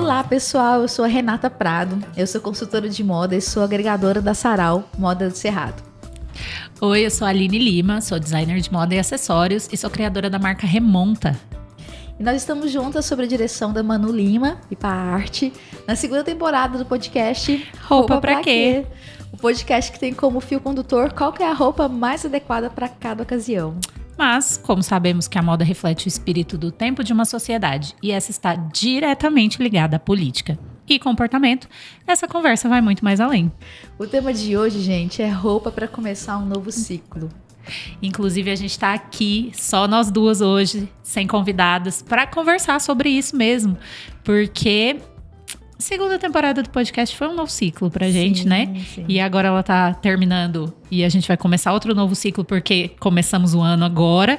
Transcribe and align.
Olá, 0.00 0.24
pessoal. 0.24 0.80
Eu 0.80 0.88
sou 0.88 1.04
a 1.04 1.08
Renata 1.08 1.50
Prado. 1.50 2.02
Eu 2.16 2.26
sou 2.26 2.40
consultora 2.40 2.88
de 2.88 3.04
moda 3.04 3.36
e 3.36 3.40
sou 3.40 3.62
agregadora 3.62 4.22
da 4.22 4.32
Sarau 4.32 4.88
Moda 4.96 5.28
do 5.28 5.36
Cerrado. 5.36 5.82
Oi, 6.80 7.04
eu 7.04 7.10
sou 7.10 7.26
a 7.26 7.30
Aline 7.30 7.58
Lima, 7.58 8.00
sou 8.00 8.18
designer 8.18 8.58
de 8.60 8.72
moda 8.72 8.94
e 8.94 8.98
acessórios 8.98 9.68
e 9.70 9.76
sou 9.76 9.90
criadora 9.90 10.30
da 10.30 10.38
marca 10.38 10.66
Remonta. 10.66 11.38
E 12.18 12.22
nós 12.22 12.36
estamos 12.36 12.72
juntas 12.72 13.04
sobre 13.04 13.26
a 13.26 13.28
direção 13.28 13.74
da 13.74 13.82
Manu 13.82 14.10
Lima 14.10 14.56
e 14.70 14.74
para 14.74 14.88
arte 14.88 15.52
na 15.86 15.94
segunda 15.94 16.24
temporada 16.24 16.78
do 16.78 16.86
podcast 16.86 17.52
Roupa, 17.82 18.14
roupa 18.14 18.20
Pra, 18.22 18.40
quê? 18.40 18.86
O 19.30 19.36
podcast 19.36 19.92
que 19.92 20.00
tem 20.00 20.14
como 20.14 20.40
fio 20.40 20.62
condutor 20.62 21.12
qual 21.12 21.34
é 21.38 21.44
a 21.44 21.52
roupa 21.52 21.88
mais 21.88 22.24
adequada 22.24 22.70
para 22.70 22.88
cada 22.88 23.22
ocasião. 23.22 23.76
Mas, 24.20 24.58
como 24.58 24.82
sabemos 24.82 25.26
que 25.26 25.38
a 25.38 25.42
moda 25.42 25.64
reflete 25.64 26.06
o 26.06 26.08
espírito 26.08 26.58
do 26.58 26.70
tempo 26.70 27.02
de 27.02 27.10
uma 27.10 27.24
sociedade 27.24 27.94
e 28.02 28.12
essa 28.12 28.30
está 28.30 28.54
diretamente 28.54 29.62
ligada 29.62 29.96
à 29.96 29.98
política 29.98 30.58
e 30.86 30.98
comportamento, 30.98 31.66
essa 32.06 32.28
conversa 32.28 32.68
vai 32.68 32.82
muito 32.82 33.02
mais 33.02 33.18
além. 33.18 33.50
O 33.98 34.06
tema 34.06 34.34
de 34.34 34.58
hoje, 34.58 34.82
gente, 34.82 35.22
é 35.22 35.28
roupa 35.30 35.72
para 35.72 35.88
começar 35.88 36.36
um 36.36 36.44
novo 36.44 36.70
ciclo. 36.70 37.30
Inclusive, 38.02 38.50
a 38.50 38.56
gente 38.56 38.72
está 38.72 38.92
aqui, 38.92 39.52
só 39.54 39.88
nós 39.88 40.10
duas 40.10 40.42
hoje, 40.42 40.86
sem 41.02 41.26
convidadas, 41.26 42.02
para 42.02 42.26
conversar 42.26 42.78
sobre 42.78 43.08
isso 43.08 43.34
mesmo. 43.34 43.78
Porque 44.22 45.00
segunda 45.80 46.18
temporada 46.18 46.62
do 46.62 46.70
podcast 46.70 47.16
foi 47.16 47.28
um 47.28 47.34
novo 47.34 47.50
ciclo 47.50 47.90
pra 47.90 48.08
gente, 48.10 48.42
sim, 48.42 48.48
né? 48.48 48.80
Sim. 48.94 49.04
E 49.08 49.18
agora 49.18 49.48
ela 49.48 49.62
tá 49.62 49.94
terminando 49.94 50.72
e 50.90 51.04
a 51.04 51.08
gente 51.08 51.26
vai 51.26 51.36
começar 51.36 51.72
outro 51.72 51.94
novo 51.94 52.14
ciclo 52.14 52.44
porque 52.44 52.90
começamos 53.00 53.54
o 53.54 53.60
ano 53.60 53.84
agora 53.84 54.38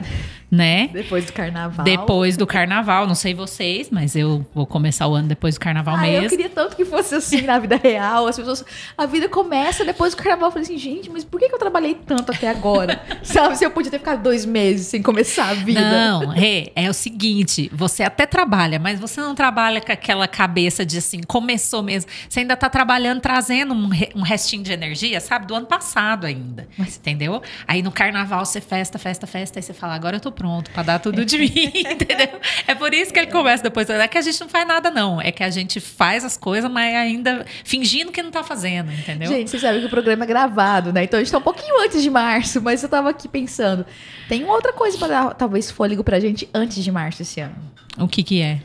né? 0.51 0.89
Depois 0.91 1.25
do 1.25 1.31
carnaval. 1.31 1.85
Depois 1.85 2.35
do 2.35 2.45
carnaval, 2.45 3.07
não 3.07 3.15
sei 3.15 3.33
vocês, 3.33 3.89
mas 3.89 4.17
eu 4.17 4.45
vou 4.53 4.67
começar 4.67 5.07
o 5.07 5.15
ano 5.15 5.29
depois 5.29 5.55
do 5.55 5.61
carnaval 5.61 5.95
ah, 5.95 6.01
mesmo. 6.01 6.25
Eu 6.25 6.29
queria 6.29 6.49
tanto 6.49 6.75
que 6.75 6.83
fosse 6.83 7.15
assim 7.15 7.43
na 7.43 7.57
vida 7.57 7.77
real. 7.77 8.27
As 8.27 8.35
pessoas. 8.35 8.65
A 8.97 9.05
vida 9.05 9.29
começa 9.29 9.85
depois 9.85 10.13
do 10.13 10.17
carnaval. 10.17 10.49
Eu 10.49 10.51
falei 10.51 10.65
assim, 10.65 10.77
gente, 10.77 11.09
mas 11.09 11.23
por 11.23 11.39
que, 11.39 11.45
eu 11.45 11.57
trabalhei 11.57 11.95
tanto 11.95 12.33
até 12.33 12.49
agora? 12.49 13.01
Sabe? 13.23 13.57
Se 13.57 13.63
eu 13.63 13.71
podia 13.71 13.89
ter 13.89 13.99
ficado 13.99 14.21
dois 14.21 14.45
meses 14.45 14.87
sem 14.87 15.01
começar 15.01 15.49
a 15.49 15.53
vida. 15.53 15.79
Não, 15.79 16.33
é, 16.33 16.69
é 16.75 16.89
o 16.89 16.93
seguinte: 16.93 17.71
você 17.73 18.03
até 18.03 18.25
trabalha, 18.25 18.77
mas 18.77 18.99
você 18.99 19.21
não 19.21 19.33
trabalha 19.33 19.79
com 19.79 19.91
aquela 19.91 20.27
cabeça 20.27 20.85
de 20.85 20.97
assim, 20.97 21.21
começou 21.21 21.81
mesmo. 21.81 22.11
Você 22.27 22.41
ainda 22.41 22.57
tá 22.57 22.69
trabalhando, 22.69 23.21
trazendo 23.21 23.73
um, 23.73 23.89
um 24.15 24.21
restinho 24.21 24.63
de 24.63 24.73
energia, 24.73 25.21
sabe? 25.21 25.45
Do 25.45 25.55
ano 25.55 25.65
passado 25.65 26.25
ainda. 26.25 26.67
Mas... 26.77 26.97
Entendeu? 26.97 27.41
Aí 27.65 27.81
no 27.81 27.91
carnaval 27.91 28.45
você 28.45 28.59
festa, 28.59 28.99
festa, 28.99 29.25
festa, 29.25 29.59
aí 29.59 29.63
você 29.63 29.73
fala, 29.73 29.95
agora 29.95 30.17
eu 30.17 30.19
tô 30.19 30.31
pronto 30.41 30.71
para 30.71 30.81
dar 30.81 30.99
tudo 30.99 31.23
de 31.23 31.37
mim, 31.39 31.51
entendeu? 31.75 32.39
É 32.65 32.73
por 32.73 32.91
isso 32.95 33.13
que 33.13 33.19
ele 33.19 33.29
começa 33.29 33.61
depois. 33.61 33.87
É 33.91 34.07
que 34.07 34.17
a 34.17 34.21
gente 34.21 34.41
não 34.41 34.49
faz 34.49 34.67
nada, 34.67 34.89
não. 34.89 35.21
É 35.21 35.31
que 35.31 35.43
a 35.43 35.51
gente 35.51 35.79
faz 35.79 36.25
as 36.25 36.35
coisas, 36.35 36.69
mas 36.69 36.95
ainda 36.95 37.45
fingindo 37.63 38.11
que 38.11 38.23
não 38.23 38.31
tá 38.31 38.43
fazendo, 38.43 38.91
entendeu? 38.91 39.29
Gente, 39.29 39.51
vocês 39.51 39.61
sabem 39.61 39.79
que 39.79 39.85
o 39.85 39.89
programa 39.89 40.23
é 40.23 40.27
gravado, 40.27 40.91
né? 40.91 41.03
Então 41.03 41.19
a 41.19 41.23
gente 41.23 41.31
tá 41.31 41.37
um 41.37 41.43
pouquinho 41.43 41.79
antes 41.79 42.01
de 42.01 42.09
março, 42.09 42.59
mas 42.59 42.81
eu 42.81 42.89
tava 42.89 43.11
aqui 43.11 43.27
pensando. 43.27 43.85
Tem 44.27 44.43
outra 44.45 44.73
coisa 44.73 44.97
para 44.97 45.07
dar, 45.07 45.33
talvez, 45.35 45.69
fôlego 45.69 46.03
pra 46.03 46.19
gente 46.19 46.49
antes 46.51 46.83
de 46.83 46.91
março 46.91 47.21
esse 47.21 47.39
ano. 47.39 47.55
O 47.99 48.07
que 48.07 48.23
que 48.23 48.41
é? 48.41 48.61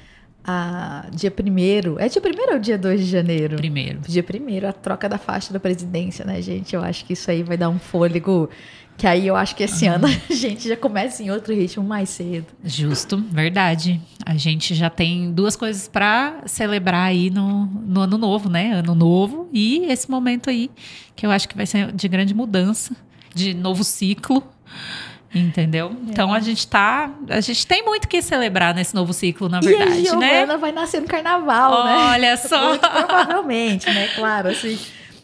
A 0.46 1.06
dia 1.10 1.30
primeiro. 1.30 1.96
É 1.98 2.08
dia 2.08 2.20
primeiro 2.20 2.52
ou 2.52 2.58
dia 2.58 2.78
2 2.78 3.00
de 3.00 3.06
janeiro? 3.06 3.56
Primeiro. 3.56 4.00
Dia 4.06 4.22
primeiro, 4.22 4.68
a 4.68 4.72
troca 4.72 5.08
da 5.08 5.18
faixa 5.18 5.52
da 5.52 5.58
presidência, 5.58 6.24
né, 6.24 6.40
gente? 6.40 6.74
Eu 6.74 6.82
acho 6.82 7.04
que 7.04 7.14
isso 7.14 7.30
aí 7.30 7.42
vai 7.42 7.56
dar 7.56 7.68
um 7.68 7.78
fôlego 7.78 8.48
que 8.96 9.06
aí 9.06 9.26
eu 9.26 9.36
acho 9.36 9.54
que 9.54 9.62
esse 9.62 9.86
ano 9.86 10.06
a 10.06 10.32
gente 10.32 10.68
já 10.68 10.76
começa 10.76 11.22
em 11.22 11.30
outro 11.30 11.52
ritmo 11.52 11.84
mais 11.84 12.08
cedo. 12.08 12.46
Justo, 12.64 13.18
verdade. 13.30 14.00
A 14.24 14.36
gente 14.36 14.74
já 14.74 14.88
tem 14.88 15.32
duas 15.32 15.56
coisas 15.56 15.88
para 15.88 16.42
celebrar 16.46 17.08
aí 17.08 17.28
no, 17.28 17.66
no 17.66 18.00
ano 18.00 18.16
novo, 18.16 18.48
né? 18.48 18.72
Ano 18.72 18.94
novo 18.94 19.48
e 19.52 19.84
esse 19.86 20.10
momento 20.10 20.48
aí 20.48 20.70
que 21.14 21.26
eu 21.26 21.30
acho 21.30 21.48
que 21.48 21.56
vai 21.56 21.66
ser 21.66 21.92
de 21.92 22.08
grande 22.08 22.32
mudança, 22.32 22.96
de 23.34 23.52
novo 23.52 23.84
ciclo. 23.84 24.42
Entendeu? 25.34 25.88
É. 25.88 26.10
Então 26.10 26.32
a 26.32 26.40
gente 26.40 26.66
tá. 26.66 27.10
A 27.28 27.40
gente 27.40 27.66
tem 27.66 27.84
muito 27.84 28.08
que 28.08 28.22
celebrar 28.22 28.74
nesse 28.74 28.94
novo 28.94 29.12
ciclo, 29.12 29.48
na 29.48 29.60
verdade, 29.60 30.00
e 30.00 30.08
a 30.08 30.16
né? 30.16 30.56
vai 30.56 30.72
nascer 30.72 31.00
no 31.00 31.06
carnaval, 31.06 31.72
Olha 31.72 31.84
né? 31.84 31.96
Olha 32.12 32.36
só. 32.38 32.68
Muito 32.68 32.88
provavelmente, 32.88 33.90
né? 33.90 34.08
Claro, 34.14 34.48
assim. 34.48 34.78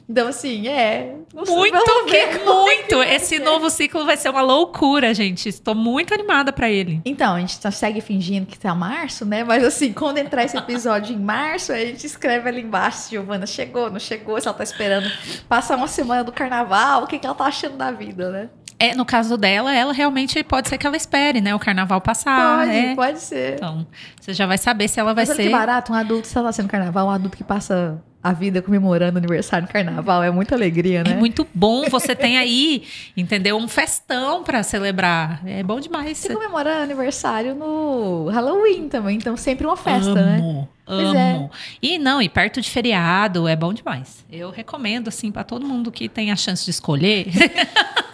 Então, 0.08 0.28
assim, 0.28 0.68
é. 0.68 1.14
Muito, 1.32 2.04
que, 2.04 2.38
muito. 2.44 3.02
Esse 3.08 3.38
novo 3.38 3.70
ciclo 3.70 4.04
vai 4.04 4.16
ser 4.16 4.28
uma 4.28 4.42
loucura, 4.42 5.14
gente. 5.14 5.48
Estou 5.48 5.74
muito 5.74 6.12
animada 6.12 6.52
para 6.52 6.68
ele. 6.68 7.00
Então, 7.04 7.36
a 7.36 7.41
gente 7.41 7.58
tá, 7.58 7.70
segue 7.70 8.00
fingindo 8.00 8.44
que 8.44 8.58
tá 8.58 8.74
março, 8.74 9.24
né? 9.24 9.42
Mas, 9.42 9.64
assim, 9.64 9.92
quando 9.92 10.18
entrar 10.18 10.44
esse 10.44 10.56
episódio 10.56 11.14
em 11.14 11.18
março, 11.18 11.72
a 11.72 11.78
gente 11.78 12.06
escreve 12.06 12.46
ali 12.46 12.60
embaixo: 12.60 13.10
Giovana 13.10 13.46
chegou, 13.46 13.91
não 13.91 13.98
chegou, 13.98 14.38
se 14.38 14.46
ela 14.46 14.56
tá 14.56 14.64
esperando 14.64 15.10
passar 15.48 15.76
uma 15.76 15.88
semana 15.88 16.22
do 16.22 16.32
carnaval, 16.32 17.04
o 17.04 17.06
que, 17.06 17.18
que 17.18 17.24
ela 17.24 17.34
tá 17.34 17.44
achando 17.44 17.76
da 17.78 17.91
vida, 17.91 18.30
né? 18.30 18.50
É, 18.82 18.97
no 18.97 19.04
caso 19.04 19.37
dela, 19.37 19.72
ela 19.72 19.93
realmente 19.93 20.43
pode 20.43 20.69
ser 20.69 20.76
que 20.76 20.84
ela 20.84 20.97
espere, 20.97 21.41
né? 21.41 21.54
O 21.54 21.59
carnaval 21.59 22.00
passar. 22.00 22.59
Pode, 22.59 22.72
né? 22.72 22.94
pode 22.97 23.20
ser. 23.20 23.54
Então, 23.54 23.87
você 24.20 24.34
já 24.34 24.44
vai 24.44 24.59
saber 24.59 24.88
se 24.88 24.98
ela 24.98 25.15
vai 25.15 25.25
Mas 25.25 25.37
ser. 25.37 25.44
Que 25.44 25.50
barato, 25.50 25.93
um 25.93 25.94
adulto, 25.94 26.26
se 26.26 26.37
ela 26.37 26.48
tá 26.48 26.53
sendo 26.53 26.69
carnaval, 26.69 27.06
um 27.06 27.10
adulto 27.10 27.37
que 27.37 27.44
passa 27.44 28.03
a 28.21 28.32
vida 28.32 28.60
comemorando 28.60 29.19
aniversário 29.19 29.69
no 29.69 29.72
carnaval. 29.72 30.25
É 30.25 30.32
muita 30.32 30.56
alegria, 30.56 31.04
né? 31.04 31.12
É 31.12 31.15
muito 31.15 31.47
bom. 31.54 31.88
Você 31.91 32.16
tem 32.16 32.38
aí, 32.38 32.82
entendeu? 33.16 33.56
Um 33.56 33.69
festão 33.69 34.42
para 34.42 34.65
celebrar. 34.65 35.41
É 35.47 35.62
bom 35.62 35.78
demais. 35.78 36.19
Você 36.19 36.34
comemora 36.34 36.82
aniversário 36.82 37.54
no 37.54 38.28
Halloween 38.31 38.88
também, 38.88 39.16
então 39.16 39.37
sempre 39.37 39.65
uma 39.65 39.76
festa, 39.76 40.15
né? 40.15 40.38
amo, 40.38 40.53
né? 40.53 40.69
Amo. 40.87 41.16
É. 41.16 41.50
E 41.81 41.98
não, 41.98 42.21
e 42.21 42.28
perto 42.28 42.60
de 42.60 42.69
feriado 42.69 43.47
é 43.47 43.54
bom 43.54 43.72
demais. 43.72 44.25
Eu 44.28 44.50
recomendo 44.50 45.06
assim 45.06 45.31
para 45.31 45.44
todo 45.44 45.65
mundo 45.65 45.92
que 45.92 46.09
tem 46.09 46.32
a 46.32 46.37
chance 46.37 46.65
de 46.65 46.71
escolher. 46.72 47.26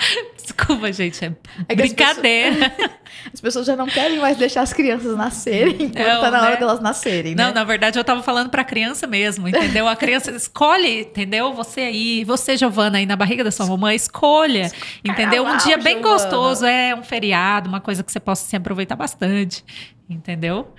Desculpa, 0.40 0.92
gente, 0.92 1.24
é, 1.24 1.32
é 1.68 1.74
brincadeira. 1.74 2.66
As 2.66 2.70
pessoas, 2.70 2.90
as 3.34 3.40
pessoas, 3.40 3.66
já 3.66 3.76
não 3.76 3.86
querem 3.86 4.18
mais 4.18 4.36
deixar 4.36 4.62
as 4.62 4.72
crianças 4.72 5.16
nascerem 5.16 5.76
enquanto 5.84 6.06
não, 6.06 6.20
tá 6.20 6.30
na 6.30 6.40
né? 6.40 6.46
hora 6.48 6.56
delas 6.56 6.80
nascerem. 6.80 7.34
Não, 7.34 7.48
né? 7.48 7.52
na 7.52 7.64
verdade 7.64 7.98
eu 7.98 8.04
tava 8.04 8.22
falando 8.22 8.50
pra 8.50 8.64
criança 8.64 9.06
mesmo, 9.06 9.48
entendeu? 9.48 9.86
A 9.86 9.96
criança 9.96 10.30
escolhe, 10.30 11.02
entendeu? 11.02 11.52
Você 11.54 11.80
aí, 11.80 12.24
você, 12.24 12.56
Giovana, 12.56 12.98
aí 12.98 13.06
na 13.06 13.16
barriga 13.16 13.44
da 13.44 13.50
sua 13.50 13.66
mamãe, 13.66 13.94
escolha, 13.94 14.70
entendeu? 15.04 15.44
Um 15.44 15.56
dia 15.58 15.76
bem 15.76 15.98
Giovana. 15.98 16.14
gostoso, 16.14 16.66
é 16.66 16.94
um 16.94 17.02
feriado, 17.02 17.68
uma 17.68 17.80
coisa 17.80 18.02
que 18.02 18.10
você 18.10 18.20
possa 18.20 18.46
se 18.46 18.56
aproveitar 18.56 18.96
bastante, 18.96 19.64
entendeu? 20.08 20.72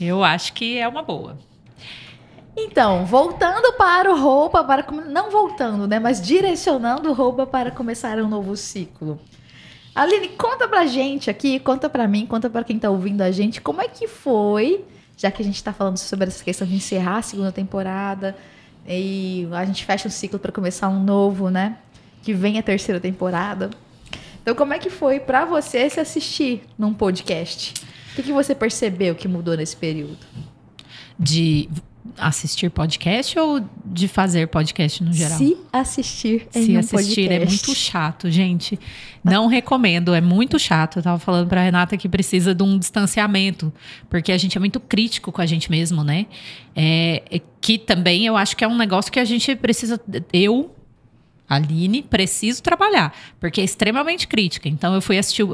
Eu 0.00 0.24
acho 0.24 0.52
que 0.52 0.78
é 0.78 0.86
uma 0.88 1.02
boa. 1.02 1.38
Então, 2.56 3.04
voltando 3.04 3.74
para 3.74 4.10
o 4.10 4.18
roupa, 4.18 4.64
para 4.64 4.86
não 4.90 5.30
voltando, 5.30 5.86
né, 5.86 5.98
mas 5.98 6.22
direcionando 6.22 7.12
roupa 7.12 7.46
para 7.46 7.70
começar 7.70 8.18
um 8.18 8.28
novo 8.28 8.56
ciclo. 8.56 9.20
Aline, 9.94 10.28
conta 10.28 10.66
pra 10.66 10.86
gente 10.86 11.28
aqui, 11.28 11.58
conta 11.60 11.88
pra 11.90 12.08
mim, 12.08 12.24
conta 12.24 12.48
pra 12.48 12.64
quem 12.64 12.78
tá 12.78 12.88
ouvindo 12.88 13.20
a 13.20 13.30
gente, 13.30 13.60
como 13.60 13.82
é 13.82 13.88
que 13.88 14.08
foi, 14.08 14.84
já 15.16 15.30
que 15.30 15.42
a 15.42 15.44
gente 15.44 15.62
tá 15.62 15.72
falando 15.72 15.98
sobre 15.98 16.28
essa 16.28 16.42
questão 16.42 16.66
de 16.66 16.74
encerrar 16.74 17.18
a 17.18 17.22
segunda 17.22 17.52
temporada 17.52 18.36
e 18.88 19.46
a 19.52 19.64
gente 19.64 19.84
fecha 19.84 20.08
um 20.08 20.10
ciclo 20.10 20.38
para 20.38 20.52
começar 20.52 20.88
um 20.88 21.02
novo, 21.02 21.50
né? 21.50 21.78
Que 22.22 22.32
vem 22.32 22.58
a 22.58 22.62
terceira 22.62 23.00
temporada. 23.00 23.70
Então, 24.40 24.54
como 24.54 24.72
é 24.72 24.78
que 24.78 24.88
foi 24.88 25.18
para 25.18 25.44
você 25.44 25.90
se 25.90 25.98
assistir 25.98 26.62
num 26.78 26.94
podcast? 26.94 27.74
O 28.12 28.16
que, 28.16 28.22
que 28.22 28.32
você 28.32 28.54
percebeu 28.54 29.14
que 29.14 29.26
mudou 29.26 29.56
nesse 29.56 29.76
período? 29.76 30.24
De 31.18 31.68
assistir 32.18 32.70
podcast 32.70 33.38
ou 33.38 33.60
de 33.84 34.06
fazer 34.08 34.48
podcast 34.48 35.02
no 35.02 35.12
geral? 35.12 35.38
Se 35.38 35.56
assistir 35.72 36.46
em 36.54 36.64
Se 36.64 36.76
assistir 36.76 37.30
é 37.30 37.38
podcast. 37.38 37.42
é 37.42 37.46
muito 37.46 37.74
chato, 37.74 38.30
gente. 38.30 38.78
Não 39.24 39.46
recomendo, 39.46 40.14
é 40.14 40.20
muito 40.20 40.58
chato. 40.58 40.98
Eu 40.98 41.02
tava 41.02 41.18
falando 41.18 41.48
pra 41.48 41.62
Renata 41.62 41.96
que 41.96 42.08
precisa 42.08 42.54
de 42.54 42.62
um 42.62 42.78
distanciamento, 42.78 43.72
porque 44.08 44.30
a 44.30 44.38
gente 44.38 44.56
é 44.56 44.60
muito 44.60 44.78
crítico 44.78 45.32
com 45.32 45.40
a 45.42 45.46
gente 45.46 45.70
mesmo, 45.70 46.04
né? 46.04 46.26
É, 46.74 47.22
é 47.30 47.40
que 47.60 47.78
também 47.78 48.26
eu 48.26 48.36
acho 48.36 48.56
que 48.56 48.62
é 48.62 48.68
um 48.68 48.76
negócio 48.76 49.10
que 49.10 49.18
a 49.18 49.24
gente 49.24 49.56
precisa. 49.56 50.00
Eu, 50.32 50.75
Aline, 51.48 52.02
preciso 52.02 52.62
trabalhar, 52.62 53.14
porque 53.38 53.60
é 53.60 53.64
extremamente 53.64 54.26
crítica. 54.26 54.68
Então 54.68 54.94
eu 54.94 55.00
fui 55.00 55.16
assistir 55.16 55.46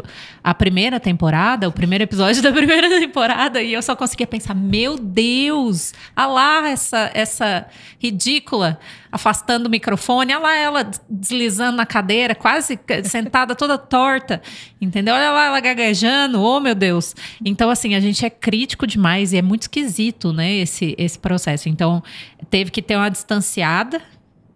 a 0.43 0.55
primeira 0.55 0.99
temporada, 0.99 1.69
o 1.69 1.73
primeiro 1.73 2.05
episódio 2.05 2.41
da 2.43 2.51
primeira 2.51 2.89
temporada, 2.89 3.63
e 3.63 3.73
eu 3.73 3.83
só 3.83 3.95
conseguia 3.95 4.27
pensar: 4.27 4.55
meu 4.55 4.97
Deus, 4.97 5.93
olha 6.17 6.27
lá 6.27 6.69
essa, 6.69 7.11
essa 7.13 7.67
ridícula 7.99 8.79
afastando 9.11 9.67
o 9.67 9.71
microfone, 9.71 10.35
olha 10.35 10.43
lá 10.43 10.57
ela 10.57 10.91
deslizando 11.09 11.77
na 11.77 11.85
cadeira, 11.85 12.35
quase 12.35 12.81
sentada 13.05 13.55
toda 13.55 13.77
torta, 13.77 14.41
entendeu? 14.81 15.15
Olha 15.15 15.31
lá 15.31 15.47
ela 15.47 15.61
gaguejando, 15.61 16.41
oh 16.41 16.59
meu 16.59 16.75
Deus. 16.75 17.15
Então, 17.45 17.69
assim, 17.69 17.95
a 17.95 18.01
gente 18.01 18.25
é 18.25 18.31
crítico 18.31 18.87
demais 18.87 19.35
e 19.35 19.37
é 19.37 19.43
muito 19.43 19.63
esquisito, 19.63 20.33
né, 20.33 20.55
esse, 20.55 20.95
esse 20.97 21.19
processo. 21.19 21.69
Então, 21.69 22.03
teve 22.49 22.71
que 22.71 22.81
ter 22.81 22.97
uma 22.97 23.11
distanciada 23.11 24.01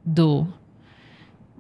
do 0.03 0.47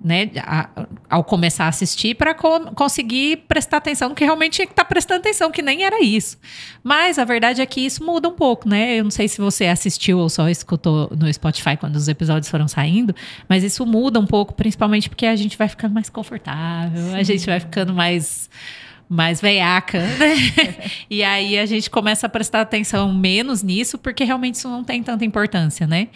né, 0.02 0.31
a, 0.38 0.69
ao 1.08 1.25
começar 1.25 1.64
a 1.64 1.69
assistir 1.69 2.14
para 2.14 2.34
co 2.34 2.72
conseguir 2.75 3.38
prestar 3.48 3.78
atenção, 3.78 4.14
que 4.14 4.25
realmente 4.25 4.54
tinha 4.54 4.66
que 4.66 4.72
estar 4.72 4.84
tá 4.84 4.88
prestando 4.88 5.20
atenção, 5.20 5.50
que 5.50 5.62
nem 5.62 5.84
era 5.84 6.02
isso. 6.02 6.38
Mas 6.82 7.19
a 7.19 7.25
verdade 7.25 7.60
é 7.60 7.66
que 7.66 7.81
isso 7.81 8.04
muda 8.04 8.28
um 8.28 8.34
pouco, 8.34 8.69
né? 8.69 8.98
Eu 8.98 9.04
não 9.04 9.10
sei 9.10 9.28
se 9.28 9.40
você 9.40 9.66
assistiu 9.66 10.19
ou 10.19 10.28
só 10.28 10.48
escutou 10.48 11.10
no 11.19 11.32
Spotify 11.32 11.76
quando 11.76 11.96
os 11.96 12.08
episódios 12.08 12.50
foram 12.50 12.69
saindo, 12.69 13.14
mas 13.48 13.64
isso 13.64 13.84
muda 13.87 14.20
um 14.20 14.26
pouco, 14.26 14.54
principalmente 14.54 15.08
porque 15.08 15.26
a 15.26 15.37
gente 15.37 15.56
vai 15.56 15.69
ficando 15.69 15.94
mais 15.94 16.10
confortável, 16.10 17.10
Sim. 17.10 17.14
a 17.14 17.22
gente 17.22 17.46
vai 17.46 17.60
ficando 17.60 17.92
mais 17.92 18.49
mais 19.08 19.40
veiaca, 19.40 20.00
né? 20.00 20.34
e 21.08 21.22
aí 21.22 21.56
a 21.58 21.64
gente 21.64 21.88
começa 21.88 22.26
a 22.26 22.28
prestar 22.28 22.60
atenção 22.60 23.12
menos 23.14 23.62
nisso, 23.62 23.99
porque 23.99 24.25
realmente 24.25 24.56
isso 24.56 24.69
não 24.69 24.82
tem 24.82 25.00
tanta 25.00 25.25
importância, 25.25 25.87
né? 25.87 26.08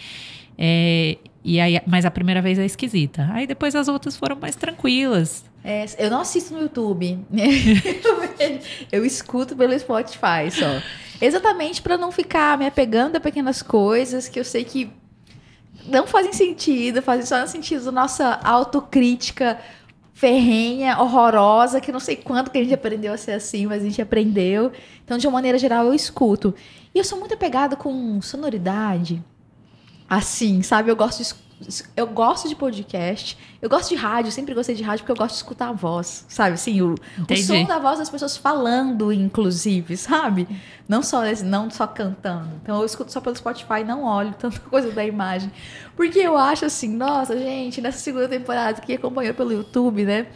É, 0.62 1.16
e 1.42 1.58
aí, 1.58 1.80
mas 1.86 2.04
a 2.04 2.10
primeira 2.10 2.42
vez 2.42 2.58
é 2.58 2.66
esquisita. 2.66 3.26
Aí 3.32 3.46
depois 3.46 3.74
as 3.74 3.88
outras 3.88 4.14
foram 4.14 4.36
mais 4.36 4.54
tranquilas. 4.54 5.42
É, 5.64 5.86
eu 5.98 6.10
não 6.10 6.20
assisto 6.20 6.52
no 6.52 6.60
YouTube. 6.60 7.18
eu 8.92 9.04
escuto 9.06 9.56
pelo 9.56 9.78
Spotify 9.78 10.50
só. 10.50 10.82
Exatamente 11.18 11.80
para 11.80 11.96
não 11.96 12.12
ficar 12.12 12.58
me 12.58 12.66
apegando 12.66 13.16
a 13.16 13.20
pequenas 13.20 13.62
coisas 13.62 14.28
que 14.28 14.38
eu 14.38 14.44
sei 14.44 14.64
que 14.64 14.90
não 15.86 16.06
fazem 16.06 16.32
sentido, 16.32 17.00
fazem 17.00 17.24
só 17.24 17.40
no 17.40 17.48
sentido 17.48 17.86
da 17.86 17.92
nossa 17.92 18.38
autocrítica 18.44 19.58
ferrenha, 20.12 20.98
horrorosa, 21.00 21.80
que 21.80 21.90
não 21.90 22.00
sei 22.00 22.16
quanto 22.16 22.50
que 22.50 22.58
a 22.58 22.62
gente 22.62 22.74
aprendeu 22.74 23.14
a 23.14 23.16
ser 23.16 23.32
assim, 23.32 23.64
mas 23.64 23.80
a 23.80 23.86
gente 23.86 24.02
aprendeu. 24.02 24.70
Então, 25.02 25.16
de 25.16 25.26
uma 25.26 25.32
maneira 25.32 25.56
geral, 25.56 25.86
eu 25.86 25.94
escuto. 25.94 26.54
E 26.94 26.98
eu 26.98 27.04
sou 27.04 27.18
muito 27.18 27.32
apegada 27.32 27.74
com 27.74 28.20
sonoridade, 28.20 29.22
assim, 30.10 30.60
sabe? 30.60 30.90
Eu 30.90 30.96
gosto 30.96 31.22
de, 31.22 31.84
eu 31.96 32.08
gosto 32.08 32.48
de 32.48 32.56
podcast, 32.56 33.38
eu 33.62 33.68
gosto 33.70 33.90
de 33.90 33.94
rádio, 33.94 34.32
sempre 34.32 34.52
gostei 34.52 34.74
de 34.74 34.82
rádio 34.82 35.04
porque 35.04 35.12
eu 35.12 35.16
gosto 35.16 35.34
de 35.34 35.36
escutar 35.36 35.68
a 35.68 35.72
voz, 35.72 36.24
sabe? 36.28 36.54
Assim, 36.54 36.82
o, 36.82 36.94
o 36.94 37.36
som 37.36 37.64
da 37.64 37.78
voz 37.78 38.00
das 38.00 38.10
pessoas 38.10 38.36
falando, 38.36 39.12
inclusive, 39.12 39.96
sabe? 39.96 40.48
Não 40.88 41.00
só, 41.00 41.22
não 41.44 41.70
só 41.70 41.86
cantando. 41.86 42.48
Então 42.60 42.80
eu 42.80 42.84
escuto 42.84 43.12
só 43.12 43.20
pelo 43.20 43.36
Spotify, 43.36 43.84
não 43.86 44.02
olho 44.02 44.34
tanta 44.36 44.58
coisa 44.68 44.90
da 44.90 45.04
imagem. 45.04 45.52
Porque 45.94 46.18
eu 46.18 46.36
acho 46.36 46.64
assim, 46.64 46.88
nossa, 46.88 47.38
gente, 47.38 47.80
nessa 47.80 47.98
segunda 47.98 48.26
temporada 48.26 48.80
que 48.80 48.94
acompanhou 48.94 49.32
pelo 49.34 49.52
YouTube, 49.52 50.04
né? 50.04 50.26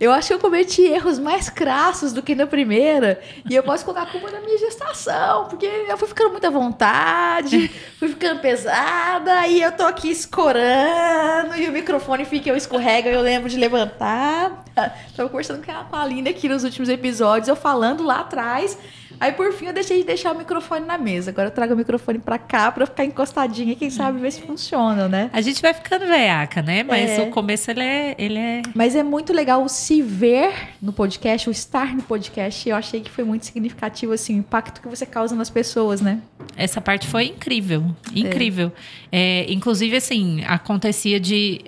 Eu 0.00 0.12
acho 0.12 0.28
que 0.28 0.34
eu 0.34 0.38
cometi 0.38 0.82
erros 0.82 1.18
mais 1.18 1.48
crassos 1.48 2.12
do 2.12 2.22
que 2.22 2.34
na 2.34 2.46
primeira. 2.46 3.20
E 3.48 3.54
eu 3.54 3.62
posso 3.62 3.84
colocar 3.84 4.02
a 4.02 4.06
culpa 4.06 4.30
na 4.30 4.40
minha 4.40 4.58
gestação, 4.58 5.46
porque 5.46 5.66
eu 5.66 5.96
fui 5.98 6.08
ficando 6.08 6.30
muita 6.30 6.50
vontade, 6.50 7.68
fui 7.98 8.08
ficando 8.08 8.40
pesada, 8.40 9.46
e 9.46 9.62
eu 9.62 9.72
tô 9.72 9.84
aqui 9.84 10.10
escorando, 10.10 11.56
e 11.56 11.68
o 11.68 11.72
microfone 11.72 12.24
fica, 12.24 12.48
eu 12.48 12.56
escorrega, 12.56 13.08
eu 13.08 13.20
lembro 13.20 13.48
de 13.48 13.56
levantar. 13.56 14.64
Tava 14.74 15.28
conversando 15.28 15.64
com 15.64 15.96
a 15.96 16.02
Aline 16.02 16.30
aqui 16.30 16.48
nos 16.48 16.64
últimos 16.64 16.88
episódios, 16.88 17.48
eu 17.48 17.56
falando 17.56 18.02
lá 18.02 18.20
atrás. 18.20 18.78
Aí, 19.22 19.30
por 19.30 19.52
fim, 19.52 19.66
eu 19.66 19.72
deixei 19.72 19.98
de 19.98 20.04
deixar 20.04 20.34
o 20.34 20.36
microfone 20.36 20.84
na 20.84 20.98
mesa. 20.98 21.30
Agora 21.30 21.46
eu 21.46 21.52
trago 21.52 21.74
o 21.74 21.76
microfone 21.76 22.18
pra 22.18 22.38
cá 22.38 22.72
pra 22.72 22.84
ficar 22.86 23.04
encostadinha 23.04 23.72
e 23.72 23.76
quem 23.76 23.88
sabe 23.88 24.18
ver 24.18 24.32
se 24.32 24.40
funciona, 24.42 25.08
né? 25.08 25.30
A 25.32 25.40
gente 25.40 25.62
vai 25.62 25.72
ficando 25.72 26.08
veiaca, 26.08 26.60
né? 26.60 26.82
Mas 26.82 27.08
é. 27.08 27.22
o 27.22 27.30
começo 27.30 27.70
ele 27.70 27.84
é, 27.84 28.16
ele 28.18 28.36
é. 28.36 28.62
Mas 28.74 28.96
é 28.96 29.04
muito 29.04 29.32
legal 29.32 29.62
o 29.62 29.68
se 29.68 30.02
ver 30.02 30.70
no 30.82 30.92
podcast, 30.92 31.48
o 31.48 31.52
estar 31.52 31.94
no 31.94 32.02
podcast. 32.02 32.68
Eu 32.68 32.74
achei 32.74 33.00
que 33.00 33.12
foi 33.12 33.22
muito 33.22 33.46
significativo, 33.46 34.12
assim, 34.12 34.34
o 34.34 34.38
impacto 34.40 34.82
que 34.82 34.88
você 34.88 35.06
causa 35.06 35.36
nas 35.36 35.48
pessoas, 35.48 36.00
né? 36.00 36.20
Essa 36.56 36.80
parte 36.80 37.06
foi 37.06 37.26
incrível. 37.26 37.94
Incrível. 38.12 38.72
É. 39.12 39.44
É, 39.46 39.52
inclusive, 39.52 39.96
assim, 39.96 40.42
acontecia 40.48 41.20
de. 41.20 41.60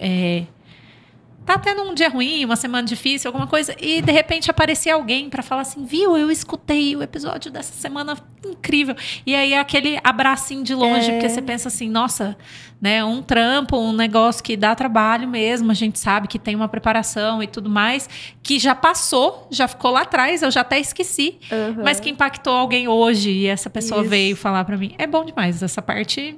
É, 1.45 1.55
tá 1.55 1.59
tendo 1.59 1.83
um 1.83 1.95
dia 1.95 2.09
ruim, 2.09 2.45
uma 2.45 2.57
semana 2.57 2.87
difícil, 2.87 3.29
alguma 3.29 3.47
coisa, 3.47 3.75
e 3.81 4.01
de 4.01 4.13
repente 4.13 4.51
aparecia 4.51 4.95
alguém 4.95 5.29
para 5.29 5.43
falar 5.43 5.63
assim, 5.63 5.85
viu, 5.85 6.17
eu 6.17 6.31
escutei 6.31 6.97
o 6.97 7.03
episódio 7.03 7.51
dessa 7.51 7.73
semana 7.73 8.17
incrível. 8.45 8.97
E 9.27 9.35
aí 9.35 9.55
aquele 9.55 9.99
abracinho 10.03 10.65
de 10.65 10.75
longe, 10.75 11.11
é. 11.11 11.13
porque 11.13 11.29
você 11.29 11.43
pensa 11.43 11.69
assim, 11.69 11.89
nossa, 11.89 12.37
né, 12.81 13.05
um 13.05 13.23
trampo, 13.23 13.79
um 13.79 13.93
negócio 13.93 14.43
que 14.43 14.57
dá 14.57 14.75
trabalho 14.75 15.29
mesmo, 15.29 15.71
a 15.71 15.75
gente 15.75 15.99
sabe 15.99 16.29
que 16.29 16.39
tem 16.39 16.55
uma 16.55 16.69
preparação 16.69 17.43
e 17.43 17.47
tudo 17.47 17.71
mais, 17.71 18.09
que 18.43 18.59
já 18.59 18.75
passou, 18.75 19.47
já 19.51 19.69
ficou 19.69 19.91
lá 19.91 20.03
atrás, 20.03 20.43
eu 20.43 20.51
já 20.51 20.63
até 20.63 20.79
esqueci, 20.79 21.39
uhum. 21.51 21.83
mas 21.85 22.01
que 22.01 22.11
impactou 22.11 22.55
alguém 22.55 22.89
hoje 22.89 23.31
e 23.31 23.47
essa 23.47 23.71
pessoa 23.71 24.01
Isso. 24.01 24.11
veio 24.11 24.37
falar 24.37 24.65
para 24.65 24.77
mim. 24.77 24.95
É 24.99 25.07
bom 25.07 25.25
demais 25.25 25.63
essa 25.63 25.81
parte 25.81 26.37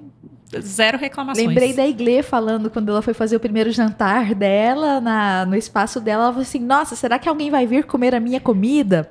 zero 0.60 0.98
reclamações. 0.98 1.46
Lembrei 1.46 1.72
da 1.72 1.86
Iglê 1.86 2.22
falando 2.22 2.70
quando 2.70 2.90
ela 2.90 3.02
foi 3.02 3.14
fazer 3.14 3.36
o 3.36 3.40
primeiro 3.40 3.70
jantar 3.70 4.34
dela 4.34 5.00
na, 5.00 5.46
no 5.46 5.56
espaço 5.56 6.00
dela. 6.00 6.24
Ela 6.24 6.32
falou 6.32 6.42
assim: 6.42 6.60
Nossa, 6.60 6.96
será 6.96 7.18
que 7.18 7.28
alguém 7.28 7.50
vai 7.50 7.66
vir 7.66 7.84
comer 7.84 8.14
a 8.14 8.20
minha 8.20 8.40
comida? 8.40 9.10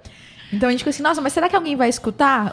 Então 0.52 0.70
a 0.70 0.72
gente 0.72 0.80
ficou 0.80 0.92
assim: 0.92 1.04
Nossa, 1.04 1.22
mas 1.22 1.34
será 1.34 1.50
que 1.50 1.56
alguém 1.56 1.76
vai 1.76 1.90
escutar 1.90 2.52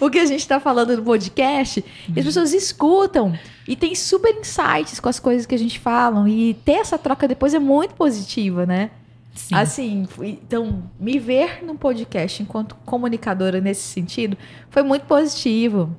o, 0.00 0.08
que 0.10 0.18
a 0.18 0.26
gente 0.26 0.40
está 0.40 0.60
falando 0.60 0.96
no 0.96 1.02
podcast? 1.02 1.84
E 2.14 2.18
as 2.18 2.24
pessoas 2.24 2.52
escutam 2.52 3.38
e 3.66 3.74
tem 3.74 3.94
super 3.94 4.34
insights 4.34 5.00
com 5.00 5.08
as 5.08 5.18
coisas 5.18 5.46
que 5.46 5.54
a 5.54 5.58
gente 5.58 5.78
fala. 5.78 6.28
E 6.28 6.54
ter 6.64 6.72
essa 6.72 6.98
troca 6.98 7.26
depois 7.26 7.54
é 7.54 7.58
muito 7.58 7.94
positiva, 7.94 8.64
né? 8.66 8.90
Sim. 9.34 9.54
Assim, 9.54 10.08
então, 10.20 10.82
me 10.98 11.18
ver 11.18 11.64
num 11.64 11.76
podcast 11.76 12.42
enquanto 12.42 12.74
comunicadora 12.84 13.60
nesse 13.60 13.82
sentido 13.82 14.36
foi 14.68 14.82
muito 14.82 15.02
positivo. 15.02 15.96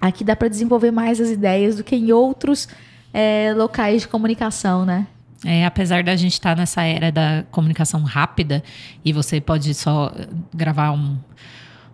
Aqui 0.00 0.22
dá 0.22 0.36
para 0.36 0.48
desenvolver 0.48 0.90
mais 0.90 1.20
as 1.20 1.30
ideias 1.30 1.76
do 1.76 1.84
que 1.84 1.96
em 1.96 2.12
outros 2.12 2.68
é, 3.12 3.52
locais 3.56 4.02
de 4.02 4.08
comunicação, 4.08 4.84
né? 4.84 5.06
É, 5.44 5.64
apesar 5.64 6.02
da 6.02 6.16
gente 6.16 6.32
estar 6.32 6.54
tá 6.54 6.60
nessa 6.60 6.82
era 6.82 7.12
da 7.12 7.44
comunicação 7.50 8.02
rápida 8.02 8.62
e 9.04 9.12
você 9.12 9.40
pode 9.40 9.72
só 9.72 10.12
gravar 10.52 10.90
um, 10.90 11.16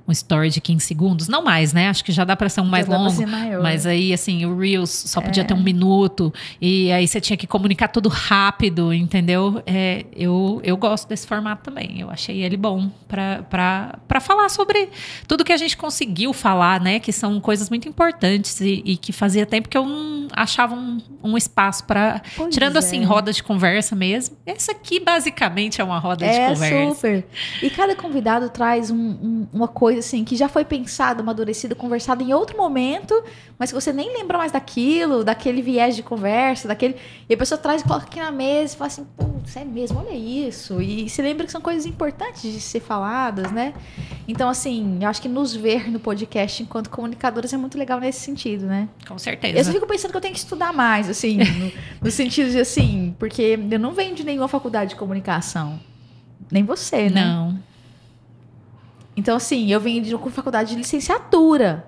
um 0.06 0.12
story 0.12 0.50
de 0.50 0.60
15 0.60 0.84
segundos, 0.84 1.28
não 1.28 1.42
mais, 1.42 1.72
né? 1.72 1.88
Acho 1.88 2.04
que 2.04 2.12
já 2.12 2.24
dá 2.24 2.36
para 2.36 2.48
ser 2.48 2.60
um 2.60 2.66
mais 2.66 2.86
já 2.86 2.96
longo. 2.96 3.14
Mas 3.62 3.86
aí, 3.86 4.12
assim, 4.12 4.44
o 4.44 4.58
Reels 4.58 4.90
só 4.90 5.20
podia 5.20 5.42
é. 5.42 5.46
ter 5.46 5.54
um 5.54 5.62
minuto 5.62 6.32
e 6.60 6.92
aí 6.92 7.08
você 7.08 7.20
tinha 7.20 7.36
que 7.36 7.46
comunicar 7.46 7.88
tudo 7.88 8.08
rápido, 8.08 8.92
entendeu? 8.92 9.62
É, 9.66 10.04
eu, 10.14 10.60
eu 10.62 10.76
gosto 10.76 11.08
desse 11.08 11.26
formato 11.26 11.62
também. 11.62 12.00
Eu 12.00 12.10
achei 12.10 12.42
ele 12.42 12.56
bom 12.56 12.90
para 13.08 14.20
falar 14.20 14.50
sobre 14.50 14.90
tudo 15.26 15.44
que 15.44 15.52
a 15.52 15.56
gente 15.56 15.76
conseguiu 15.76 16.32
falar, 16.34 16.80
né? 16.80 17.00
Que 17.00 17.12
são 17.12 17.40
coisas 17.40 17.70
muito 17.70 17.88
importantes 17.88 18.60
e, 18.60 18.82
e 18.84 18.96
que 18.98 19.12
fazia 19.12 19.46
tempo 19.46 19.68
que 19.68 19.78
eu 19.78 19.86
não 19.86 20.28
achava 20.32 20.74
um, 20.74 21.00
um 21.22 21.36
espaço 21.36 21.84
para. 21.84 22.20
Tirando, 22.50 22.76
assim, 22.76 22.96
é. 22.96 23.00
assim, 23.00 23.08
roda 23.08 23.32
de 23.32 23.42
conversa 23.42 23.96
mesmo. 23.96 24.36
Essa 24.44 24.72
aqui, 24.72 25.00
basicamente, 25.00 25.80
é 25.80 25.84
uma 25.84 25.98
roda 25.98 26.26
de 26.26 26.32
conversa. 26.32 26.66
É, 26.66 26.94
super. 26.94 27.26
E 27.62 27.70
cada 27.70 27.96
convidado 27.96 28.50
traz 28.50 28.90
um, 28.90 28.96
um, 28.96 29.46
uma 29.52 29.69
coisa 29.69 29.94
coisa 29.94 30.01
assim 30.01 30.24
que 30.24 30.36
já 30.36 30.48
foi 30.48 30.65
pensado, 30.65 31.20
amadurecido, 31.20 31.77
conversado 31.77 32.22
em 32.22 32.32
outro 32.32 32.56
momento, 32.56 33.15
mas 33.58 33.70
que 33.70 33.74
você 33.74 33.93
nem 33.93 34.13
lembra 34.13 34.36
mais 34.39 34.51
daquilo, 34.51 35.22
daquele 35.22 35.63
viés 35.63 35.94
de 35.94 36.03
conversa, 36.03 36.67
daquele. 36.67 36.96
E 37.29 37.34
a 37.34 37.36
pessoa 37.36 37.58
traz 37.58 37.82
e 37.82 37.84
coloca 37.84 38.06
aqui 38.06 38.19
na 38.19 38.32
mesa 38.32 38.74
e 38.74 38.77
fala 38.77 38.89
assim, 38.89 39.06
putz, 39.17 39.56
é 39.56 39.65
mesmo, 39.65 39.98
olha 39.98 40.15
isso. 40.15 40.81
E 40.81 41.08
se 41.08 41.22
lembra 41.22 41.46
que 41.46 41.53
são 41.53 41.60
coisas 41.60 41.86
importantes 41.86 42.43
de 42.43 42.60
ser 42.60 42.81
faladas, 42.81 43.53
né? 43.53 43.74
Então, 44.27 44.48
assim, 44.48 44.98
eu 45.01 45.08
acho 45.08 45.22
que 45.22 45.29
nos 45.29 45.55
ver 45.55 45.91
no 45.91 46.01
podcast 46.01 46.63
enquanto 46.63 46.91
comunicadores 46.91 47.53
é 47.53 47.56
muito 47.56 47.79
legal 47.79 48.01
nesse 48.01 48.20
sentido, 48.20 48.67
né? 48.67 48.89
Com 49.06 49.19
certeza. 49.19 49.58
Eu 49.58 49.65
só 49.65 49.72
fico 49.72 49.86
pensando 49.86 50.10
que 50.10 50.17
eu 50.17 50.20
tenho 50.20 50.34
que 50.34 50.41
estudar 50.41 50.72
mais, 50.72 51.08
assim, 51.08 51.39
no, 51.39 51.72
no 52.03 52.10
sentido 52.10 52.51
de 52.51 52.58
assim, 52.58 53.15
porque 53.19 53.58
eu 53.70 53.79
não 53.79 53.93
venho 53.93 54.15
de 54.15 54.24
nenhuma 54.24 54.48
faculdade 54.48 54.91
de 54.91 54.96
comunicação. 54.96 55.79
Nem 56.51 56.65
você, 56.65 57.08
né? 57.08 57.24
Não. 57.24 57.73
Então, 59.16 59.36
assim, 59.36 59.72
eu 59.72 59.80
vim 59.80 60.02
de 60.02 60.14
uma 60.14 60.30
faculdade 60.30 60.70
de 60.70 60.76
licenciatura, 60.76 61.86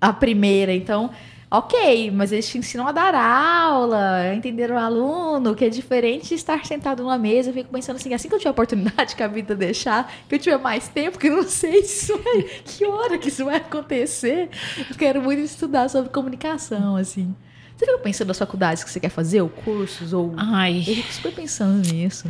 a 0.00 0.12
primeira. 0.12 0.72
Então, 0.72 1.10
ok, 1.50 2.10
mas 2.10 2.30
eles 2.30 2.48
te 2.48 2.58
ensinam 2.58 2.86
a 2.86 2.92
dar 2.92 3.14
aula, 3.14 4.16
a 4.16 4.34
entender 4.34 4.70
o 4.70 4.76
aluno, 4.76 5.54
que 5.54 5.64
é 5.64 5.68
diferente 5.68 6.28
de 6.28 6.34
estar 6.34 6.64
sentado 6.64 7.02
numa 7.02 7.18
mesa. 7.18 7.50
Eu 7.50 7.54
fico 7.54 7.70
pensando 7.70 7.96
assim, 7.96 8.12
assim 8.12 8.28
que 8.28 8.34
eu 8.34 8.38
tiver 8.38 8.50
oportunidade 8.50 9.16
que 9.16 9.22
a 9.22 9.28
vida 9.28 9.54
deixar, 9.54 10.12
que 10.28 10.34
eu 10.34 10.38
tiver 10.38 10.58
mais 10.58 10.88
tempo, 10.88 11.18
que 11.18 11.28
eu 11.28 11.36
não 11.36 11.48
sei 11.48 11.82
se 11.84 12.12
vai, 12.12 12.42
que 12.64 12.84
hora 12.84 13.18
que 13.18 13.28
isso 13.28 13.44
vai 13.44 13.56
acontecer. 13.56 14.50
Eu 14.90 14.96
quero 14.96 15.22
muito 15.22 15.40
estudar 15.40 15.88
sobre 15.88 16.10
comunicação, 16.10 16.96
assim. 16.96 17.34
Você 17.76 17.86
fica 17.86 17.98
pensando 17.98 18.28
nas 18.28 18.38
faculdades 18.38 18.82
que 18.82 18.90
você 18.90 18.98
quer 18.98 19.08
fazer, 19.08 19.40
ou 19.40 19.48
cursos, 19.48 20.12
ou... 20.12 20.34
Ai... 20.36 20.80
Eu 20.80 20.96
fico 20.96 21.12
super 21.12 21.32
pensando 21.32 21.92
nisso. 21.92 22.28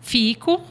Fico, 0.00 0.62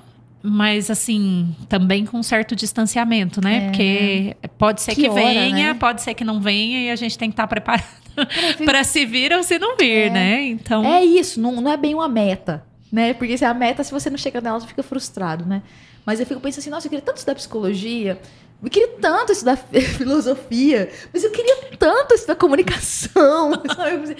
mas 0.41 0.89
assim, 0.89 1.55
também 1.67 2.05
com 2.05 2.17
um 2.19 2.23
certo 2.23 2.55
distanciamento, 2.55 3.41
né? 3.43 3.57
É. 3.57 3.61
Porque 3.67 4.37
pode 4.57 4.81
ser 4.81 4.95
que, 4.95 5.01
que 5.01 5.09
hora, 5.09 5.21
venha, 5.21 5.73
né? 5.73 5.73
pode 5.73 6.01
ser 6.01 6.13
que 6.13 6.23
não 6.23 6.39
venha 6.39 6.79
e 6.81 6.89
a 6.89 6.95
gente 6.95 7.17
tem 7.17 7.29
que 7.29 7.33
estar 7.33 7.47
preparado 7.47 7.83
para 8.65 8.83
se 8.83 9.05
vir 9.05 9.33
ou 9.33 9.43
se 9.43 9.59
não 9.59 9.75
vir, 9.75 10.07
é. 10.07 10.09
né? 10.09 10.43
Então 10.45 10.85
É 10.85 11.03
isso, 11.03 11.39
não, 11.39 11.61
não 11.61 11.71
é 11.71 11.77
bem 11.77 11.93
uma 11.93 12.07
meta, 12.07 12.63
né? 12.91 13.13
Porque 13.13 13.37
se 13.37 13.45
a 13.45 13.53
meta, 13.53 13.83
se 13.83 13.91
você 13.91 14.09
não 14.09 14.17
chega 14.17 14.39
nela, 14.41 14.59
você 14.59 14.67
fica 14.67 14.83
frustrado, 14.83 15.45
né? 15.45 15.61
Mas 16.05 16.19
eu 16.19 16.25
fico 16.25 16.39
pensando 16.39 16.59
assim, 16.59 16.69
nossa, 16.69 16.87
eu 16.87 16.89
queria 16.89 17.03
tanto 17.03 17.17
estudar 17.17 17.35
psicologia, 17.35 18.17
eu 18.63 18.69
queria 18.69 18.87
tanto 18.99 19.31
estudar 19.31 19.57
filosofia, 19.97 20.89
mas 21.13 21.23
eu 21.23 21.31
queria 21.31 21.57
tanto 21.77 22.13
estudar 22.13 22.35
comunicação, 22.35 23.51
sabe? 23.75 24.15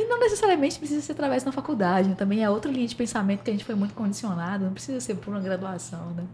E 0.00 0.06
não 0.06 0.18
necessariamente 0.18 0.78
precisa 0.78 1.02
ser 1.02 1.12
através 1.12 1.42
da 1.42 1.52
faculdade, 1.52 2.08
né? 2.08 2.14
também 2.14 2.42
é 2.42 2.48
outra 2.48 2.70
linha 2.70 2.86
de 2.86 2.96
pensamento 2.96 3.42
que 3.42 3.50
a 3.50 3.52
gente 3.52 3.64
foi 3.64 3.74
muito 3.74 3.92
condicionado, 3.92 4.64
não 4.64 4.72
precisa 4.72 4.98
ser 4.98 5.16
por 5.16 5.30
uma 5.30 5.40
graduação, 5.40 6.14
né? 6.16 6.24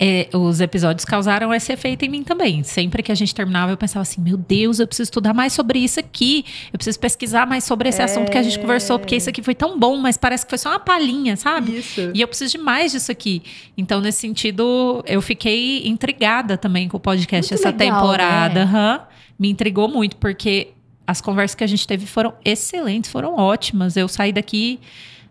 É, 0.00 0.28
os 0.32 0.60
episódios 0.60 1.04
causaram 1.04 1.52
esse 1.52 1.72
efeito 1.72 2.04
em 2.04 2.08
mim 2.08 2.24
também. 2.24 2.62
Sempre 2.62 3.02
que 3.02 3.12
a 3.12 3.14
gente 3.14 3.34
terminava, 3.34 3.70
eu 3.70 3.76
pensava 3.76 4.02
assim: 4.02 4.20
meu 4.20 4.36
Deus, 4.36 4.80
eu 4.80 4.86
preciso 4.86 5.08
estudar 5.08 5.34
mais 5.34 5.52
sobre 5.52 5.78
isso 5.78 6.00
aqui. 6.00 6.44
Eu 6.72 6.78
preciso 6.78 6.98
pesquisar 6.98 7.46
mais 7.46 7.64
sobre 7.64 7.88
esse 7.88 8.00
é... 8.00 8.04
assunto 8.04 8.30
que 8.30 8.38
a 8.38 8.42
gente 8.42 8.58
conversou, 8.58 8.98
porque 8.98 9.14
isso 9.14 9.28
aqui 9.28 9.42
foi 9.42 9.54
tão 9.54 9.78
bom, 9.78 9.96
mas 9.98 10.16
parece 10.16 10.44
que 10.44 10.50
foi 10.50 10.58
só 10.58 10.70
uma 10.70 10.80
palhinha, 10.80 11.36
sabe? 11.36 11.78
Isso. 11.78 12.10
E 12.14 12.20
eu 12.20 12.26
preciso 12.26 12.52
de 12.52 12.58
mais 12.58 12.92
disso 12.92 13.12
aqui. 13.12 13.42
Então, 13.76 14.00
nesse 14.00 14.20
sentido, 14.20 15.04
eu 15.06 15.20
fiquei 15.20 15.86
intrigada 15.86 16.56
também 16.56 16.88
com 16.88 16.96
o 16.96 17.00
podcast 17.00 17.52
muito 17.52 17.60
essa 17.60 17.70
legal, 17.70 18.00
temporada. 18.00 18.64
Né? 18.64 18.94
Uhum. 18.94 19.00
Me 19.38 19.50
intrigou 19.50 19.88
muito, 19.88 20.16
porque 20.16 20.72
as 21.06 21.20
conversas 21.20 21.54
que 21.54 21.64
a 21.64 21.66
gente 21.66 21.86
teve 21.86 22.06
foram 22.06 22.34
excelentes, 22.44 23.10
foram 23.10 23.36
ótimas. 23.36 23.96
Eu 23.96 24.08
saí 24.08 24.32
daqui 24.32 24.80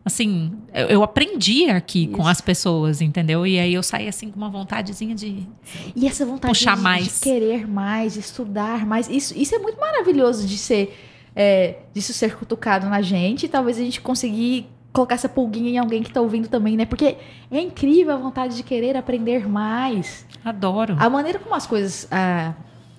assim, 0.03 0.51
eu, 0.73 0.87
eu 0.87 1.03
aprendi 1.03 1.69
aqui 1.69 2.05
Isso. 2.05 2.13
com 2.13 2.27
as 2.27 2.41
pessoas, 2.41 3.01
entendeu? 3.01 3.45
E 3.45 3.59
aí 3.59 3.73
eu 3.73 3.83
saí 3.83 4.07
assim 4.07 4.29
com 4.29 4.37
uma 4.37 4.49
vontadezinha 4.49 5.15
de 5.15 5.47
e 5.95 6.07
essa 6.07 6.25
vontade 6.25 6.51
puxar 6.51 6.75
de, 6.75 6.81
mais, 6.81 7.05
de 7.05 7.19
querer 7.21 7.67
mais, 7.67 8.13
de 8.13 8.19
estudar 8.19 8.85
mais. 8.85 9.09
Isso, 9.09 9.37
isso 9.37 9.55
é 9.55 9.59
muito 9.59 9.79
maravilhoso 9.79 10.47
de 10.47 10.57
ser, 10.57 10.97
é, 11.35 11.77
disso 11.93 12.13
ser 12.13 12.35
cutucado 12.35 12.87
na 12.89 13.01
gente. 13.01 13.45
E 13.45 13.49
talvez 13.49 13.77
a 13.77 13.81
gente 13.81 14.01
conseguir 14.01 14.67
colocar 14.91 15.15
essa 15.15 15.29
pulguinha 15.29 15.69
em 15.69 15.77
alguém 15.77 16.03
que 16.03 16.09
está 16.09 16.19
ouvindo 16.19 16.49
também, 16.49 16.75
né? 16.75 16.85
Porque 16.85 17.17
é 17.49 17.61
incrível 17.61 18.13
a 18.13 18.17
vontade 18.17 18.57
de 18.57 18.63
querer 18.63 18.97
aprender 18.97 19.47
mais. 19.47 20.25
Adoro. 20.43 20.95
A 20.99 21.09
maneira 21.09 21.39
como 21.39 21.55
as 21.55 21.65
coisas, 21.65 22.09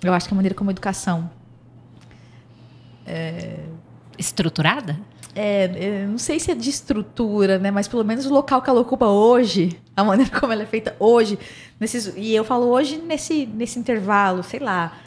eu 0.03 0.13
acho 0.13 0.27
que 0.27 0.33
a 0.33 0.35
maneira 0.35 0.55
como 0.55 0.69
a 0.69 0.73
educação 0.73 1.29
é... 3.05 3.59
estruturada 4.17 4.99
é, 5.35 6.05
não 6.05 6.17
sei 6.17 6.39
se 6.39 6.51
é 6.51 6.55
de 6.55 6.69
estrutura, 6.69 7.57
né? 7.57 7.71
Mas 7.71 7.87
pelo 7.87 8.03
menos 8.03 8.25
o 8.25 8.33
local 8.33 8.61
que 8.61 8.69
ela 8.69 8.79
ocupa 8.79 9.07
hoje, 9.07 9.79
a 9.95 10.03
maneira 10.03 10.31
como 10.39 10.53
ela 10.53 10.63
é 10.63 10.65
feita 10.65 10.95
hoje, 10.99 11.39
nesses, 11.79 12.13
e 12.15 12.35
eu 12.35 12.43
falo 12.43 12.67
hoje 12.67 12.97
nesse, 12.97 13.45
nesse 13.45 13.79
intervalo, 13.79 14.43
sei 14.43 14.59
lá. 14.59 14.97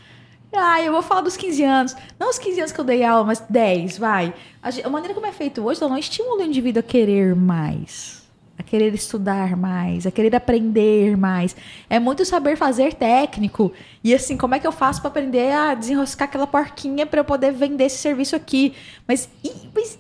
Ah, 0.53 0.81
eu 0.81 0.93
vou 0.93 1.03
falar 1.03 1.21
dos 1.21 1.37
15 1.37 1.65
anos. 1.65 1.97
Não 2.19 2.31
os 2.31 2.38
15 2.38 2.61
anos 2.61 2.73
que 2.73 2.81
eu 2.81 2.85
dei 2.85 3.05
aula, 3.05 3.25
mas 3.25 3.41
10, 3.49 3.99
vai. 3.99 4.35
A, 4.62 4.71
a 4.85 4.88
maneira 4.88 5.15
como 5.15 5.26
é 5.26 5.33
feito 5.33 5.62
hoje, 5.62 5.81
ela 5.81 5.91
não 5.91 5.99
estimula 5.99 6.43
o 6.43 6.47
indivíduo 6.47 6.81
a 6.81 6.83
querer 6.83 7.37
mais. 7.37 8.25
A 8.59 8.63
querer 8.63 8.95
estudar 8.95 9.57
mais, 9.57 10.07
a 10.07 10.11
querer 10.11 10.35
aprender 10.35 11.17
mais. 11.17 11.55
É 11.91 11.99
muito 11.99 12.25
saber 12.25 12.57
fazer 12.57 12.95
técnico. 12.95 13.73
E 14.03 14.15
assim, 14.15 14.37
como 14.37 14.55
é 14.55 14.59
que 14.59 14.67
eu 14.67 14.73
faço 14.73 15.01
para 15.01 15.11
aprender 15.11 15.53
a 15.53 15.75
desenroscar 15.75 16.27
aquela 16.27 16.47
porquinha 16.47 17.07
para 17.07 17.21
eu 17.21 17.25
poder 17.25 17.53
vender 17.53 17.85
esse 17.85 17.99
serviço 17.99 18.35
aqui? 18.35 18.75
Mas, 19.07 19.29
mas 19.75 19.99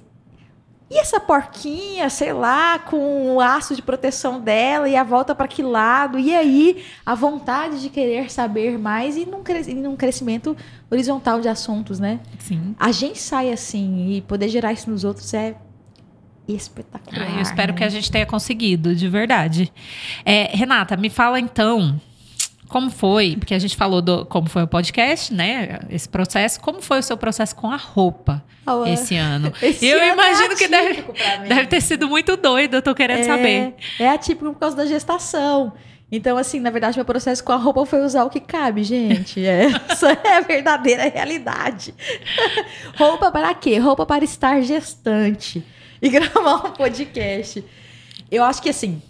e 0.88 0.98
essa 0.98 1.18
porquinha, 1.18 2.08
sei 2.08 2.32
lá, 2.32 2.78
com 2.78 3.34
o 3.34 3.40
aço 3.40 3.74
de 3.74 3.82
proteção 3.82 4.40
dela 4.40 4.88
e 4.88 4.94
a 4.94 5.02
volta 5.02 5.34
para 5.34 5.48
que 5.48 5.60
lado? 5.60 6.16
E 6.16 6.32
aí 6.32 6.84
a 7.04 7.12
vontade 7.12 7.80
de 7.80 7.90
querer 7.90 8.30
saber 8.30 8.78
mais 8.78 9.16
e 9.16 9.26
num, 9.26 9.42
cres 9.42 9.66
num 9.66 9.96
crescimento 9.96 10.56
horizontal 10.88 11.40
de 11.40 11.48
assuntos, 11.48 11.98
né? 11.98 12.20
Sim. 12.38 12.76
A 12.78 12.92
gente 12.92 13.18
sai 13.18 13.50
assim 13.50 14.12
e 14.12 14.20
poder 14.20 14.48
gerar 14.48 14.72
isso 14.72 14.88
nos 14.88 15.02
outros 15.02 15.34
é 15.34 15.56
espetacular. 16.48 17.26
Ah, 17.28 17.36
eu 17.36 17.42
espero 17.42 17.72
né? 17.72 17.78
que 17.78 17.84
a 17.84 17.88
gente 17.88 18.10
tenha 18.10 18.26
conseguido, 18.26 18.94
de 18.94 19.08
verdade. 19.08 19.72
É, 20.24 20.50
Renata, 20.56 20.96
me 20.96 21.10
fala 21.10 21.40
então 21.40 22.00
como 22.68 22.90
foi? 22.90 23.36
Porque 23.38 23.54
a 23.54 23.58
gente 23.58 23.76
falou 23.76 24.02
do 24.02 24.26
como 24.26 24.48
foi 24.48 24.62
o 24.62 24.66
podcast, 24.66 25.32
né? 25.32 25.78
Esse 25.88 26.08
processo. 26.08 26.60
Como 26.60 26.82
foi 26.82 26.98
o 26.98 27.02
seu 27.02 27.16
processo 27.16 27.54
com 27.54 27.70
a 27.70 27.76
roupa 27.76 28.44
oh, 28.66 28.84
esse 28.86 29.16
ano? 29.16 29.52
Esse 29.62 29.86
eu 29.86 29.98
ano 29.98 30.06
é 30.06 30.12
imagino 30.12 30.52
é 30.52 30.56
que 30.56 30.68
deve, 30.68 31.04
deve 31.48 31.66
ter 31.66 31.80
sido 31.80 32.08
muito 32.08 32.36
doido. 32.36 32.74
Eu 32.74 32.82
tô 32.82 32.94
querendo 32.94 33.20
é, 33.20 33.24
saber. 33.24 33.74
É 33.98 34.08
atípico 34.08 34.52
por 34.52 34.58
causa 34.58 34.76
da 34.76 34.86
gestação. 34.86 35.72
Então, 36.10 36.36
assim, 36.36 36.60
na 36.60 36.70
verdade, 36.70 36.96
meu 36.96 37.04
processo 37.04 37.42
com 37.42 37.52
a 37.52 37.56
roupa 37.56 37.84
foi 37.84 38.04
usar 38.04 38.24
o 38.24 38.30
que 38.30 38.38
cabe, 38.38 38.84
gente. 38.84 39.44
É, 39.44 39.66
isso 39.90 40.06
é 40.06 40.36
a 40.36 40.40
verdadeira 40.40 41.08
realidade. 41.08 41.94
roupa 42.96 43.30
para 43.30 43.52
quê? 43.54 43.78
Roupa 43.78 44.06
para 44.06 44.24
estar 44.24 44.60
gestante 44.60 45.64
e 46.00 46.08
gravar 46.10 46.66
um 46.66 46.72
podcast. 46.72 47.64
Eu 48.30 48.44
acho 48.44 48.62
que, 48.62 48.68
assim, 48.68 49.00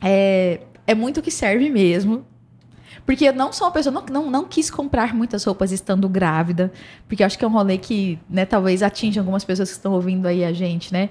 é, 0.00 0.60
é 0.86 0.94
muito 0.94 1.22
que 1.22 1.30
serve 1.30 1.70
mesmo. 1.70 2.24
Porque 3.04 3.24
eu 3.24 3.32
não 3.32 3.50
sou 3.54 3.66
uma 3.66 3.72
pessoa, 3.72 3.90
não, 3.90 4.04
não, 4.04 4.30
não 4.30 4.44
quis 4.44 4.70
comprar 4.70 5.14
muitas 5.14 5.42
roupas 5.42 5.72
estando 5.72 6.06
grávida, 6.10 6.70
porque 7.08 7.22
eu 7.22 7.26
acho 7.26 7.38
que 7.38 7.44
é 7.44 7.48
um 7.48 7.50
rolê 7.50 7.78
que, 7.78 8.18
né, 8.28 8.44
talvez 8.44 8.82
atinja 8.82 9.22
algumas 9.22 9.44
pessoas 9.44 9.70
que 9.70 9.76
estão 9.76 9.92
ouvindo 9.92 10.26
aí 10.26 10.44
a 10.44 10.52
gente, 10.52 10.92
né? 10.92 11.08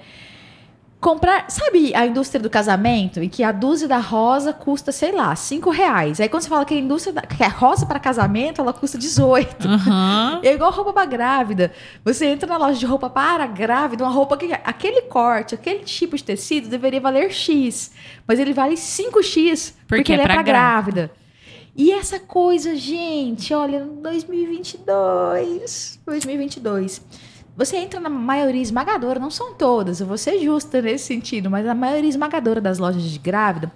Comprar, 1.00 1.48
sabe 1.48 1.94
a 1.94 2.04
indústria 2.04 2.40
do 2.40 2.50
casamento? 2.50 3.22
E 3.22 3.28
que 3.28 3.44
a 3.44 3.52
dúzia 3.52 3.86
da 3.86 3.98
rosa 3.98 4.52
custa, 4.52 4.90
sei 4.90 5.12
lá, 5.12 5.36
cinco 5.36 5.70
reais. 5.70 6.20
Aí 6.20 6.28
quando 6.28 6.42
você 6.42 6.48
fala 6.48 6.64
que 6.64 6.74
a 6.74 6.78
indústria 6.78 7.12
da, 7.12 7.22
que 7.22 7.40
é 7.40 7.46
rosa 7.46 7.86
para 7.86 8.00
casamento, 8.00 8.60
ela 8.60 8.72
custa 8.72 8.98
18. 8.98 9.68
Uhum. 9.68 10.40
É 10.48 10.54
igual 10.54 10.72
roupa 10.72 10.92
para 10.92 11.06
grávida. 11.06 11.72
Você 12.04 12.26
entra 12.26 12.48
na 12.48 12.56
loja 12.56 12.76
de 12.78 12.86
roupa 12.86 13.08
para 13.08 13.46
grávida, 13.46 14.02
uma 14.02 14.12
roupa 14.12 14.36
que 14.36 14.52
aquele 14.52 15.02
corte, 15.02 15.54
aquele 15.54 15.84
tipo 15.84 16.16
de 16.16 16.24
tecido 16.24 16.68
deveria 16.68 17.00
valer 17.00 17.30
X. 17.30 17.92
Mas 18.26 18.40
ele 18.40 18.52
vale 18.52 18.74
5X 18.74 19.74
porque, 19.86 20.02
porque 20.02 20.12
ele 20.12 20.22
é, 20.22 20.24
é 20.24 20.28
para 20.28 20.42
grávida. 20.42 20.92
grávida. 20.92 21.12
E 21.76 21.92
essa 21.92 22.18
coisa, 22.18 22.74
gente, 22.74 23.54
olha, 23.54 23.84
2022, 23.84 26.00
2022. 26.04 27.27
Você 27.58 27.76
entra 27.76 27.98
na 27.98 28.08
maioria 28.08 28.62
esmagadora, 28.62 29.18
não 29.18 29.32
são 29.32 29.52
todas, 29.52 30.00
eu 30.00 30.06
vou 30.06 30.16
ser 30.16 30.38
justa 30.38 30.80
nesse 30.80 31.06
sentido, 31.06 31.50
mas 31.50 31.66
a 31.66 31.74
maioria 31.74 32.08
esmagadora 32.08 32.60
das 32.60 32.78
lojas 32.78 33.02
de 33.02 33.18
grávida 33.18 33.72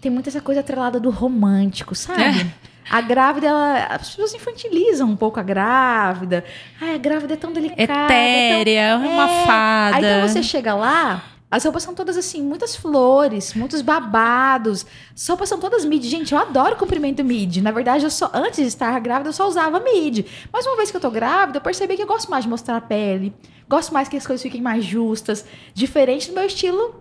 tem 0.00 0.10
muita 0.10 0.30
essa 0.30 0.40
coisa 0.40 0.60
atrelada 0.60 0.98
do 0.98 1.10
romântico, 1.10 1.94
sabe? 1.94 2.22
É. 2.22 2.46
A 2.88 3.02
grávida, 3.02 3.46
ela, 3.46 3.86
as 3.90 4.08
pessoas 4.08 4.34
infantilizam 4.34 5.08
um 5.08 5.16
pouco 5.16 5.38
a 5.38 5.42
grávida. 5.42 6.44
Ai, 6.80 6.94
a 6.94 6.98
grávida 6.98 7.34
é 7.34 7.36
tão 7.36 7.52
delicada. 7.52 7.82
Etérea, 7.82 8.98
tão, 8.98 9.10
uma 9.10 9.30
é. 9.30 9.46
fada. 9.46 9.96
Aí 9.96 10.04
então 10.04 10.28
você 10.28 10.42
chega 10.42 10.74
lá, 10.74 11.22
as 11.54 11.62
roupas 11.62 11.84
são 11.84 11.94
todas 11.94 12.16
assim, 12.16 12.42
muitas 12.42 12.74
flores, 12.74 13.54
muitos 13.54 13.80
babados. 13.80 14.84
As 15.14 15.28
roupas 15.28 15.48
são 15.48 15.60
todas 15.60 15.84
mid. 15.84 16.02
Gente, 16.04 16.34
eu 16.34 16.40
adoro 16.40 16.74
comprimento 16.74 17.22
mid. 17.22 17.58
Na 17.58 17.70
verdade, 17.70 18.02
eu 18.02 18.10
só 18.10 18.28
antes 18.34 18.58
de 18.58 18.66
estar 18.66 18.98
grávida, 18.98 19.28
eu 19.28 19.32
só 19.32 19.46
usava 19.46 19.78
mid. 19.78 20.26
Mas 20.52 20.66
uma 20.66 20.74
vez 20.74 20.90
que 20.90 20.96
eu 20.96 21.00
tô 21.00 21.12
grávida, 21.12 21.58
eu 21.58 21.62
percebi 21.62 21.94
que 21.94 22.02
eu 22.02 22.08
gosto 22.08 22.28
mais 22.28 22.42
de 22.42 22.50
mostrar 22.50 22.78
a 22.78 22.80
pele. 22.80 23.32
Gosto 23.68 23.94
mais 23.94 24.08
que 24.08 24.16
as 24.16 24.26
coisas 24.26 24.42
fiquem 24.42 24.60
mais 24.60 24.84
justas. 24.84 25.44
Diferente 25.72 26.26
do 26.26 26.34
meu 26.34 26.44
estilo 26.44 27.00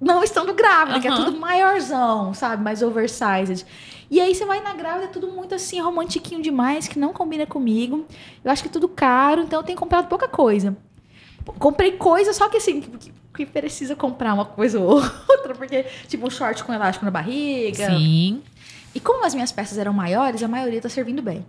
não 0.00 0.22
estando 0.22 0.54
grávida, 0.54 0.94
uhum. 0.94 1.02
que 1.02 1.08
é 1.08 1.16
tudo 1.16 1.36
maiorzão, 1.36 2.32
sabe? 2.32 2.62
Mais 2.62 2.80
oversized. 2.80 3.66
E 4.08 4.20
aí 4.20 4.36
você 4.36 4.46
vai 4.46 4.60
na 4.60 4.72
grávida, 4.72 5.06
é 5.06 5.08
tudo 5.08 5.26
muito 5.32 5.56
assim, 5.56 5.80
romantiquinho 5.80 6.40
demais, 6.40 6.86
que 6.86 6.96
não 6.96 7.12
combina 7.12 7.44
comigo. 7.44 8.06
Eu 8.44 8.52
acho 8.52 8.62
que 8.62 8.68
é 8.68 8.72
tudo 8.72 8.88
caro, 8.88 9.42
então 9.42 9.58
eu 9.58 9.64
tenho 9.64 9.76
comprado 9.76 10.06
pouca 10.06 10.28
coisa. 10.28 10.76
Comprei 11.58 11.96
coisa, 11.96 12.32
só 12.32 12.48
que 12.48 12.58
assim, 12.58 12.84
que 13.38 13.46
precisa 13.46 13.94
comprar 13.94 14.34
uma 14.34 14.44
coisa 14.44 14.80
ou 14.80 14.96
outra, 14.96 15.54
porque, 15.54 15.84
tipo, 16.08 16.26
um 16.26 16.30
short 16.30 16.64
com 16.64 16.72
elástico 16.72 17.04
na 17.04 17.10
barriga. 17.10 17.88
Sim. 17.90 18.42
E 18.92 18.98
como 18.98 19.24
as 19.24 19.32
minhas 19.32 19.52
peças 19.52 19.78
eram 19.78 19.92
maiores, 19.92 20.42
a 20.42 20.48
maioria 20.48 20.80
tá 20.80 20.88
servindo 20.88 21.22
bem. 21.22 21.46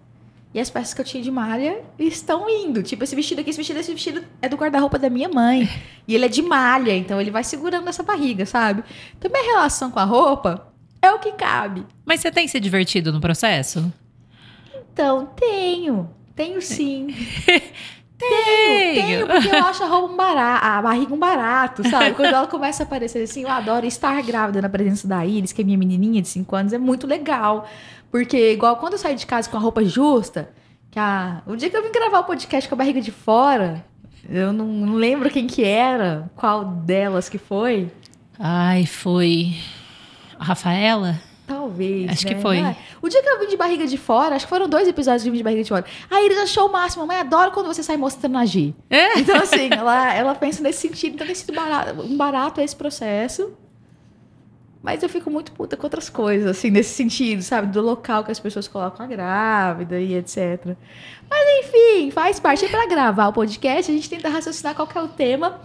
E 0.54 0.60
as 0.60 0.70
peças 0.70 0.94
que 0.94 1.02
eu 1.02 1.06
tinha 1.06 1.24
de 1.24 1.32
malha 1.32 1.82
estão 1.98 2.48
indo. 2.50 2.84
Tipo, 2.84 3.04
esse 3.04 3.16
vestido 3.16 3.42
aqui, 3.42 3.50
esse 3.50 3.58
vestido, 3.58 3.80
esse 3.80 3.92
vestido 3.92 4.24
é 4.42 4.48
do 4.48 4.56
guarda-roupa 4.56 5.00
da 5.00 5.10
minha 5.10 5.30
mãe. 5.30 5.68
E 6.08 6.16
ele 6.16 6.26
é 6.26 6.28
de 6.28 6.42
malha, 6.42 6.96
então 6.96 7.22
ele 7.22 7.30
vai 7.30 7.44
segurando 7.44 7.88
essa 7.88 8.02
barriga, 8.02 8.44
sabe? 8.44 8.84
Então, 9.16 9.30
minha 9.30 9.44
relação 9.44 9.92
com 9.92 10.00
a 10.00 10.04
roupa 10.04 10.68
é 11.00 11.12
o 11.12 11.20
que 11.20 11.34
cabe. 11.34 11.86
Mas 12.04 12.20
você 12.20 12.32
tem 12.32 12.48
se 12.48 12.60
divertido 12.60 13.14
no 13.14 13.22
processo? 13.22 13.94
Então, 14.92 15.28
tenho. 15.36 16.10
Tenho 16.36 16.60
sim. 16.64 17.14
Tenho, 18.20 18.96
tenho, 18.96 19.28
porque 19.28 19.48
eu 19.48 19.64
acho 19.66 19.82
a 19.82 19.88
roupa 19.88 20.14
um 20.14 20.18
barato, 20.18 20.66
a 20.66 20.82
barriga 20.82 21.14
um 21.14 21.18
barato, 21.18 21.90
sabe? 21.90 22.12
Quando 22.14 22.34
ela 22.34 22.48
começa 22.48 22.84
a 22.84 22.86
aparecer 22.86 23.24
assim, 23.24 23.44
eu 23.44 23.50
adoro 23.50 23.86
estar 23.86 24.22
grávida 24.22 24.62
na 24.62 24.68
presença 24.68 25.08
da 25.08 25.26
Iris, 25.26 25.54
que 25.54 25.62
é 25.62 25.64
minha 25.64 25.78
menininha 25.78 26.22
de 26.22 26.28
5 26.28 26.56
anos, 26.56 26.74
é 26.74 26.78
muito 26.78 27.08
legal. 27.08 27.66
Porque, 28.12 28.52
igual 28.52 28.76
quando 28.76 28.94
eu 28.94 29.00
saio 29.00 29.16
de 29.16 29.26
casa 29.26 29.50
com 29.50 29.56
a 29.56 29.60
roupa 29.60 29.86
justa, 29.86 30.52
que 30.92 31.00
a... 31.00 31.42
o 31.48 31.56
dia 31.56 31.70
que 31.70 31.78
eu 31.78 31.84
vim 31.84 31.92
gravar 31.92 32.20
o 32.20 32.24
podcast 32.26 32.68
com 32.68 32.76
a 32.76 32.78
barriga 32.78 33.00
de 33.00 33.12
fora, 33.12 33.86
eu 34.30 34.52
não, 34.52 34.66
não 34.66 34.96
lembro 34.96 35.30
quem 35.30 35.48
que 35.48 35.64
era, 35.64 36.30
qual 36.36 36.66
delas 36.66 37.30
que 37.30 37.38
foi. 37.38 37.90
Ai, 38.38 38.86
foi 38.86 39.56
a 40.38 40.44
Rafaela? 40.44 41.20
Talvez. 41.48 42.12
Acho 42.12 42.28
né? 42.28 42.34
que 42.34 42.42
foi. 42.42 42.76
O 43.02 43.10
dia 43.10 43.22
que 43.22 43.30
eu 43.30 43.40
vim 43.40 43.48
de 43.48 43.58
barriga 43.58 43.88
de 43.88 43.98
fora, 43.98 44.36
acho 44.36 44.46
que 44.46 44.50
foram 44.50 44.68
dois 44.68 44.88
episódios 44.88 45.26
eu 45.26 45.32
vim 45.32 45.38
de 45.38 45.44
barriga 45.44 45.64
de 45.64 45.70
fora. 45.70 45.86
A 46.10 46.22
Iris 46.22 46.38
achou 46.38 46.68
o 46.68 46.72
máximo. 46.72 47.06
Mãe, 47.06 47.18
adoro 47.18 47.52
quando 47.52 47.68
você 47.68 47.82
sai 47.82 47.98
mostrando 47.98 48.38
a. 48.38 48.44
É? 48.90 49.20
Então, 49.20 49.36
assim, 49.38 49.70
ela, 49.72 50.14
ela 50.14 50.36
pensa 50.36 50.62
nesse 50.62 50.88
sentido. 50.88 51.16
Então, 51.16 51.28
tem 51.28 51.36
sido 51.36 51.54
barato, 51.54 52.02
um 52.02 52.18
barato 52.18 52.62
esse 52.62 52.76
processo. 52.76 53.54
Mas 54.82 55.04
eu 55.04 55.10
fico 55.10 55.30
muito 55.30 55.52
puta 55.52 55.76
com 55.76 55.86
outras 55.86 56.10
coisas, 56.10 56.48
assim, 56.48 56.70
nesse 56.72 56.96
sentido, 56.96 57.42
sabe? 57.42 57.68
Do 57.68 57.82
local 57.82 58.24
que 58.24 58.32
as 58.32 58.40
pessoas 58.40 58.68
colocam 58.68 59.06
a 59.06 59.10
grávida 59.10 60.00
e 60.00 60.16
etc. 60.16 60.76
Mas 61.30 61.66
enfim, 61.66 62.12
faz 62.12 62.40
parte. 62.40 62.66
E 62.66 62.70
pra 62.70 62.88
gravar 62.88 63.28
o 63.28 63.34
podcast, 63.34 63.92
a 63.92 63.94
gente 63.94 64.10
tenta 64.10 64.30
raciocinar 64.30 64.76
qual 64.76 64.88
é 64.96 65.02
o 65.02 65.08
tema. 65.10 65.60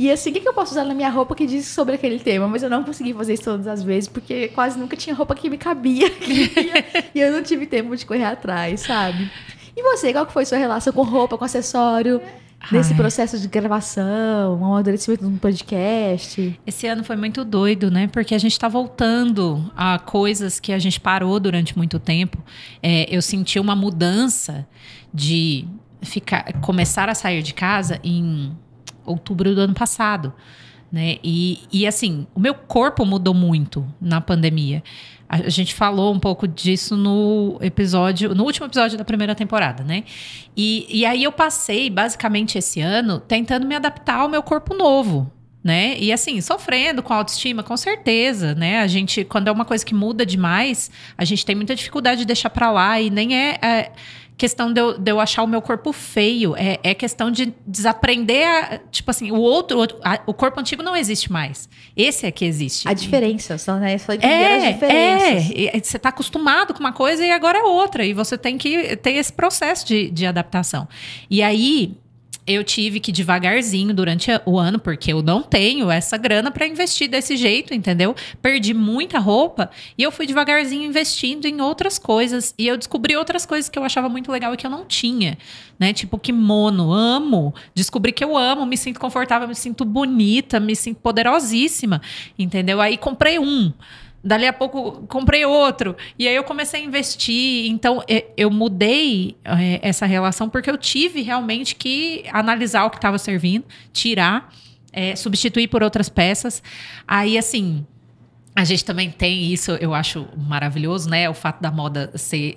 E 0.00 0.10
assim, 0.10 0.30
o 0.30 0.32
que, 0.32 0.40
que 0.40 0.48
eu 0.48 0.54
posso 0.54 0.72
usar 0.72 0.86
na 0.86 0.94
minha 0.94 1.10
roupa 1.10 1.34
que 1.34 1.46
diz 1.46 1.66
sobre 1.66 1.96
aquele 1.96 2.18
tema? 2.18 2.48
Mas 2.48 2.62
eu 2.62 2.70
não 2.70 2.82
consegui 2.82 3.12
fazer 3.12 3.34
isso 3.34 3.44
todas 3.44 3.66
as 3.66 3.82
vezes, 3.82 4.08
porque 4.08 4.48
quase 4.48 4.78
nunca 4.78 4.96
tinha 4.96 5.14
roupa 5.14 5.34
que 5.34 5.50
me 5.50 5.58
cabia. 5.58 6.10
e 7.14 7.20
eu 7.20 7.30
não 7.30 7.42
tive 7.42 7.66
tempo 7.66 7.94
de 7.94 8.06
correr 8.06 8.24
atrás, 8.24 8.80
sabe? 8.80 9.30
E 9.76 9.82
você, 9.82 10.10
qual 10.10 10.24
que 10.24 10.32
foi 10.32 10.46
sua 10.46 10.56
relação 10.56 10.90
com 10.90 11.02
roupa, 11.02 11.36
com 11.36 11.44
acessório? 11.44 12.18
Nesse 12.72 12.94
processo 12.94 13.38
de 13.38 13.46
gravação, 13.46 14.58
um 14.58 14.64
amadurecimento 14.64 15.22
de 15.22 15.30
um 15.30 15.36
podcast. 15.36 16.58
Esse 16.66 16.86
ano 16.86 17.04
foi 17.04 17.16
muito 17.16 17.44
doido, 17.44 17.90
né? 17.90 18.06
Porque 18.06 18.34
a 18.34 18.38
gente 18.38 18.52
está 18.52 18.68
voltando 18.68 19.70
a 19.76 19.98
coisas 19.98 20.58
que 20.58 20.72
a 20.72 20.78
gente 20.78 20.98
parou 20.98 21.38
durante 21.38 21.76
muito 21.76 21.98
tempo. 21.98 22.42
É, 22.82 23.06
eu 23.14 23.20
senti 23.20 23.60
uma 23.60 23.76
mudança 23.76 24.66
de 25.12 25.66
ficar, 26.00 26.54
começar 26.62 27.10
a 27.10 27.14
sair 27.14 27.42
de 27.42 27.52
casa 27.52 28.00
em 28.02 28.56
outubro 29.04 29.54
do 29.54 29.60
ano 29.60 29.74
passado. 29.74 30.32
Né? 30.90 31.18
E, 31.22 31.60
e 31.72 31.86
assim, 31.86 32.26
o 32.34 32.40
meu 32.40 32.54
corpo 32.54 33.06
mudou 33.06 33.32
muito 33.32 33.86
na 34.00 34.20
pandemia. 34.20 34.82
A 35.28 35.48
gente 35.48 35.72
falou 35.72 36.12
um 36.12 36.18
pouco 36.18 36.48
disso 36.48 36.96
no 36.96 37.56
episódio, 37.60 38.34
no 38.34 38.42
último 38.42 38.66
episódio 38.66 38.98
da 38.98 39.04
primeira 39.04 39.32
temporada, 39.32 39.84
né? 39.84 40.02
E, 40.56 40.86
e 40.90 41.06
aí 41.06 41.22
eu 41.22 41.30
passei 41.30 41.88
basicamente 41.88 42.58
esse 42.58 42.80
ano 42.80 43.20
tentando 43.20 43.64
me 43.64 43.76
adaptar 43.76 44.16
ao 44.16 44.28
meu 44.28 44.42
corpo 44.42 44.74
novo, 44.74 45.30
né? 45.62 45.96
E 46.00 46.12
assim, 46.12 46.40
sofrendo 46.40 47.00
com 47.00 47.14
autoestima, 47.14 47.62
com 47.62 47.76
certeza, 47.76 48.56
né? 48.56 48.80
A 48.80 48.88
gente, 48.88 49.22
quando 49.22 49.46
é 49.46 49.52
uma 49.52 49.64
coisa 49.64 49.86
que 49.86 49.94
muda 49.94 50.26
demais, 50.26 50.90
a 51.16 51.24
gente 51.24 51.46
tem 51.46 51.54
muita 51.54 51.76
dificuldade 51.76 52.22
de 52.22 52.26
deixar 52.26 52.50
para 52.50 52.72
lá 52.72 53.00
e 53.00 53.08
nem 53.08 53.36
é, 53.36 53.58
é 53.62 53.92
questão 54.40 54.72
de 54.72 54.80
eu, 54.80 54.96
de 54.96 55.10
eu, 55.10 55.20
achar 55.20 55.42
o 55.42 55.46
meu 55.46 55.60
corpo 55.60 55.92
feio, 55.92 56.56
é, 56.56 56.80
é 56.82 56.94
questão 56.94 57.30
de 57.30 57.52
desaprender, 57.66 58.48
a, 58.48 58.78
tipo 58.90 59.10
assim, 59.10 59.30
o 59.30 59.36
outro, 59.36 59.82
a, 60.02 60.18
o 60.24 60.32
corpo 60.32 60.58
antigo 60.58 60.82
não 60.82 60.96
existe 60.96 61.30
mais. 61.30 61.68
Esse 61.94 62.24
é 62.24 62.30
que 62.30 62.46
existe. 62.46 62.88
A 62.88 62.94
diferença, 62.94 63.58
só, 63.58 63.76
né? 63.76 63.98
Só 63.98 64.14
é, 64.14 64.56
as 64.56 64.74
diferenças. 64.74 65.52
É, 65.54 65.78
você 65.78 65.98
está 65.98 66.08
acostumado 66.08 66.72
com 66.72 66.80
uma 66.80 66.92
coisa 66.92 67.22
e 67.22 67.30
agora 67.30 67.58
é 67.58 67.62
outra, 67.62 68.02
e 68.02 68.14
você 68.14 68.38
tem 68.38 68.56
que 68.56 68.96
ter 68.96 69.12
esse 69.12 69.30
processo 69.30 69.86
de, 69.86 70.10
de 70.10 70.24
adaptação. 70.24 70.88
E 71.28 71.42
aí, 71.42 71.98
eu 72.54 72.64
tive 72.64 73.00
que 73.00 73.12
devagarzinho 73.12 73.94
durante 73.94 74.30
o 74.44 74.58
ano, 74.58 74.78
porque 74.78 75.12
eu 75.12 75.22
não 75.22 75.42
tenho 75.42 75.90
essa 75.90 76.16
grana 76.16 76.50
para 76.50 76.66
investir 76.66 77.08
desse 77.08 77.36
jeito, 77.36 77.74
entendeu? 77.74 78.14
Perdi 78.42 78.74
muita 78.74 79.18
roupa 79.18 79.70
e 79.96 80.02
eu 80.02 80.10
fui 80.10 80.26
devagarzinho 80.26 80.84
investindo 80.84 81.46
em 81.46 81.60
outras 81.60 81.98
coisas 81.98 82.54
e 82.58 82.66
eu 82.66 82.76
descobri 82.76 83.16
outras 83.16 83.46
coisas 83.46 83.68
que 83.68 83.78
eu 83.78 83.84
achava 83.84 84.08
muito 84.08 84.30
legal 84.30 84.54
e 84.54 84.56
que 84.56 84.66
eu 84.66 84.70
não 84.70 84.84
tinha, 84.84 85.38
né? 85.78 85.92
Tipo 85.92 86.18
kimono, 86.18 86.92
amo, 86.92 87.54
descobri 87.74 88.12
que 88.12 88.24
eu 88.24 88.36
amo, 88.36 88.66
me 88.66 88.76
sinto 88.76 89.00
confortável, 89.00 89.48
me 89.48 89.54
sinto 89.54 89.84
bonita, 89.84 90.60
me 90.60 90.74
sinto 90.74 91.00
poderosíssima, 91.00 92.00
entendeu? 92.38 92.80
Aí 92.80 92.96
comprei 92.96 93.38
um 93.38 93.72
Dali 94.22 94.46
a 94.46 94.52
pouco 94.52 95.06
comprei 95.06 95.44
outro. 95.46 95.96
E 96.18 96.28
aí 96.28 96.34
eu 96.36 96.44
comecei 96.44 96.82
a 96.82 96.84
investir. 96.84 97.70
Então 97.70 98.02
eu 98.36 98.50
mudei 98.50 99.36
é, 99.44 99.80
essa 99.82 100.04
relação 100.06 100.48
porque 100.48 100.70
eu 100.70 100.76
tive 100.76 101.22
realmente 101.22 101.74
que 101.74 102.24
analisar 102.30 102.84
o 102.84 102.90
que 102.90 102.96
estava 102.96 103.16
servindo, 103.18 103.64
tirar, 103.92 104.52
é, 104.92 105.16
substituir 105.16 105.68
por 105.68 105.82
outras 105.82 106.08
peças. 106.08 106.62
Aí, 107.06 107.38
assim. 107.38 107.86
A 108.52 108.64
gente 108.64 108.84
também 108.84 109.08
tem 109.08 109.52
isso, 109.52 109.70
eu 109.80 109.94
acho 109.94 110.26
maravilhoso, 110.36 111.08
né? 111.08 111.30
O 111.30 111.34
fato 111.34 111.62
da 111.62 111.70
moda 111.70 112.10
ser 112.16 112.54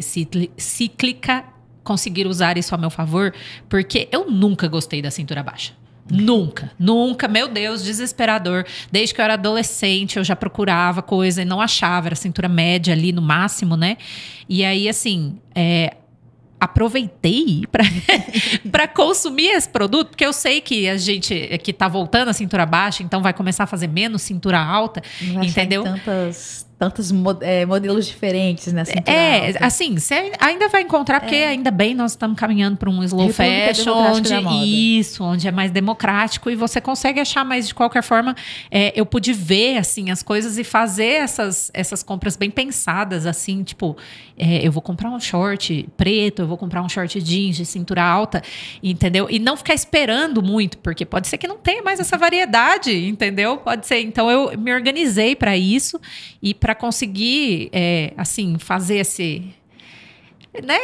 cíclica, 0.58 1.46
conseguir 1.84 2.26
usar 2.26 2.58
isso 2.58 2.74
a 2.74 2.78
meu 2.80 2.90
favor, 2.90 3.32
porque 3.70 4.10
eu 4.12 4.30
nunca 4.30 4.68
gostei 4.68 5.04
da 5.04 5.12
cintura 5.12 5.44
baixa. 5.44 5.74
Nunca, 6.10 6.72
nunca, 6.78 7.28
meu 7.28 7.48
Deus, 7.48 7.84
desesperador. 7.84 8.66
Desde 8.92 9.16
que 9.16 9.22
eu 9.22 9.24
era 9.24 9.34
adolescente, 9.36 10.18
eu 10.18 10.24
já 10.24 10.36
procurava 10.36 11.02
coisa 11.02 11.42
e 11.42 11.46
não 11.46 11.62
achava, 11.62 12.10
era 12.10 12.16
cintura 12.16 12.50
média 12.50 12.94
ali 12.94 13.12
no 13.12 13.22
máximo, 13.22 13.78
né? 13.78 13.98
E 14.50 14.66
aí, 14.66 14.90
assim, 14.90 15.38
é, 15.56 15.96
aproveitei 16.64 17.64
para 18.72 18.88
consumir 18.94 19.48
esse 19.48 19.68
produto, 19.68 20.10
porque 20.10 20.26
eu 20.26 20.32
sei 20.32 20.62
que 20.62 20.88
a 20.88 20.98
gente 20.98 21.58
que 21.62 21.74
tá 21.74 21.90
voltando 21.90 22.30
a 22.30 22.34
cintura 22.34 22.66
baixa, 22.66 23.04
então 23.04 23.22
vai 23.22 23.34
começar 23.34 23.66
a 23.66 23.68
fazer 23.68 23.88
menos 23.88 24.22
cintura 24.22 24.60
alta, 24.60 25.02
não 25.22 25.44
entendeu? 25.44 25.84
Tantas 25.84 26.66
tantos 26.78 27.12
é, 27.42 27.66
modelos 27.66 28.06
diferentes 28.06 28.74
nessa 28.74 28.94
É, 29.06 29.48
alta. 29.48 29.66
assim, 29.66 29.98
você 29.98 30.32
ainda 30.40 30.68
vai 30.68 30.82
encontrar, 30.82 31.22
porque 31.22 31.36
é. 31.36 31.48
ainda 31.48 31.72
bem 31.72 31.94
nós 31.94 32.12
estamos 32.12 32.38
caminhando 32.38 32.78
para 32.78 32.90
um 32.90 33.04
slow 33.04 33.28
República 33.28 33.68
fashion, 33.68 33.94
onde 33.94 34.34
isso, 35.00 35.24
onde 35.24 35.48
é 35.48 35.52
mais 35.52 35.72
democrático 35.72 36.50
e 36.50 36.56
você 36.56 36.82
consegue 36.82 37.20
achar, 37.20 37.46
mas 37.46 37.68
de 37.68 37.74
qualquer 37.74 38.04
forma, 38.04 38.36
é, 38.70 38.92
eu 38.96 39.06
pude 39.06 39.34
ver 39.34 39.78
assim 39.78 40.12
as 40.12 40.22
coisas 40.24 40.58
e 40.58 40.64
fazer 40.64 41.14
essas, 41.14 41.72
essas 41.74 42.04
compras 42.04 42.36
bem 42.36 42.50
pensadas, 42.50 43.26
assim, 43.26 43.64
tipo, 43.64 43.96
é, 44.38 44.66
eu 44.66 44.72
vou 44.72 44.82
comprar 44.82 45.10
um 45.10 45.20
short 45.20 45.88
preto, 45.96 46.42
eu 46.42 46.48
vou 46.48 46.58
comprar 46.58 46.82
um 46.82 46.90
short 46.90 47.22
jeans 47.22 47.56
de 47.56 47.66
cintura 47.66 48.04
alta, 48.04 48.42
entendeu? 48.82 49.28
E 49.30 49.40
não 49.40 49.56
ficar 49.56 49.74
esperando 49.74 50.42
muito, 50.42 50.78
porque 50.80 51.06
pode 51.06 51.28
ser 51.28 51.38
que 51.38 51.48
não 51.48 51.58
tenha 51.58 51.84
mais 51.84 52.00
essa 52.00 52.18
variedade, 52.18 53.08
entendeu? 53.08 53.58
Pode 53.58 53.86
ser. 53.86 54.00
Então 54.02 54.30
eu 54.30 54.58
me 54.58 54.74
organizei 54.74 55.36
para 55.36 55.56
isso 55.56 56.00
e 56.42 56.54
para 56.64 56.74
conseguir, 56.74 57.70
é, 57.74 58.14
assim, 58.16 58.58
fazer 58.58 59.00
esse 59.00 59.54
né, 60.64 60.78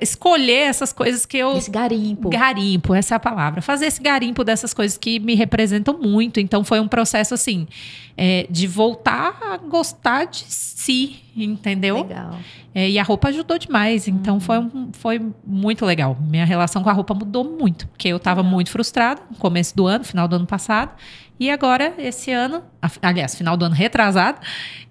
escolher 0.00 0.68
essas 0.68 0.90
coisas 0.90 1.26
que 1.26 1.36
eu. 1.36 1.58
Esse 1.58 1.70
garimpo. 1.70 2.30
Garimpo, 2.30 2.94
essa 2.94 3.14
é 3.14 3.16
a 3.16 3.20
palavra. 3.20 3.60
Fazer 3.60 3.84
esse 3.84 4.00
garimpo 4.00 4.42
dessas 4.42 4.72
coisas 4.72 4.96
que 4.96 5.20
me 5.20 5.34
representam 5.34 5.98
muito. 5.98 6.40
Então 6.40 6.64
foi 6.64 6.80
um 6.80 6.88
processo 6.88 7.34
assim, 7.34 7.68
é, 8.16 8.46
de 8.48 8.66
voltar 8.66 9.38
a 9.42 9.58
gostar 9.58 10.24
de 10.24 10.44
si, 10.48 11.16
entendeu? 11.44 12.02
Legal. 12.02 12.38
É, 12.74 12.88
e 12.88 12.98
a 12.98 13.02
roupa 13.02 13.28
ajudou 13.28 13.58
demais. 13.58 14.08
Então 14.08 14.34
uhum. 14.34 14.40
foi, 14.40 14.58
um, 14.58 14.90
foi 14.92 15.20
muito 15.46 15.84
legal. 15.84 16.16
Minha 16.20 16.44
relação 16.44 16.82
com 16.82 16.90
a 16.90 16.92
roupa 16.92 17.14
mudou 17.14 17.44
muito, 17.44 17.86
porque 17.88 18.08
eu 18.08 18.16
estava 18.16 18.42
muito 18.42 18.70
frustrada 18.70 19.20
no 19.30 19.36
começo 19.36 19.76
do 19.76 19.86
ano, 19.86 20.04
final 20.04 20.28
do 20.28 20.36
ano 20.36 20.46
passado. 20.46 20.92
E 21.40 21.50
agora, 21.50 21.94
esse 21.98 22.32
ano, 22.32 22.64
aliás, 23.00 23.36
final 23.36 23.56
do 23.56 23.64
ano 23.64 23.74
retrasado, 23.74 24.40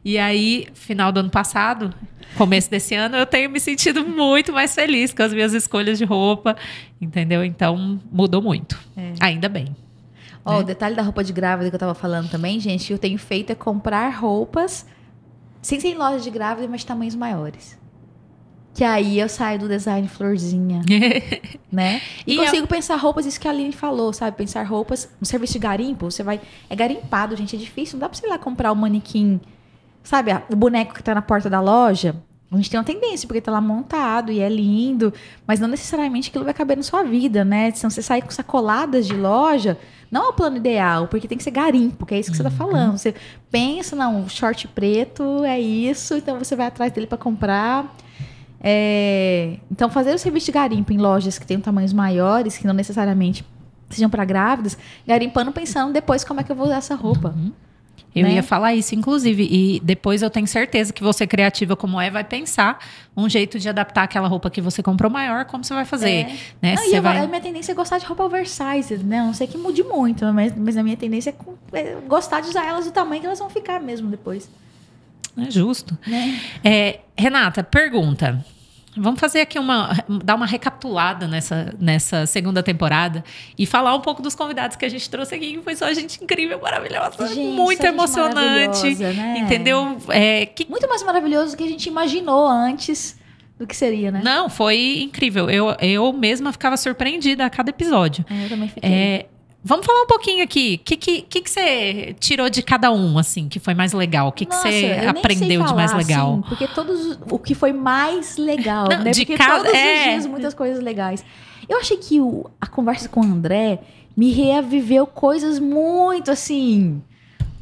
e 0.04 0.18
aí, 0.18 0.68
final 0.74 1.12
do 1.12 1.20
ano 1.20 1.30
passado, 1.30 1.94
começo 2.38 2.72
desse 2.72 2.96
ano, 2.96 3.18
eu 3.18 3.26
tenho 3.26 3.50
me 3.50 3.60
sentido 3.60 4.08
muito 4.08 4.54
mais 4.54 4.74
feliz 4.74 5.14
com 5.14 5.24
as 5.24 5.34
minhas 5.34 5.54
escolhas 5.54 5.98
de 5.98 6.06
roupa, 6.06 6.56
entendeu? 7.02 7.44
Então, 7.44 8.00
mudou 8.10 8.42
muito. 8.42 8.80
É. 8.96 9.14
Ainda 9.20 9.50
bem. 9.50 9.76
Ó, 10.46 10.54
né? 10.54 10.60
o 10.60 10.64
detalhe 10.64 10.96
da 10.96 11.02
roupa 11.02 11.22
de 11.22 11.34
grávida 11.34 11.70
que 11.70 11.76
eu 11.76 11.80
tava 11.80 11.94
falando 11.94 12.30
também, 12.30 12.58
gente, 12.62 12.88
que 12.88 12.94
eu 12.94 12.98
tenho 12.98 13.18
feito 13.18 13.52
é 13.52 13.56
comprar 13.56 14.08
roupas 14.10 14.86
sem 15.62 15.80
ser 15.80 15.90
em 15.90 15.96
loja 15.96 16.20
de 16.20 16.30
grávida, 16.30 16.68
mas 16.68 16.84
tamanhos 16.84 17.16
maiores. 17.16 17.78
Que 18.74 18.84
aí 18.84 19.20
eu 19.20 19.28
saio 19.28 19.58
do 19.58 19.68
design 19.68 20.08
florzinha, 20.08 20.84
né? 21.72 22.00
E, 22.28 22.36
e 22.36 22.38
consigo 22.38 22.64
eu... 22.64 22.68
pensar 22.68 22.96
roupas, 22.96 23.26
isso 23.26 23.40
que 23.40 23.48
a 23.48 23.52
Aline 23.52 23.72
falou, 23.72 24.14
sabe? 24.14 24.38
Pensar 24.38 24.64
roupas, 24.68 25.10
um 25.20 25.26
serviço 25.26 25.54
de 25.54 25.60
garimpo, 25.60 26.12
você 26.12 26.22
vai... 26.22 26.40
É 26.70 26.76
garimpado, 26.76 27.36
gente, 27.36 27.56
é 27.56 27.60
difícil. 27.60 27.96
Não 27.96 28.02
dá 28.02 28.10
pra 28.10 28.18
você 28.18 28.28
ir 28.28 28.30
lá 28.30 28.38
comprar 28.38 28.72
o 28.72 28.76
um 28.76 28.78
manequim, 28.78 29.42
sabe? 30.04 30.32
O 30.52 30.56
boneco 30.56 30.94
que 30.94 31.02
tá 31.02 31.16
na 31.16 31.24
porta 31.24 31.50
da 31.50 31.60
loja. 31.60 32.16
A 32.52 32.56
gente 32.56 32.70
tem 32.70 32.80
uma 32.80 32.86
tendência, 32.86 33.28
porque 33.28 33.42
tá 33.42 33.52
lá 33.52 33.60
montado 33.60 34.32
e 34.32 34.40
é 34.40 34.48
lindo, 34.48 35.12
mas 35.46 35.60
não 35.60 35.68
necessariamente 35.68 36.30
aquilo 36.30 36.46
vai 36.46 36.54
caber 36.54 36.78
na 36.78 36.84
sua 36.84 37.04
vida, 37.04 37.44
né? 37.44 37.72
Se 37.72 37.84
você 37.84 38.02
sair 38.02 38.22
com 38.22 38.30
sacoladas 38.30 39.08
de 39.08 39.16
loja, 39.16 39.78
não 40.12 40.26
é 40.26 40.30
o 40.30 40.34
plano 40.34 40.58
ideal, 40.58 41.08
porque 41.08 41.28
tem 41.28 41.38
que 41.38 41.44
ser 41.44 41.52
garimpo, 41.52 42.06
que 42.06 42.16
é 42.16 42.20
isso 42.20 42.32
que 42.32 42.38
uhum. 42.38 42.50
você 42.50 42.56
tá 42.58 42.64
uhum. 42.64 42.72
falando. 42.72 42.98
Você 42.98 43.14
pensa, 43.52 43.96
não, 43.96 44.28
short 44.30 44.68
preto 44.70 45.44
é 45.44 45.60
isso, 45.60 46.16
então 46.16 46.40
você 46.40 46.56
vai 46.56 46.68
atrás 46.68 46.92
dele 46.92 47.08
para 47.08 47.18
comprar. 47.18 47.96
É... 48.62 49.58
Então, 49.72 49.90
fazer 49.90 50.14
o 50.14 50.18
serviço 50.18 50.48
de 50.48 50.52
garimpo 50.52 50.92
em 50.94 50.98
lojas 50.98 51.38
que 51.38 51.46
tenham 51.46 51.62
tamanhos 51.62 51.94
maiores, 51.94 52.58
que 52.58 52.66
não 52.66 52.74
necessariamente 52.74 53.46
sejam 53.90 54.10
para 54.10 54.26
grávidas, 54.26 54.78
garimpando 55.06 55.52
pensando 55.52 55.94
depois 55.94 56.24
como 56.24 56.42
é 56.42 56.44
que 56.44 56.52
eu 56.52 56.56
vou 56.56 56.66
usar 56.66 56.78
essa 56.78 56.96
roupa. 56.96 57.30
Uhum. 57.30 57.52
Eu 58.16 58.24
né? 58.24 58.34
ia 58.34 58.44
falar 58.44 58.74
isso, 58.74 58.96
inclusive. 58.96 59.48
E 59.50 59.80
depois 59.82 60.22
eu 60.22 60.30
tenho 60.30 60.48
certeza 60.48 60.92
que 60.92 61.04
você, 61.04 61.28
criativa 61.28 61.76
como 61.76 62.00
é, 62.02 62.10
vai 62.10 62.24
pensar 62.24 62.80
um 63.16 63.30
jeito 63.30 63.60
de 63.60 63.70
adaptar 63.70 64.04
aquela 64.04 64.28
roupa 64.28 64.50
que 64.50 64.60
você 64.60 64.82
comprou 64.82 65.12
maior, 65.12 65.46
como 65.46 65.64
você 65.64 65.74
vai 65.74 65.86
fazer. 65.86 66.10
É. 66.10 66.24
Né? 66.62 66.76
Não, 66.76 66.84
você 66.84 67.00
vai... 67.00 67.20
A 67.20 67.28
minha 67.28 67.42
tendência 67.42 67.72
é 67.72 67.76
gostar 67.76 67.98
de 68.00 68.06
roupa 68.06 68.24
oversized, 68.24 69.04
né? 69.04 69.20
Não 69.20 69.34
sei 69.34 69.48
que 69.48 69.58
mude 69.58 69.84
muito, 69.84 70.26
mas, 70.34 70.54
mas 70.58 70.78
a 70.78 70.84
minha 70.84 70.98
tendência 70.98 71.36
é, 71.74 71.80
é 71.80 71.98
gostar 72.08 72.42
de 72.42 72.50
usar 72.50 72.66
elas 72.66 72.86
do 72.86 72.92
tamanho 72.92 73.22
que 73.22 73.28
elas 73.28 73.40
vão 73.40 73.50
ficar 73.50 73.80
mesmo 73.80 74.10
depois. 74.10 74.50
É 75.38 75.52
justo. 75.52 75.98
Né? 76.08 76.40
É, 76.64 77.00
Renata, 77.16 77.64
pergunta. 77.64 78.44
Vamos 78.98 79.20
fazer 79.20 79.42
aqui 79.42 79.58
uma. 79.60 79.92
dar 80.24 80.36
uma 80.36 80.46
recapitulada 80.46 81.28
nessa, 81.28 81.74
nessa 81.80 82.26
segunda 82.26 82.62
temporada 82.64 83.24
e 83.58 83.66
falar 83.66 83.96
um 83.96 84.02
pouco 84.02 84.22
dos 84.22 84.36
convidados 84.36 84.76
que 84.76 84.86
a 84.86 84.90
gente 84.90 85.10
trouxe 85.10 85.36
aqui, 85.36 85.54
que 85.54 85.62
foi 85.62 85.76
só 85.76 85.92
gente 85.94 86.24
incrível, 86.24 86.60
maravilhosa, 86.62 87.28
Gente, 87.28 87.56
muito 87.56 87.84
emocionante. 87.84 88.36
maravilhosa, 88.36 89.14
né? 89.14 89.40
Entendeu? 89.40 89.98
É, 90.10 90.46
que 90.46 90.70
Muito 90.70 90.88
mais 90.88 91.04
maravilhoso 91.04 91.52
do 91.52 91.58
que 91.58 91.64
a 91.64 91.68
gente 91.68 91.88
imaginou 91.88 92.48
antes 92.48 93.18
do 93.58 93.66
que 93.66 93.76
seria, 93.76 94.12
né? 94.12 94.22
Não, 94.24 94.50
foi 94.50 95.00
incrível. 95.02 95.50
Eu, 95.50 95.76
eu 95.82 96.14
mesma 96.14 96.52
ficava 96.52 96.78
surpreendida 96.78 97.46
a 97.46 97.50
cada 97.50 97.70
episódio. 97.72 98.24
É, 98.30 98.46
eu 98.46 98.50
também 98.50 98.70
fiquei. 98.70 98.90
É, 98.90 99.26
vamos 99.64 99.86
falar 99.86 100.04
um 100.04 100.08
pouquinho 100.08 100.44
aqui. 100.44 100.80
O 100.82 100.86
que, 100.86 100.98
que, 100.98 101.22
que, 101.24 101.42
que 101.42 101.50
você 101.50 102.16
tirou 102.20 102.50
de 102.50 102.62
cada 102.62 102.92
um, 102.92 103.18
assim, 103.18 103.48
que 103.50 103.60
foi 103.60 103.74
mais 103.74 103.94
legal? 103.94 104.28
O 104.28 104.32
que, 104.32 104.46
que 104.46 104.52
Nossa, 104.56 104.70
você 104.70 104.82
nem 104.90 105.00
sei 105.00 105.08
aprendeu 105.08 105.64
de 105.66 105.74
mais 105.74 105.92
falar, 105.92 106.04
legal? 106.04 106.32
assim, 106.34 106.42
porque 106.50 106.68
todos. 106.68 107.20
O 107.30 107.38
que 107.40 107.54
foi 107.56 107.74
mais 107.74 108.38
legal, 108.38 108.88
Não, 108.90 109.04
né? 109.04 109.12
de 109.12 109.22
porque 109.26 109.38
cada- 109.38 109.64
todos 109.64 109.74
é. 109.74 109.98
os 109.98 110.04
dias 110.12 110.26
muitas 110.26 110.54
coisas 110.54 110.84
legais. 110.84 111.24
Eu 111.68 111.80
achei 111.80 111.98
que 111.98 112.20
o- 112.22 112.50
a 112.62 112.68
conversa 112.68 113.10
com 113.10 113.20
o 113.22 113.24
André 113.24 113.80
me 114.16 114.32
reaviveu 114.32 115.06
coisas 115.06 115.60
muito 115.60 116.32
assim. 116.32 117.02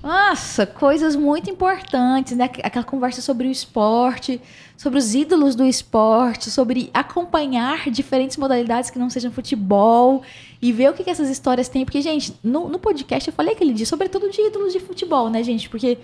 Nossa, 0.03 0.67
coisas 0.67 1.15
muito 1.15 1.49
importantes, 1.49 2.37
né? 2.37 2.49
Aquela 2.61 2.85
conversa 2.85 3.21
sobre 3.23 3.47
o 3.47 3.51
esporte, 3.51 4.39
sobre 4.77 4.99
os 4.99 5.15
ídolos 5.15 5.55
do 5.55 5.65
esporte, 5.65 6.51
sobre 6.51 6.89
acompanhar 6.93 7.89
diferentes 7.89 8.37
modalidades 8.37 8.89
que 8.89 8.99
não 8.99 9.09
sejam 9.09 9.31
futebol 9.31 10.21
e 10.61 10.71
ver 10.71 10.89
o 10.89 10.93
que, 10.93 11.03
que 11.03 11.09
essas 11.09 11.29
histórias 11.29 11.69
têm. 11.69 11.85
Porque, 11.85 12.01
gente, 12.01 12.37
no, 12.43 12.67
no 12.67 12.77
podcast 12.77 13.29
eu 13.29 13.33
falei 13.33 13.53
aquele 13.53 13.73
dia, 13.73 13.85
sobretudo 13.85 14.29
de 14.29 14.41
ídolos 14.41 14.73
de 14.73 14.79
futebol, 14.79 15.29
né, 15.29 15.43
gente? 15.43 15.69
Porque 15.69 15.97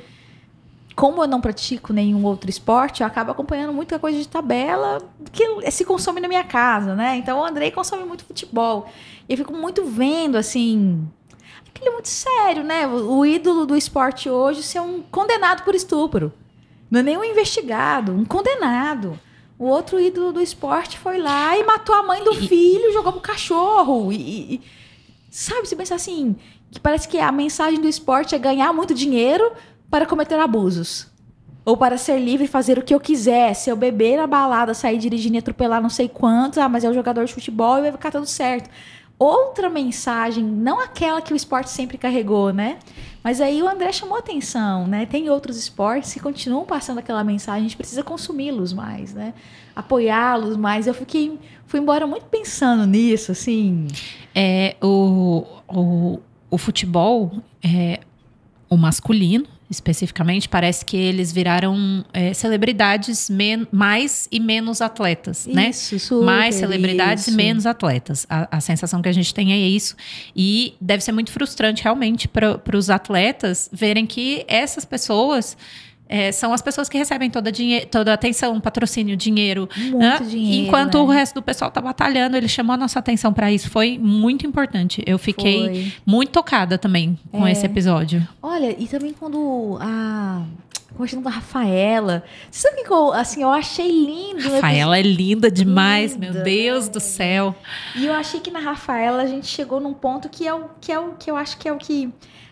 como 0.95 1.23
eu 1.23 1.27
não 1.27 1.41
pratico 1.41 1.93
nenhum 1.93 2.23
outro 2.25 2.49
esporte, 2.49 3.01
eu 3.01 3.07
acabo 3.07 3.31
acompanhando 3.31 3.73
muita 3.73 3.97
coisa 3.97 4.17
de 4.17 4.27
tabela 4.27 5.01
que 5.31 5.71
se 5.71 5.85
consome 5.85 6.21
na 6.21 6.27
minha 6.27 6.43
casa, 6.43 6.95
né? 6.95 7.17
Então 7.17 7.39
o 7.39 7.45
Andrei 7.45 7.71
consome 7.71 8.03
muito 8.03 8.25
futebol. 8.25 8.87
E 9.27 9.33
eu 9.33 9.37
fico 9.37 9.53
muito 9.53 9.85
vendo, 9.85 10.37
assim. 10.37 11.07
Aquele 11.67 11.89
é 11.89 11.93
muito 11.93 12.09
sério, 12.09 12.63
né? 12.63 12.87
O 12.87 13.25
ídolo 13.25 13.65
do 13.65 13.75
esporte 13.75 14.29
hoje 14.29 14.61
ser 14.61 14.81
um 14.81 15.01
condenado 15.01 15.63
por 15.63 15.73
estupro. 15.73 16.31
Não 16.91 16.99
é 16.99 17.03
nem 17.03 17.17
um 17.17 17.23
investigado, 17.23 18.11
um 18.11 18.25
condenado. 18.25 19.17
O 19.57 19.65
outro 19.65 19.99
ídolo 19.99 20.33
do 20.33 20.41
esporte 20.41 20.97
foi 20.99 21.17
lá 21.19 21.57
e 21.57 21.63
matou 21.63 21.95
a 21.95 22.03
mãe 22.03 22.21
do 22.23 22.33
E- 22.33 22.47
filho, 22.47 22.91
jogou 22.91 23.13
pro 23.13 23.21
cachorro. 23.21 24.11
E, 24.11 24.55
e- 24.55 24.61
sabe, 25.29 25.65
você 25.67 25.75
pensa 25.75 25.95
assim, 25.95 26.35
que 26.69 26.79
parece 26.79 27.07
que 27.07 27.17
a 27.19 27.31
mensagem 27.31 27.79
do 27.79 27.87
esporte 27.87 28.35
é 28.35 28.39
ganhar 28.39 28.73
muito 28.73 28.93
dinheiro 28.93 29.53
para 29.89 30.05
cometer 30.05 30.37
abusos. 30.37 31.07
Ou 31.63 31.77
para 31.77 31.95
ser 31.97 32.19
livre 32.19 32.45
e 32.45 32.49
fazer 32.49 32.77
o 32.79 32.81
que 32.83 32.93
eu 32.93 32.99
quiser. 32.99 33.53
Se 33.53 33.69
eu 33.69 33.75
beber 33.75 34.17
na 34.17 34.25
balada, 34.27 34.73
sair 34.73 34.97
dirigindo 34.97 35.35
e 35.35 35.39
atropelar 35.39 35.79
não 35.81 35.89
sei 35.89 36.09
quantos, 36.09 36.57
ah, 36.57 36.67
mas 36.67 36.83
é 36.83 36.89
um 36.89 36.93
jogador 36.93 37.23
de 37.23 37.33
futebol 37.33 37.77
e 37.77 37.81
vai 37.83 37.91
ficar 37.91 38.11
tudo 38.11 38.25
certo. 38.25 38.67
Outra 39.21 39.69
mensagem, 39.69 40.43
não 40.43 40.79
aquela 40.79 41.21
que 41.21 41.31
o 41.31 41.35
esporte 41.35 41.69
sempre 41.69 41.95
carregou, 41.95 42.51
né? 42.51 42.79
Mas 43.23 43.39
aí 43.39 43.61
o 43.61 43.69
André 43.69 43.91
chamou 43.91 44.17
atenção, 44.17 44.87
né? 44.87 45.05
Tem 45.05 45.29
outros 45.29 45.57
esportes 45.57 46.11
que 46.11 46.19
continuam 46.19 46.65
passando 46.65 46.97
aquela 46.97 47.23
mensagem, 47.23 47.59
a 47.59 47.63
gente 47.67 47.77
precisa 47.77 48.01
consumi-los 48.01 48.73
mais, 48.73 49.13
né? 49.13 49.35
Apoiá-los 49.75 50.57
mais. 50.57 50.87
Eu 50.87 50.95
fiquei, 50.95 51.37
fui 51.67 51.79
embora 51.79 52.07
muito 52.07 52.25
pensando 52.25 52.87
nisso, 52.87 53.31
assim. 53.31 53.85
É, 54.33 54.75
o, 54.81 55.45
o, 55.67 56.19
o 56.49 56.57
futebol, 56.57 57.31
é, 57.63 57.99
o 58.67 58.75
masculino, 58.75 59.45
especificamente, 59.71 60.49
parece 60.49 60.83
que 60.83 60.97
eles 60.97 61.31
viraram 61.31 62.03
é, 62.11 62.33
celebridades 62.33 63.31
mais 63.71 64.27
e 64.29 64.37
menos 64.37 64.81
atletas, 64.81 65.47
né? 65.47 65.69
Isso, 65.69 65.97
super, 65.97 66.25
mais 66.25 66.55
celebridades 66.55 67.25
isso. 67.25 67.33
e 67.33 67.37
menos 67.37 67.65
atletas. 67.65 68.27
A, 68.29 68.57
a 68.57 68.59
sensação 68.59 69.01
que 69.01 69.07
a 69.07 69.13
gente 69.13 69.33
tem 69.33 69.53
é 69.53 69.57
isso. 69.57 69.95
E 70.35 70.75
deve 70.81 71.01
ser 71.01 71.13
muito 71.13 71.31
frustrante, 71.31 71.83
realmente, 71.83 72.27
para 72.27 72.59
os 72.75 72.89
atletas 72.89 73.69
verem 73.71 74.05
que 74.05 74.43
essas 74.45 74.83
pessoas 74.83 75.55
é, 76.11 76.29
são 76.33 76.51
as 76.51 76.61
pessoas 76.61 76.89
que 76.89 76.97
recebem 76.97 77.29
toda, 77.29 77.49
toda 77.89 78.11
a 78.11 78.13
atenção, 78.15 78.59
patrocínio, 78.59 79.15
dinheiro. 79.15 79.69
Muito 79.77 79.97
né? 79.97 80.19
dinheiro. 80.19 80.67
Enquanto 80.67 80.97
né? 80.97 81.03
o 81.05 81.07
resto 81.07 81.35
do 81.35 81.41
pessoal 81.41 81.71
tá 81.71 81.79
batalhando, 81.79 82.35
ele 82.35 82.49
chamou 82.49 82.73
a 82.73 82.77
nossa 82.77 82.99
atenção 82.99 83.31
para 83.31 83.49
isso. 83.49 83.69
Foi 83.69 83.97
muito 83.97 84.45
importante. 84.45 85.01
Eu 85.07 85.17
fiquei 85.17 85.59
Foi. 85.63 85.93
muito 86.05 86.31
tocada 86.31 86.77
também 86.77 87.17
com 87.31 87.47
É. 87.47 87.53
esse 87.53 87.65
episódio. 87.65 88.27
Olha, 88.43 88.75
e 88.77 88.87
também 88.87 89.13
quando 89.13 89.77
a. 89.79 90.43
Conversando 90.93 91.23
com 91.23 91.29
a 91.29 91.31
Rafaela. 91.31 92.21
Você 92.51 92.67
sabe 92.67 92.83
que 92.83 92.91
eu, 92.91 93.13
assim, 93.13 93.41
eu 93.41 93.49
achei 93.49 93.87
lindo? 93.89 94.51
Rafaela 94.51 94.99
é 94.99 95.01
linda 95.01 95.49
demais, 95.49 96.13
Linda, 96.15 96.33
meu 96.33 96.43
Deus 96.43 96.89
do 96.89 96.99
céu. 96.99 97.55
E 97.95 98.05
eu 98.05 98.13
achei 98.13 98.41
que 98.41 98.51
na 98.51 98.59
Rafaela 98.59 99.23
a 99.23 99.25
gente 99.25 99.47
chegou 99.47 99.79
num 99.79 99.93
ponto 99.93 100.27
que 100.27 100.45
é 100.45 100.53
o 100.53 100.65
que 100.81 100.91
é 100.91 100.99
o 100.99 101.13
que 101.13 101.31
eu 101.31 101.37
acho 101.37 101.57
que 101.57 101.69
é 101.69 101.71
o 101.71 101.77
que 101.77 102.11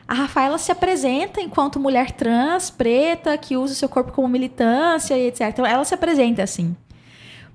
a 0.09 0.13
Rafaela 0.15 0.57
se 0.57 0.71
apresenta 0.71 1.39
enquanto 1.39 1.79
mulher 1.79 2.09
trans, 2.09 2.71
preta, 2.71 3.37
que 3.37 3.55
usa 3.55 3.73
o 3.73 3.75
seu 3.75 3.87
corpo 3.87 4.11
como 4.11 4.27
militância 4.27 5.15
e 5.15 5.27
etc. 5.27 5.41
Então 5.49 5.63
ela 5.63 5.85
se 5.85 5.93
apresenta 5.93 6.41
assim. 6.41 6.75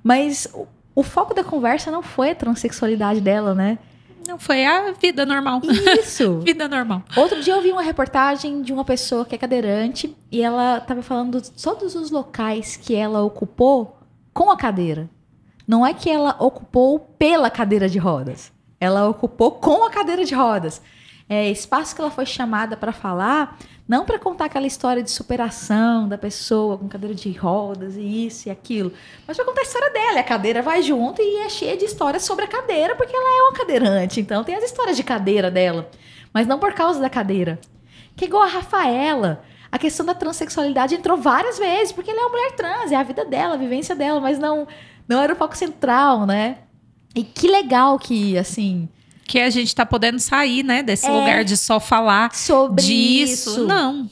Mas 0.04 0.46
o, 0.54 0.68
o 0.94 1.02
foco 1.02 1.34
da 1.34 1.42
conversa 1.42 1.90
não 1.90 2.00
foi 2.00 2.30
a 2.30 2.34
transexualidade 2.34 3.20
dela, 3.20 3.56
né? 3.56 3.76
Não 4.24 4.38
foi 4.38 4.64
a 4.64 4.92
vida 4.92 5.26
normal. 5.26 5.62
Isso. 5.98 6.38
vida 6.46 6.68
normal. 6.68 7.02
Outro 7.16 7.42
dia 7.42 7.54
eu 7.54 7.60
vi 7.60 7.72
uma 7.72 7.82
reportagem 7.82 8.62
de 8.62 8.72
uma 8.72 8.84
pessoa 8.84 9.24
que 9.24 9.34
é 9.34 9.38
cadeirante 9.38 10.16
e 10.30 10.40
ela 10.40 10.78
estava 10.78 11.02
falando 11.02 11.40
de 11.40 11.50
todos 11.50 11.96
os 11.96 12.12
locais 12.12 12.76
que 12.76 12.94
ela 12.94 13.20
ocupou 13.24 13.98
com 14.32 14.48
a 14.48 14.56
cadeira. 14.56 15.10
Não 15.66 15.84
é 15.84 15.92
que 15.92 16.08
ela 16.08 16.36
ocupou 16.38 17.00
pela 17.00 17.50
cadeira 17.50 17.88
de 17.88 17.98
rodas. 17.98 18.52
Ela 18.78 19.08
ocupou 19.08 19.50
com 19.50 19.84
a 19.84 19.90
cadeira 19.90 20.24
de 20.24 20.36
rodas. 20.36 20.80
É, 21.28 21.50
espaço 21.50 21.94
que 21.94 22.00
ela 22.00 22.10
foi 22.10 22.26
chamada 22.26 22.76
para 22.76 22.92
falar, 22.92 23.58
não 23.88 24.04
para 24.04 24.18
contar 24.18 24.46
aquela 24.46 24.66
história 24.66 25.02
de 25.02 25.10
superação 25.10 26.06
da 26.08 26.18
pessoa 26.18 26.76
com 26.76 26.88
cadeira 26.88 27.14
de 27.14 27.32
rodas 27.32 27.96
e 27.96 28.26
isso 28.26 28.48
e 28.48 28.50
aquilo, 28.50 28.92
mas 29.26 29.36
para 29.36 29.46
contar 29.46 29.60
a 29.60 29.64
história 29.64 29.90
dela. 29.90 30.20
A 30.20 30.24
cadeira 30.24 30.62
vai 30.62 30.82
junto 30.82 31.22
e 31.22 31.38
é 31.38 31.48
cheia 31.48 31.76
de 31.76 31.84
histórias 31.84 32.24
sobre 32.24 32.44
a 32.44 32.48
cadeira, 32.48 32.94
porque 32.94 33.14
ela 33.14 33.38
é 33.38 33.42
uma 33.42 33.52
cadeirante. 33.52 34.20
Então 34.20 34.44
tem 34.44 34.54
as 34.54 34.64
histórias 34.64 34.96
de 34.96 35.02
cadeira 35.02 35.50
dela, 35.50 35.90
mas 36.32 36.46
não 36.46 36.58
por 36.58 36.72
causa 36.74 37.00
da 37.00 37.08
cadeira. 37.08 37.58
Que 38.16 38.26
igual 38.26 38.42
a 38.42 38.48
Rafaela. 38.48 39.42
A 39.72 39.78
questão 39.78 40.06
da 40.06 40.14
transexualidade 40.14 40.94
entrou 40.94 41.16
várias 41.16 41.58
vezes, 41.58 41.90
porque 41.90 42.08
ela 42.08 42.20
é 42.20 42.22
uma 42.22 42.30
mulher 42.30 42.52
trans, 42.52 42.92
é 42.92 42.94
a 42.94 43.02
vida 43.02 43.24
dela, 43.24 43.54
a 43.54 43.58
vivência 43.58 43.96
dela, 43.96 44.20
mas 44.20 44.38
não, 44.38 44.68
não 45.08 45.20
era 45.20 45.32
o 45.32 45.36
foco 45.36 45.56
central, 45.56 46.24
né? 46.24 46.58
E 47.12 47.24
que 47.24 47.48
legal 47.48 47.98
que, 47.98 48.38
assim, 48.38 48.88
Que 49.26 49.40
a 49.40 49.50
gente 49.50 49.74
tá 49.74 49.86
podendo 49.86 50.18
sair, 50.18 50.62
né, 50.62 50.82
desse 50.82 51.06
É. 51.06 51.10
lugar 51.10 51.44
de 51.44 51.56
só 51.56 51.80
falar 51.80 52.34
sobre 52.34 52.82
disso. 52.82 53.50
isso. 53.50 53.66
Não. 53.66 54.08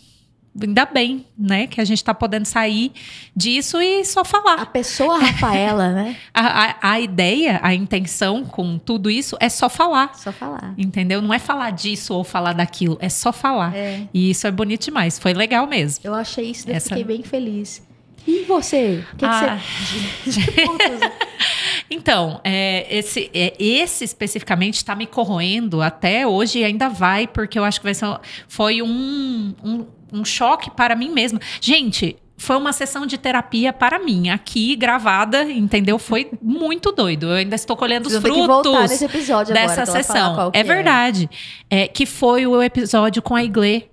Ainda 0.60 0.84
bem, 0.84 1.24
né, 1.38 1.66
que 1.66 1.80
a 1.80 1.84
gente 1.84 2.04
tá 2.04 2.12
podendo 2.12 2.44
sair 2.44 2.92
disso 3.34 3.80
e 3.80 4.04
só 4.04 4.20
A 4.20 4.24
falar. 4.24 4.66
pessoa 4.66 5.18
Rafaela, 5.18 5.88
né? 5.92 6.14
A, 6.34 6.64
a, 6.64 6.92
a 6.92 7.00
ideia, 7.00 7.58
a 7.62 7.74
intenção 7.74 8.44
com 8.44 8.78
tudo 8.78 9.08
isso 9.10 9.34
é 9.40 9.48
só 9.48 9.70
falar. 9.70 10.14
Só 10.14 10.30
falar. 10.30 10.74
Entendeu? 10.76 11.22
Não 11.22 11.32
é 11.32 11.38
falar 11.38 11.70
disso 11.70 12.12
ou 12.12 12.22
falar 12.22 12.52
daquilo, 12.52 12.98
é 13.00 13.08
só 13.08 13.32
falar. 13.32 13.74
É, 13.74 14.06
E 14.12 14.28
isso 14.30 14.46
é 14.46 14.50
bonito 14.50 14.84
demais. 14.84 15.18
Foi 15.18 15.32
legal 15.32 15.66
mesmo. 15.66 16.04
eu 16.04 16.14
achei 16.14 16.50
isso, 16.50 16.68
eu 16.68 16.74
Essa- 16.76 16.90
fiquei 16.90 17.04
bem 17.04 17.22
feliz. 17.22 17.82
E 18.28 18.44
você? 18.44 19.02
O 19.12 19.16
que, 19.16 19.20
que 19.20 19.24
Ah. 19.24 19.58
você. 20.26 20.40
Então, 21.92 22.40
é, 22.42 22.86
esse, 22.90 23.30
é, 23.34 23.54
esse 23.58 24.04
especificamente 24.04 24.76
está 24.76 24.94
me 24.94 25.06
corroendo 25.06 25.82
até 25.82 26.26
hoje 26.26 26.60
e 26.60 26.64
ainda 26.64 26.88
vai, 26.88 27.26
porque 27.26 27.58
eu 27.58 27.64
acho 27.64 27.80
que 27.80 27.84
vai 27.84 27.94
ser, 27.94 28.06
foi 28.48 28.82
um, 28.82 29.54
um, 29.62 29.86
um 30.12 30.24
choque 30.24 30.70
para 30.70 30.96
mim 30.96 31.10
mesma. 31.10 31.38
Gente, 31.60 32.16
foi 32.36 32.56
uma 32.56 32.72
sessão 32.72 33.06
de 33.06 33.16
terapia 33.18 33.72
para 33.72 33.98
mim, 33.98 34.30
aqui 34.30 34.74
gravada, 34.74 35.44
entendeu? 35.44 35.98
Foi 35.98 36.30
muito 36.40 36.90
doido. 36.90 37.26
Eu 37.26 37.34
ainda 37.34 37.54
estou 37.54 37.76
colhendo 37.76 38.08
os 38.08 38.16
frutos 38.16 38.90
nesse 38.90 39.04
episódio 39.04 39.56
agora. 39.56 39.76
dessa 39.76 39.86
falar 39.86 40.02
sessão. 40.02 40.50
que 40.50 40.58
É 40.58 40.62
verdade. 40.62 41.30
É, 41.70 41.86
que 41.86 42.04
foi 42.04 42.46
o 42.46 42.60
episódio 42.62 43.22
com 43.22 43.36
a 43.36 43.44
Iglê. 43.44 43.84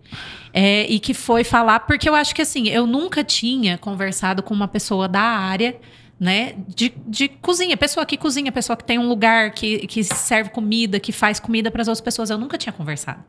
é, 0.53 0.87
e 0.87 0.99
que 0.99 1.13
foi 1.13 1.43
falar, 1.43 1.81
porque 1.81 2.09
eu 2.09 2.15
acho 2.15 2.33
que 2.33 2.41
assim, 2.41 2.67
eu 2.69 2.87
nunca 2.87 3.23
tinha 3.23 3.77
conversado 3.77 4.41
com 4.41 4.53
uma 4.53 4.67
pessoa 4.67 5.07
da 5.07 5.21
área, 5.21 5.79
né, 6.19 6.55
de, 6.67 6.93
de 7.07 7.29
cozinha, 7.29 7.77
pessoa 7.77 8.05
que 8.05 8.17
cozinha, 8.17 8.51
pessoa 8.51 8.75
que 8.75 8.83
tem 8.83 8.99
um 8.99 9.07
lugar 9.07 9.51
que, 9.51 9.87
que 9.87 10.03
serve 10.03 10.49
comida, 10.49 10.99
que 10.99 11.13
faz 11.13 11.39
comida 11.39 11.71
para 11.71 11.81
as 11.81 11.87
outras 11.87 12.01
pessoas, 12.01 12.29
eu 12.29 12.37
nunca 12.37 12.57
tinha 12.57 12.73
conversado. 12.73 13.23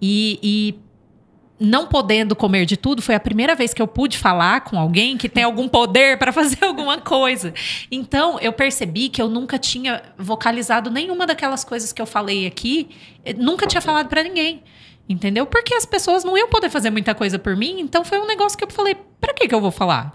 E, 0.00 0.38
e 0.42 0.74
não 1.58 1.86
podendo 1.86 2.36
comer 2.36 2.66
de 2.66 2.76
tudo, 2.76 3.00
foi 3.00 3.14
a 3.14 3.20
primeira 3.20 3.54
vez 3.54 3.72
que 3.72 3.80
eu 3.80 3.88
pude 3.88 4.18
falar 4.18 4.60
com 4.60 4.78
alguém 4.78 5.16
que 5.16 5.28
tem 5.28 5.42
algum 5.42 5.66
poder 5.66 6.18
para 6.18 6.30
fazer 6.30 6.62
alguma 6.66 6.98
coisa. 6.98 7.54
Então, 7.90 8.38
eu 8.40 8.52
percebi 8.52 9.08
que 9.08 9.20
eu 9.20 9.28
nunca 9.28 9.58
tinha 9.58 10.02
vocalizado 10.18 10.90
nenhuma 10.90 11.26
daquelas 11.26 11.64
coisas 11.64 11.92
que 11.92 12.00
eu 12.00 12.06
falei 12.06 12.46
aqui, 12.46 12.90
eh, 13.24 13.32
nunca 13.32 13.66
tinha 13.66 13.80
falado 13.80 14.08
para 14.08 14.22
ninguém. 14.22 14.62
Entendeu? 15.08 15.46
Porque 15.46 15.72
as 15.72 15.86
pessoas 15.86 16.22
não 16.22 16.36
iam 16.36 16.50
poder 16.50 16.68
fazer 16.68 16.90
muita 16.90 17.14
coisa 17.14 17.38
por 17.38 17.56
mim, 17.56 17.80
então 17.80 18.04
foi 18.04 18.18
um 18.20 18.26
negócio 18.26 18.58
que 18.58 18.64
eu 18.64 18.70
falei, 18.70 18.94
para 19.18 19.32
que 19.32 19.48
que 19.48 19.54
eu 19.54 19.60
vou 19.60 19.70
falar? 19.70 20.12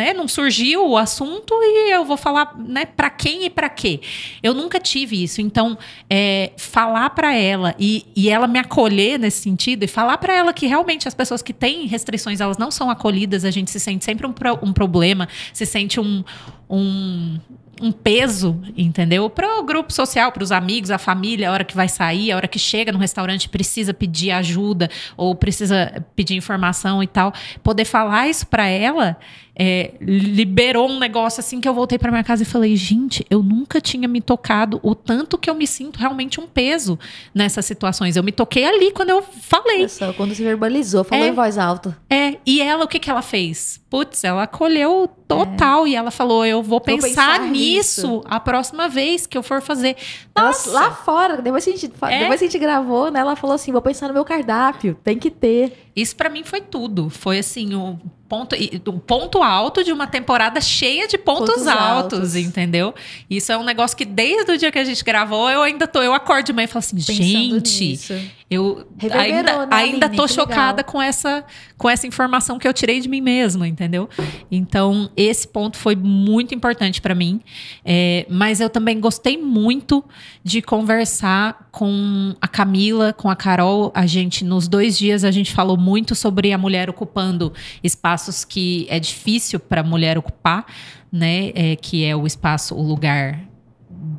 Né? 0.00 0.14
Não 0.14 0.26
surgiu 0.26 0.88
o 0.88 0.96
assunto 0.96 1.52
e 1.52 1.92
eu 1.92 2.06
vou 2.06 2.16
falar, 2.16 2.58
né? 2.58 2.86
Para 2.86 3.10
quem 3.10 3.44
e 3.44 3.50
para 3.50 3.68
quê? 3.68 4.00
Eu 4.42 4.54
nunca 4.54 4.80
tive 4.80 5.22
isso. 5.22 5.42
Então, 5.42 5.76
é, 6.08 6.52
falar 6.56 7.10
para 7.10 7.36
ela 7.36 7.74
e, 7.78 8.06
e 8.16 8.30
ela 8.30 8.46
me 8.46 8.58
acolher 8.58 9.18
nesse 9.18 9.42
sentido 9.42 9.84
e 9.84 9.86
falar 9.86 10.16
para 10.16 10.34
ela 10.34 10.54
que 10.54 10.66
realmente 10.66 11.06
as 11.06 11.12
pessoas 11.12 11.42
que 11.42 11.52
têm 11.52 11.86
restrições 11.86 12.40
elas 12.40 12.56
não 12.56 12.70
são 12.70 12.88
acolhidas, 12.88 13.44
a 13.44 13.50
gente 13.50 13.70
se 13.70 13.78
sente 13.78 14.02
sempre 14.02 14.26
um, 14.26 14.32
pro, 14.32 14.58
um 14.62 14.72
problema, 14.72 15.28
se 15.52 15.66
sente 15.66 16.00
um, 16.00 16.24
um 16.68 17.38
um 17.80 17.90
peso, 17.90 18.60
entendeu? 18.76 19.30
Para 19.30 19.58
o 19.58 19.62
grupo 19.62 19.90
social, 19.92 20.30
para 20.30 20.42
os 20.42 20.52
amigos, 20.52 20.90
a 20.90 20.98
família, 20.98 21.48
a 21.48 21.52
hora 21.52 21.64
que 21.64 21.74
vai 21.74 21.88
sair, 21.88 22.30
a 22.30 22.36
hora 22.36 22.46
que 22.46 22.58
chega 22.58 22.92
no 22.92 22.98
restaurante 22.98 23.48
precisa 23.48 23.94
pedir 23.94 24.30
ajuda 24.32 24.90
ou 25.16 25.34
precisa 25.34 26.04
pedir 26.14 26.34
informação 26.36 27.02
e 27.02 27.06
tal, 27.06 27.32
poder 27.62 27.86
falar 27.86 28.28
isso 28.28 28.46
para 28.46 28.66
ela 28.66 29.16
é, 29.62 29.92
liberou 30.00 30.88
um 30.88 30.98
negócio 30.98 31.38
assim 31.40 31.60
que 31.60 31.68
eu 31.68 31.74
voltei 31.74 31.98
para 31.98 32.10
minha 32.10 32.24
casa 32.24 32.42
e 32.44 32.46
falei, 32.46 32.74
gente, 32.76 33.26
eu 33.28 33.42
nunca 33.42 33.78
tinha 33.78 34.08
me 34.08 34.18
tocado 34.22 34.80
o 34.82 34.94
tanto 34.94 35.36
que 35.36 35.50
eu 35.50 35.54
me 35.54 35.66
sinto 35.66 35.98
realmente 35.98 36.40
um 36.40 36.46
peso 36.46 36.98
nessas 37.34 37.66
situações. 37.66 38.16
Eu 38.16 38.22
me 38.22 38.32
toquei 38.32 38.64
ali 38.64 38.90
quando 38.90 39.10
eu 39.10 39.22
falei. 39.22 39.86
Só 39.86 40.14
quando 40.14 40.34
se 40.34 40.42
verbalizou, 40.42 41.04
falou 41.04 41.26
É. 41.26 41.28
em 41.28 41.32
voz 41.32 41.58
alta. 41.58 41.94
É, 42.08 42.38
e 42.46 42.62
ela, 42.62 42.86
o 42.86 42.88
que 42.88 42.98
que 42.98 43.10
ela 43.10 43.20
fez? 43.20 43.78
Putz, 43.90 44.24
ela 44.24 44.44
acolheu 44.44 45.10
total 45.28 45.86
e 45.86 45.94
ela 45.96 46.10
falou: 46.12 46.46
Eu 46.46 46.62
vou 46.62 46.80
pensar, 46.80 47.08
pensar 47.08 47.40
nisso 47.40 48.06
nisso. 48.06 48.22
a 48.24 48.38
próxima 48.40 48.88
vez 48.88 49.26
que 49.26 49.36
eu 49.36 49.42
for 49.42 49.60
fazer. 49.60 49.96
Ela, 50.34 50.46
Nossa, 50.46 50.70
lá 50.70 50.90
fora, 50.92 51.42
depois 51.42 51.64
que, 51.64 51.70
a 51.70 51.76
gente, 51.76 51.92
É? 52.02 52.20
depois 52.20 52.38
que 52.38 52.46
a 52.46 52.48
gente 52.48 52.58
gravou, 52.58 53.10
né? 53.10 53.18
Ela 53.20 53.34
falou 53.36 53.54
assim: 53.54 53.72
vou 53.72 53.82
pensar 53.82 54.06
no 54.08 54.14
meu 54.14 54.24
cardápio, 54.24 54.96
tem 55.02 55.18
que 55.18 55.28
ter. 55.30 55.89
Isso 56.00 56.16
pra 56.16 56.28
mim 56.28 56.42
foi 56.44 56.60
tudo. 56.60 57.10
Foi 57.10 57.38
assim, 57.38 57.74
o 57.74 57.98
ponto, 58.28 58.56
o 58.86 58.92
ponto 59.00 59.42
alto 59.42 59.82
de 59.82 59.92
uma 59.92 60.06
temporada 60.06 60.60
cheia 60.60 61.08
de 61.08 61.18
pontos, 61.18 61.48
Pontos 61.54 61.66
altos, 61.66 62.18
altos. 62.20 62.36
entendeu? 62.36 62.94
Isso 63.28 63.50
é 63.50 63.58
um 63.58 63.64
negócio 63.64 63.96
que 63.96 64.04
desde 64.04 64.52
o 64.52 64.56
dia 64.58 64.70
que 64.70 64.78
a 64.78 64.84
gente 64.84 65.02
gravou, 65.04 65.50
eu 65.50 65.62
ainda 65.62 65.86
tô, 65.86 66.00
eu 66.02 66.14
acordo 66.14 66.46
de 66.46 66.52
manhã 66.52 66.64
e 66.64 66.68
falo 66.68 66.78
assim, 66.78 66.96
Pensando 66.96 67.14
gente, 67.22 67.84
nisso. 67.84 68.14
Eu 68.50 68.84
Reverberou, 68.98 69.36
ainda, 69.36 69.66
né, 69.66 69.68
ainda 69.70 70.06
Aline? 70.06 70.16
tô 70.16 70.26
Que 70.26 70.32
chocada 70.32 70.78
legal. 70.78 70.84
com 70.84 71.00
essa, 71.00 71.44
com 71.78 71.88
essa 71.88 72.04
informação 72.04 72.58
que 72.58 72.66
eu 72.66 72.72
tirei 72.74 73.00
de 73.00 73.08
mim 73.08 73.20
mesma, 73.20 73.68
entendeu? 73.68 74.08
Então, 74.50 75.08
esse 75.16 75.46
ponto 75.46 75.76
foi 75.76 75.94
muito 75.94 76.52
importante 76.52 77.00
para 77.00 77.14
mim. 77.14 77.40
É, 77.84 78.26
mas 78.28 78.60
eu 78.60 78.68
também 78.68 78.98
gostei 78.98 79.38
muito 79.38 80.04
de 80.42 80.60
conversar 80.60 81.68
com 81.70 82.34
a 82.40 82.48
Camila, 82.48 83.12
com 83.12 83.30
a 83.30 83.36
Carol. 83.36 83.92
A 83.94 84.04
gente, 84.04 84.44
nos 84.44 84.66
dois 84.66 84.98
dias, 84.98 85.22
a 85.22 85.30
gente 85.30 85.52
falou 85.52 85.76
muito 85.76 86.16
sobre 86.16 86.52
a 86.52 86.58
mulher 86.58 86.90
ocupando 86.90 87.52
espaços 87.84 88.44
que 88.44 88.84
é 88.90 88.98
difícil 88.98 89.60
para 89.60 89.80
a 89.82 89.84
mulher 89.84 90.18
ocupar, 90.18 90.66
né? 91.12 91.52
É, 91.54 91.76
que 91.76 92.04
é 92.04 92.16
o 92.16 92.26
espaço, 92.26 92.74
o 92.74 92.82
lugar 92.82 93.49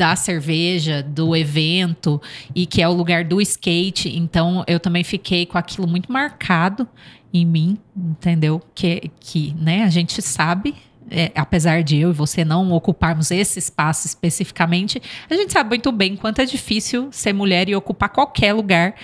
da 0.01 0.15
cerveja, 0.15 1.03
do 1.03 1.35
evento 1.35 2.19
e 2.55 2.65
que 2.65 2.81
é 2.81 2.89
o 2.89 2.91
lugar 2.91 3.23
do 3.23 3.39
skate. 3.39 4.09
Então 4.17 4.63
eu 4.65 4.79
também 4.79 5.03
fiquei 5.03 5.45
com 5.45 5.59
aquilo 5.59 5.87
muito 5.87 6.11
marcado 6.11 6.87
em 7.31 7.45
mim, 7.45 7.77
entendeu? 7.95 8.59
Que, 8.73 9.11
que 9.19 9.55
né, 9.59 9.83
a 9.83 9.89
gente 9.89 10.19
sabe. 10.19 10.73
é, 11.11 11.31
apesar 11.35 11.83
de 11.83 11.97
eu 11.97 12.09
e 12.09 12.13
você 12.13 12.43
não 12.43 12.71
ocuparmos 12.71 13.29
esse 13.29 13.59
espaço 13.59 14.07
especificamente, 14.07 14.99
a 15.29 15.35
gente 15.35 15.53
sabe 15.53 15.69
muito 15.69 15.91
bem 15.91 16.15
quanto 16.15 16.41
é 16.41 16.45
difícil 16.45 17.09
ser 17.11 17.31
mulher 17.31 17.69
e 17.69 17.75
ocupar 17.75 18.09
qualquer 18.09 18.53
lugar, 18.53 18.95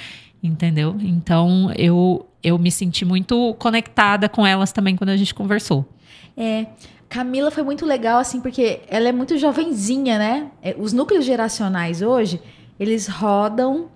entendeu? 0.41 0.95
Então 0.99 1.71
eu, 1.77 2.27
eu 2.41 2.57
me 2.57 2.71
senti 2.71 3.05
muito 3.05 3.53
conectada 3.59 4.27
com 4.27 4.47
elas 4.47 4.71
também 4.71 4.95
quando 4.95 5.11
a 5.11 5.17
gente 5.17 5.35
conversou. 5.35 5.87
É, 6.35 6.65
Camila 7.09 7.49
foi 7.49 7.63
muito 7.63 7.85
legal, 7.85 8.19
assim, 8.19 8.41
porque 8.41 8.81
ela 8.87 9.07
é 9.07 9.11
muito 9.11 9.37
jovenzinha, 9.37 10.17
né? 10.17 10.51
É, 10.61 10.75
Os 10.77 10.91
núcleos 10.91 11.23
geracionais 11.25 12.01
hoje, 12.01 12.41
eles 12.79 13.07
rodam 13.07 13.89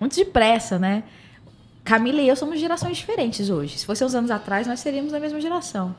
muito 0.00 0.16
depressa, 0.16 0.78
né? 0.78 1.04
Camila 1.84 2.20
e 2.20 2.28
eu 2.28 2.36
somos 2.36 2.58
gerações 2.58 2.96
diferentes 2.96 3.50
hoje. 3.50 3.78
Se 3.78 3.86
fosse 3.86 4.04
uns 4.04 4.14
anos 4.14 4.30
atrás, 4.30 4.66
nós 4.66 4.80
seríamos 4.80 5.12
da 5.12 5.20
mesma 5.20 5.40
geração. 5.40 5.94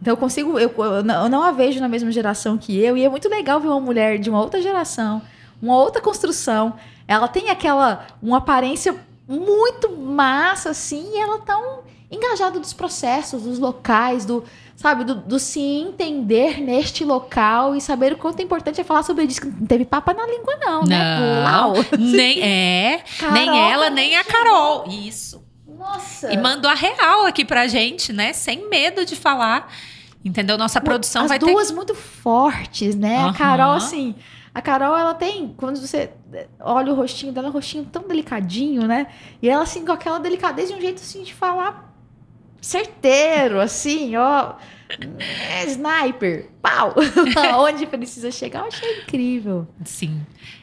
Então 0.00 0.12
eu 0.12 0.16
consigo, 0.16 0.58
eu, 0.58 0.72
eu 0.78 1.02
não 1.02 1.42
a 1.42 1.52
vejo 1.52 1.78
na 1.78 1.88
mesma 1.88 2.10
geração 2.10 2.56
que 2.56 2.78
eu, 2.78 2.96
e 2.96 3.04
é 3.04 3.08
muito 3.08 3.28
legal 3.28 3.60
ver 3.60 3.68
uma 3.68 3.80
mulher 3.80 4.18
de 4.18 4.30
uma 4.30 4.40
outra 4.40 4.62
geração, 4.62 5.20
uma 5.60 5.76
outra 5.76 6.00
construção. 6.00 6.74
Ela 7.06 7.28
tem 7.28 7.50
aquela, 7.50 8.06
uma 8.22 8.38
aparência 8.38 8.96
muito 9.28 9.90
massa, 9.94 10.70
assim, 10.70 11.06
e 11.14 11.18
ela 11.18 11.38
tão 11.40 11.80
engajada 12.10 12.58
dos 12.58 12.72
processos, 12.72 13.42
dos 13.42 13.58
locais, 13.58 14.24
do, 14.24 14.42
sabe, 14.80 15.04
do, 15.04 15.14
do 15.14 15.38
se 15.38 15.60
entender 15.60 16.58
neste 16.58 17.04
local 17.04 17.76
e 17.76 17.82
saber 17.82 18.14
o 18.14 18.16
quanto 18.16 18.40
é 18.40 18.42
importante 18.42 18.80
é 18.80 18.84
falar 18.84 19.02
sobre 19.02 19.24
isso. 19.24 19.42
Não 19.44 19.66
teve 19.66 19.84
papa 19.84 20.14
na 20.14 20.26
língua, 20.26 20.56
não, 20.58 20.84
né? 20.84 21.44
Não, 21.44 21.72
Uau. 21.74 21.84
nem 21.98 22.40
é, 22.42 23.04
nem 23.30 23.46
Carol 23.46 23.70
ela, 23.70 23.84
também 23.90 24.08
nem 24.08 24.16
a. 24.16 24.24
Carol. 24.24 24.84
Isso. 24.88 25.44
Nossa. 25.68 26.32
E 26.32 26.36
mandou 26.38 26.70
a 26.70 26.74
real 26.74 27.26
aqui 27.26 27.44
pra 27.44 27.66
gente, 27.66 28.10
né? 28.10 28.32
Sem 28.32 28.70
medo 28.70 29.04
de 29.04 29.16
falar. 29.16 29.70
Entendeu? 30.24 30.56
Nossa 30.56 30.80
produção 30.80 31.24
As 31.24 31.28
vai 31.28 31.38
ter. 31.38 31.44
duas 31.44 31.70
muito 31.70 31.94
fortes, 31.94 32.94
né? 32.94 33.18
A 33.18 33.24
Aham. 33.24 33.32
Carol, 33.34 33.72
assim. 33.72 34.14
A 34.54 34.62
Carol, 34.62 34.96
ela 34.96 35.12
tem. 35.12 35.54
Quando 35.58 35.78
você 35.78 36.10
olha 36.58 36.90
o 36.90 36.96
rostinho 36.96 37.32
dela, 37.34 37.48
é 37.48 37.50
um 37.50 37.52
rostinho 37.52 37.84
tão 37.84 38.08
delicadinho, 38.08 38.86
né? 38.86 39.08
E 39.42 39.48
ela, 39.50 39.62
assim, 39.62 39.84
com 39.84 39.92
aquela 39.92 40.18
delicadez 40.18 40.70
de 40.70 40.74
um 40.74 40.80
jeito, 40.80 41.02
assim, 41.02 41.22
de 41.22 41.34
falar 41.34 41.89
certeiro, 42.60 43.60
assim, 43.60 44.16
ó. 44.16 44.54
É, 45.52 45.66
sniper, 45.66 46.48
pau! 46.60 46.94
Onde 47.60 47.86
precisa 47.86 48.30
chegar, 48.30 48.60
eu 48.60 48.66
achei 48.66 49.02
incrível. 49.02 49.68
Sim. 49.84 50.20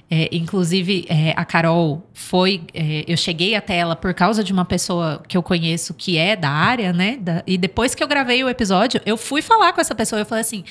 É, 0.09 0.29
inclusive, 0.31 1.05
é, 1.09 1.33
a 1.35 1.43
Carol 1.43 2.01
foi. 2.13 2.61
é, 2.73 3.03
eu 3.07 3.17
cheguei 3.17 3.55
até 3.55 3.75
ela 3.75 3.93
por 3.93 4.13
causa 4.13 4.41
de 4.41 4.53
uma 4.53 4.63
pessoa 4.63 5.21
que 5.27 5.35
eu 5.35 5.43
conheço 5.43 5.93
que 5.93 6.17
é 6.17 6.33
da 6.33 6.49
área, 6.49 6.93
né? 6.93 7.17
da- 7.19 7.43
e 7.45 7.57
depois 7.57 7.93
que 7.93 8.01
eu 8.01 8.07
gravei 8.07 8.41
o 8.41 8.47
episódio, 8.47 9.01
eu 9.05 9.17
fui 9.17 9.41
falar 9.41 9.73
com 9.73 9.81
essa 9.81 9.93
pessoa. 9.93 10.21
Eu 10.21 10.25
falei 10.25 10.41
assim: 10.43 10.63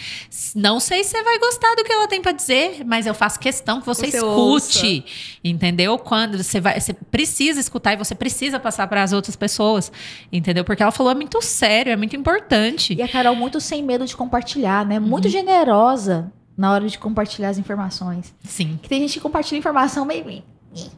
não 0.54 0.80
sei 0.80 1.04
se 1.04 1.10
você 1.10 1.22
vai 1.22 1.38
gostar 1.38 1.74
do 1.74 1.84
que 1.84 1.92
ela 1.92 2.08
tem 2.08 2.22
pra 2.22 2.32
dizer, 2.32 2.82
mas 2.86 3.04
eu 3.06 3.12
faço 3.12 3.38
questão 3.38 3.78
que 3.78 3.86
você, 3.86 4.06
Você 4.10 4.16
escute. 4.16 5.04
Entendeu? 5.44 5.98
Quando 5.98 6.42
você 6.42 6.58
vai. 6.58 6.80
Você 6.80 6.94
precisa 6.94 7.60
escutar 7.60 7.92
e 7.92 7.96
você 7.96 8.14
precisa 8.14 8.58
passar 8.58 8.86
para 8.88 9.02
as 9.02 9.12
outras 9.12 9.36
pessoas. 9.36 9.92
Entendeu? 10.32 10.64
Porque 10.64 10.82
ela 10.82 10.92
falou 10.92 11.12
é 11.12 11.14
muito 11.14 11.42
sério, 11.42 11.92
é 11.92 11.96
muito 11.96 12.16
importante. 12.16 12.94
E 12.94 13.02
a 13.02 13.08
Carol 13.08 13.36
muito 13.36 13.60
sem 13.60 13.82
medo 13.82 14.06
de 14.06 14.16
compartilhar, 14.16 14.86
né? 14.86 14.98
Uhum. 14.98 15.06
Muito 15.06 15.28
generosa 15.28 16.32
na 16.56 16.72
hora 16.72 16.88
de 16.88 16.98
compartilhar 16.98 17.50
as 17.50 17.58
informações. 17.58 18.34
Sim. 18.42 18.78
Que 18.82 18.88
tem 18.88 19.00
gente 19.00 19.14
que 19.14 19.20
compartilha 19.20 19.58
informação 19.58 20.04
meio, 20.04 20.42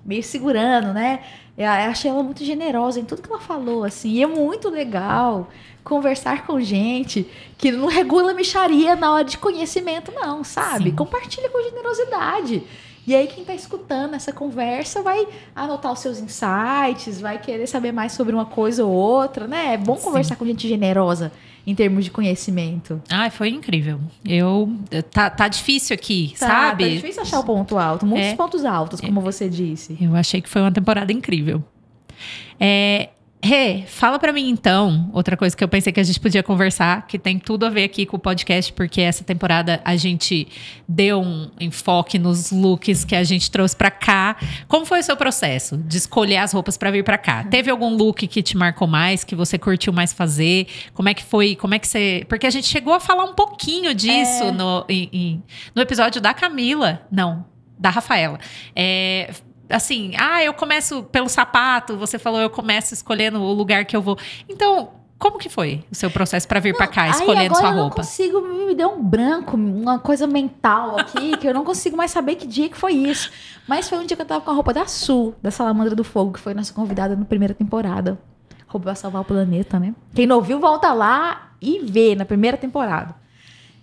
meio 0.05 0.23
segurando, 0.23 0.93
né? 0.93 1.21
Eu 1.57 1.69
achei 1.69 2.11
ela 2.11 2.23
muito 2.23 2.45
generosa 2.45 3.01
em 3.01 3.05
tudo 3.05 3.23
que 3.23 3.29
ela 3.29 3.41
falou, 3.41 3.83
assim. 3.83 4.11
E 4.11 4.23
é 4.23 4.27
muito 4.27 4.69
legal 4.69 5.49
conversar 5.83 6.47
com 6.47 6.61
gente 6.61 7.27
que 7.57 7.73
não 7.73 7.89
regula 7.89 8.35
micharia 8.35 8.95
na 8.95 9.11
hora 9.13 9.25
de 9.25 9.39
conhecimento, 9.39 10.13
não, 10.13 10.45
sabe? 10.45 10.91
Sim. 10.91 10.97
Compartilha 10.97 11.51
com 11.51 11.61
generosidade. 11.63 12.63
E 13.07 13.15
aí, 13.15 13.27
quem 13.27 13.43
tá 13.43 13.55
escutando 13.55 14.15
essa 14.15 14.33
conversa 14.33 15.03
vai 15.03 15.27
anotar 15.57 15.91
os 15.93 15.99
seus 15.99 16.21
insights, 16.21 17.21
vai 17.21 17.39
querer 17.39 17.67
saber 17.67 17.91
mais 17.91 18.13
sobre 18.13 18.35
uma 18.35 18.45
coisa 18.45 18.85
ou 18.85 18.93
outra, 18.93 19.47
né? 19.49 19.75
É 19.75 19.77
bom 19.79 19.97
Sim. 19.97 20.05
conversar 20.05 20.37
com 20.37 20.45
gente 20.45 20.69
generosa 20.69 21.33
em 21.67 21.75
termos 21.75 22.05
de 22.05 22.11
conhecimento. 22.11 23.01
Ai, 23.11 23.31
foi 23.31 23.51
incrível. 23.51 24.01
Eu. 24.25 24.73
Tá, 25.13 25.29
tá 25.31 25.49
difícil 25.49 25.95
aqui, 25.95 26.35
Tá, 26.39 26.47
sabe? 26.47 26.85
Tá 26.85 26.91
difícil 26.91 27.23
achar 27.23 27.41
o 27.41 27.45
ponto 27.45 27.77
alto. 27.79 28.07
Muitos 28.07 28.29
É. 28.29 28.35
pontos 28.37 28.65
altos, 28.65 29.01
como 29.01 29.21
você 29.21 29.49
disse. 29.49 29.97
Eu 30.01 30.15
achei 30.17 30.41
que 30.41 30.49
foi 30.49 30.63
uma 30.63 30.73
temporada 30.73 31.13
incrível. 31.13 31.63
É, 32.59 33.11
Rê, 33.41 33.85
fala 33.87 34.19
pra 34.19 34.33
mim 34.33 34.49
então, 34.51 35.09
outra 35.13 35.37
coisa 35.37 35.57
que 35.57 35.63
eu 35.63 35.69
pensei 35.69 35.93
que 35.93 36.01
a 36.01 36.03
gente 36.03 36.19
podia 36.19 36.43
conversar, 36.43 37.07
que 37.07 37.17
tem 37.17 37.39
tudo 37.39 37.67
a 37.67 37.71
ver 37.71 37.85
aqui 37.85 38.05
com 38.05 38.17
o 38.17 38.19
podcast, 38.19 38.73
porque 38.73 39.01
essa 39.01 39.23
temporada 39.23 39.81
a 39.85 39.95
gente 39.95 40.49
deu 40.89 41.21
um 41.23 41.49
enfoque 41.61 42.19
nos 42.19 42.51
looks 42.51 43.05
que 43.05 43.15
a 43.15 43.23
gente 43.23 43.49
trouxe 43.49 43.77
pra 43.77 43.93
cá. 43.93 44.37
Como 44.67 44.85
foi 44.85 44.99
o 44.99 45.03
seu 45.05 45.17
processo 45.17 45.77
de 45.77 45.99
escolher 45.99 46.39
as 46.39 46.53
roupas 46.53 46.77
pra 46.77 46.91
vir 46.91 47.05
pra 47.05 47.17
cá? 47.17 47.45
Teve 47.45 47.71
algum 47.71 47.95
look 47.95 48.27
que 48.27 48.43
te 48.43 48.57
marcou 48.57 48.89
mais, 48.89 49.23
que 49.23 49.37
você 49.37 49.57
curtiu 49.57 49.93
mais 49.93 50.13
fazer? 50.13 50.67
Como 50.93 51.09
é 51.09 51.15
que 51.15 51.23
foi? 51.23 51.55
Como 51.55 51.75
é 51.75 51.79
que 51.79 51.87
você. 51.87 52.25
Porque 52.29 52.45
a 52.47 52.51
gente 52.51 52.67
chegou 52.67 52.93
a 52.93 52.99
falar 52.99 53.23
um 53.23 53.35
pouquinho 53.35 53.95
disso 53.95 54.45
É. 54.45 54.51
no, 54.51 54.85
em- 54.89 55.09
em- 55.13 55.43
no 55.77 55.81
episódio 55.81 56.21
da 56.21 56.35
Camila. 56.35 57.03
Não, 57.09 57.47
da 57.79 57.89
Rafaela. 57.91 58.41
É, 58.75 59.31
assim, 59.69 60.13
ah, 60.19 60.43
eu 60.43 60.55
começo 60.55 61.03
pelo 61.05 61.29
sapato, 61.29 61.97
você 61.97 62.19
falou, 62.19 62.41
eu 62.41 62.51
começo 62.51 62.95
escolhendo 62.95 63.41
o 63.41 63.53
lugar 63.53 63.85
que 63.85 63.97
eu 63.97 64.03
vou. 64.03 64.19
Então, 64.49 64.91
como 65.19 65.37
que 65.37 65.49
foi 65.49 65.85
o 65.91 65.95
seu 65.95 66.11
processo 66.11 66.47
para 66.47 66.61
vir 66.61 66.77
para 66.77 66.87
cá, 66.87 67.09
escolhendo 67.09 67.57
sua 67.57 67.69
eu 67.69 67.73
não 67.73 67.81
roupa? 67.83 67.97
consigo, 67.97 68.41
me 68.41 68.75
deu 68.75 68.91
um 68.91 69.03
branco, 69.03 69.57
uma 69.57 69.99
coisa 69.99 70.27
mental 70.27 70.99
aqui, 70.99 71.37
que 71.39 71.49
eu 71.49 71.53
não 71.53 71.65
consigo 71.65 71.97
mais 71.97 72.11
saber 72.11 72.37
que 72.37 72.47
dia 72.47 72.69
que 72.69 72.77
foi 72.77 72.93
isso. 72.93 73.31
Mas 73.67 73.89
foi 73.89 73.99
um 73.99 74.07
dia 74.07 74.17
que 74.17 74.23
eu 74.23 74.27
tava 74.27 74.41
com 74.41 74.51
a 74.51 74.55
roupa 74.55 74.73
da 74.73 74.87
Sul, 74.87 75.35
da 75.43 75.51
Salamandra 75.51 75.95
do 75.95 76.05
Fogo, 76.05 76.35
que 76.35 76.41
foi 76.41 76.55
nossa 76.55 76.73
convidada 76.73 77.17
na 77.17 77.25
primeira 77.25 77.53
temporada. 77.53 78.19
Roupa 78.69 78.85
pra 78.85 78.95
salvar 78.95 79.23
o 79.23 79.25
planeta, 79.25 79.79
né? 79.79 79.95
Quem 80.15 80.27
não 80.27 80.37
ouviu, 80.37 80.61
volta 80.61 80.93
lá 80.93 81.53
e 81.61 81.81
ver 81.81 82.15
na 82.15 82.25
primeira 82.25 82.57
temporada. 82.57 83.15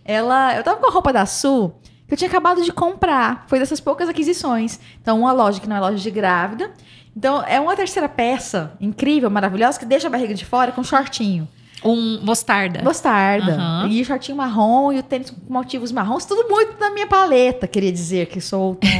Ela, 0.05 0.55
eu 0.55 0.63
tava 0.63 0.79
com 0.79 0.87
a 0.87 0.91
roupa 0.91 1.11
da 1.11 1.25
Sul 1.25 1.75
que 2.07 2.13
eu 2.13 2.17
tinha 2.17 2.29
acabado 2.29 2.61
de 2.61 2.71
comprar. 2.71 3.45
Foi 3.47 3.59
dessas 3.59 3.79
poucas 3.79 4.07
aquisições. 4.09 4.79
Então, 5.01 5.19
uma 5.19 5.31
loja 5.31 5.59
que 5.59 5.67
não 5.67 5.75
é 5.75 5.79
loja 5.79 5.97
de 5.97 6.11
grávida. 6.11 6.71
Então, 7.15 7.43
é 7.47 7.59
uma 7.59 7.75
terceira 7.75 8.09
peça 8.09 8.73
incrível, 8.79 9.29
maravilhosa, 9.29 9.79
que 9.79 9.85
deixa 9.85 10.07
a 10.07 10.09
barriga 10.09 10.33
de 10.33 10.45
fora 10.45 10.71
com 10.71 10.83
shortinho. 10.83 11.47
Um 11.83 12.19
mostarda. 12.23 12.81
Mostarda. 12.81 13.53
Aham. 13.53 13.87
E 13.89 14.01
o 14.01 14.05
shortinho 14.05 14.37
marrom 14.37 14.91
e 14.91 14.99
o 14.99 15.03
tênis 15.03 15.29
com 15.29 15.53
motivos 15.53 15.91
marrons. 15.91 16.25
Tudo 16.25 16.49
muito 16.49 16.79
na 16.79 16.89
minha 16.89 17.05
paleta, 17.05 17.67
queria 17.67 17.91
dizer, 17.91 18.25
que 18.27 18.41
sou 18.41 18.61
outono. 18.69 18.91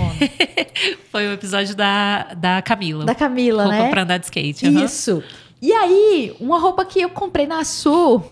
Foi 1.12 1.28
o 1.28 1.34
episódio 1.34 1.76
da, 1.76 2.34
da 2.36 2.62
Camila. 2.62 3.04
da 3.06 3.16
Camila, 3.16 3.64
Roupa 3.64 3.78
né? 3.80 3.90
pra 3.90 4.04
andar 4.04 4.18
de 4.18 4.26
skate. 4.26 4.68
aham. 4.68 4.84
Isso. 4.86 5.24
E 5.62 5.72
aí, 5.72 6.36
uma 6.40 6.60
roupa 6.60 6.86
que 6.86 7.02
eu 7.02 7.10
comprei 7.10 7.48
na 7.48 7.64
Sul. 7.64 8.24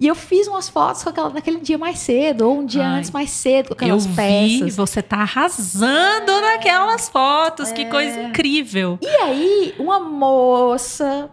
E 0.00 0.06
eu 0.06 0.14
fiz 0.14 0.48
umas 0.48 0.66
fotos 0.66 1.02
com 1.04 1.10
aquela 1.10 1.28
naquele 1.28 1.60
dia 1.60 1.76
mais 1.76 1.98
cedo, 1.98 2.48
ou 2.48 2.60
um 2.60 2.64
dia 2.64 2.86
Ai. 2.86 2.98
antes 3.00 3.10
mais 3.10 3.28
cedo, 3.30 3.68
com 3.68 3.84
Eu 3.84 3.96
aquelas 3.96 4.06
vi, 4.06 4.16
peças. 4.16 4.76
você 4.76 5.02
tá 5.02 5.18
arrasando 5.18 6.40
naquelas 6.40 7.08
fotos. 7.10 7.70
Que 7.70 7.84
coisa 7.84 8.18
incrível. 8.22 8.98
E 9.02 9.06
aí, 9.06 9.74
uma 9.78 10.00
moça 10.00 11.30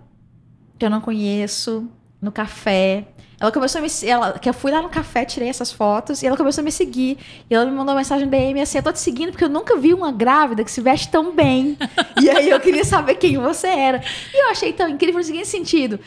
que 0.78 0.86
eu 0.86 0.90
não 0.90 1.00
conheço, 1.00 1.90
no 2.22 2.32
café. 2.32 3.06
Ela 3.40 3.52
começou 3.52 3.78
a 3.78 3.82
me 3.84 3.90
ela 4.04 4.40
Que 4.40 4.50
eu 4.50 4.54
fui 4.54 4.72
lá 4.72 4.82
no 4.82 4.90
café, 4.90 5.24
tirei 5.24 5.48
essas 5.48 5.72
fotos, 5.72 6.24
e 6.24 6.28
ela 6.28 6.36
começou 6.36 6.62
a 6.62 6.66
me 6.66 6.72
seguir. 6.72 7.18
E 7.50 7.54
ela 7.54 7.66
me 7.66 7.72
mandou 7.72 7.94
uma 7.94 8.00
mensagem 8.00 8.28
DM 8.28 8.60
assim: 8.60 8.80
Eu 8.80 8.84
tô 8.84 8.92
te 8.92 9.00
seguindo 9.00 9.32
porque 9.32 9.44
eu 9.44 9.50
nunca 9.50 9.78
vi 9.78 9.94
uma 9.94 10.12
grávida 10.12 10.64
que 10.64 10.72
se 10.72 10.82
veste 10.82 11.10
tão 11.10 11.34
bem. 11.34 11.78
e 12.22 12.30
aí 12.30 12.50
eu 12.50 12.60
queria 12.60 12.84
saber 12.84 13.16
quem 13.16 13.38
você 13.38 13.68
era. 13.68 14.02
E 14.34 14.44
eu 14.44 14.50
achei 14.50 14.74
tão 14.74 14.90
incrível 14.90 15.20
no 15.20 15.24
seguinte 15.24 15.48
sentido. 15.48 16.00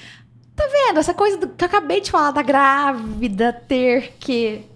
Tá 0.60 0.68
vendo? 0.86 1.00
Essa 1.00 1.14
coisa 1.14 1.36
do- 1.38 1.48
que 1.48 1.64
eu 1.64 1.66
acabei 1.66 2.00
de 2.00 2.10
falar 2.10 2.30
da 2.32 2.42
grávida 2.42 3.52
ter 3.66 4.14
que. 4.20 4.66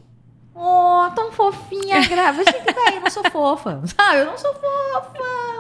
Oh, 0.54 1.10
tão 1.16 1.32
fofinha 1.32 2.00
grávida. 2.08 2.44
Gente, 2.50 2.72
velho, 2.72 2.96
eu 2.96 3.00
não 3.00 3.10
sou 3.10 3.24
fofa. 3.30 3.82
Sabe? 3.96 4.20
Eu 4.20 4.26
não 4.26 4.38
sou 4.38 4.54
fofa. 4.54 5.12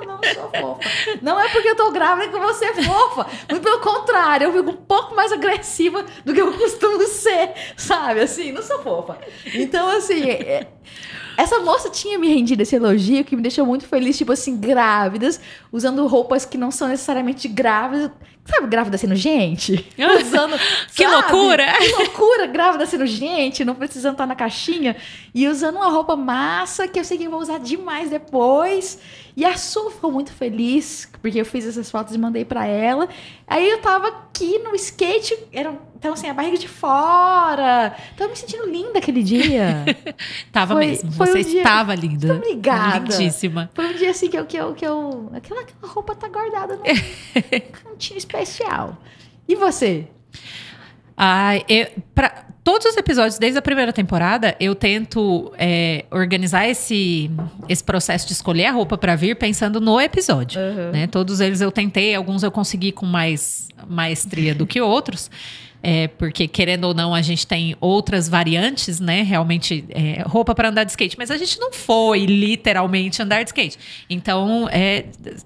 Não 0.06 0.20
sou 0.22 0.50
fofa. 0.50 0.90
Não 1.20 1.40
é 1.40 1.48
porque 1.48 1.68
eu 1.68 1.76
tô 1.76 1.90
grávida 1.90 2.28
que 2.32 2.38
você 2.38 2.66
é 2.66 2.82
fofa. 2.82 3.26
Muito 3.50 3.62
pelo 3.62 3.80
contrário, 3.80 4.46
eu 4.46 4.52
fico 4.52 4.70
um 4.70 4.84
pouco 4.84 5.14
mais 5.14 5.32
agressiva 5.32 6.04
do 6.24 6.32
que 6.32 6.40
eu 6.40 6.52
costumo 6.56 7.02
ser. 7.06 7.52
Sabe? 7.76 8.20
Assim, 8.20 8.52
não 8.52 8.62
sou 8.62 8.80
fofa. 8.82 9.18
Então, 9.52 9.88
assim. 9.90 10.30
é- 10.30 10.68
essa 11.36 11.58
moça 11.60 11.90
tinha 11.90 12.18
me 12.18 12.28
rendido 12.28 12.62
esse 12.62 12.76
elogio 12.76 13.24
que 13.24 13.34
me 13.36 13.42
deixou 13.42 13.66
muito 13.66 13.86
feliz, 13.86 14.16
tipo 14.16 14.32
assim, 14.32 14.56
grávidas, 14.56 15.40
usando 15.72 16.06
roupas 16.06 16.44
que 16.44 16.58
não 16.58 16.70
são 16.70 16.88
necessariamente 16.88 17.48
grávidas. 17.48 18.10
Sabe, 18.44 18.66
grávida 18.66 18.98
sendo 18.98 19.16
gente? 19.16 19.90
Usando. 20.20 20.54
Que 20.94 21.02
sabe? 21.02 21.14
loucura! 21.14 21.64
Que 21.78 21.92
loucura, 21.92 22.46
grávida 22.46 22.86
sendo 22.86 23.06
gente, 23.06 23.64
não 23.64 23.74
precisando 23.74 24.12
estar 24.12 24.26
na 24.26 24.36
caixinha. 24.36 24.96
E 25.34 25.48
usando 25.48 25.76
uma 25.76 25.88
roupa 25.88 26.14
massa 26.14 26.86
que 26.86 27.00
eu 27.00 27.04
sei 27.04 27.16
que 27.16 27.24
eu 27.24 27.30
vou 27.30 27.40
usar 27.40 27.58
demais 27.58 28.10
depois. 28.10 28.98
E 29.36 29.44
a 29.44 29.56
Su 29.56 29.90
ficou 29.90 30.12
muito 30.12 30.32
feliz, 30.32 31.08
porque 31.20 31.40
eu 31.40 31.44
fiz 31.44 31.66
essas 31.66 31.90
fotos 31.90 32.14
e 32.14 32.18
mandei 32.18 32.44
pra 32.44 32.66
ela. 32.66 33.08
Aí 33.46 33.68
eu 33.68 33.80
tava 33.80 34.08
aqui 34.08 34.58
no 34.58 34.74
skate, 34.74 35.36
era, 35.52 35.74
então 36.04 36.12
assim, 36.12 36.28
a 36.28 36.34
barriga 36.34 36.58
de 36.58 36.68
fora. 36.68 37.96
Tava 38.14 38.28
me 38.30 38.36
sentindo 38.36 38.66
linda 38.68 38.98
aquele 38.98 39.22
dia. 39.22 39.84
Tava 40.52 40.74
Foi- 40.74 40.86
mesmo. 40.86 41.10
foi 41.12 41.26
Você 41.28 41.38
um 41.38 41.42
dia- 41.42 41.58
estava 41.62 41.94
linda. 41.94 42.26
Muito 42.28 42.46
obrigada. 42.46 42.98
Lindíssima. 43.16 43.70
Foi 43.74 43.86
um 43.86 43.94
dia 43.94 44.10
assim 44.10 44.28
que 44.28 44.36
eu. 44.38 44.44
Que 44.44 44.56
eu, 44.58 44.74
que 44.74 44.84
eu 44.86 45.30
aquela, 45.34 45.62
aquela 45.62 45.90
roupa 45.92 46.14
tá 46.14 46.28
guardada 46.28 46.76
num 46.76 46.82
cantinho 47.72 48.18
especial. 48.18 48.98
E 49.48 49.54
você? 49.56 50.06
Ai, 51.16 51.64
eu, 51.68 51.86
pra, 52.14 52.44
todos 52.64 52.86
os 52.88 52.96
episódios, 52.96 53.38
desde 53.38 53.58
a 53.58 53.62
primeira 53.62 53.92
temporada, 53.92 54.56
eu 54.58 54.74
tento 54.74 55.52
é, 55.56 56.04
organizar 56.10 56.68
esse, 56.68 57.30
esse 57.68 57.84
processo 57.84 58.26
de 58.26 58.32
escolher 58.32 58.66
a 58.66 58.72
roupa 58.72 58.98
pra 58.98 59.14
vir 59.14 59.36
pensando 59.36 59.80
no 59.80 60.00
episódio. 60.00 60.60
né? 60.92 61.06
Todos 61.06 61.40
eles 61.40 61.60
eu 61.60 61.70
tentei, 61.70 62.14
alguns 62.14 62.42
eu 62.42 62.50
consegui 62.50 62.90
com 62.90 63.06
mais 63.06 63.68
maestria 63.88 64.54
do 64.54 64.66
que 64.66 64.80
outros. 64.80 65.30
É, 65.86 66.08
porque, 66.08 66.48
querendo 66.48 66.84
ou 66.84 66.94
não, 66.94 67.14
a 67.14 67.20
gente 67.20 67.46
tem 67.46 67.76
outras 67.78 68.26
variantes, 68.26 69.00
né? 69.00 69.20
Realmente, 69.20 69.84
é, 69.90 70.22
roupa 70.22 70.54
para 70.54 70.70
andar 70.70 70.82
de 70.84 70.92
skate. 70.92 71.14
Mas 71.18 71.30
a 71.30 71.36
gente 71.36 71.60
não 71.60 71.70
foi 71.70 72.24
literalmente 72.24 73.20
andar 73.20 73.42
de 73.42 73.50
skate. 73.50 73.78
Então, 74.08 74.66
é, 74.72 75.04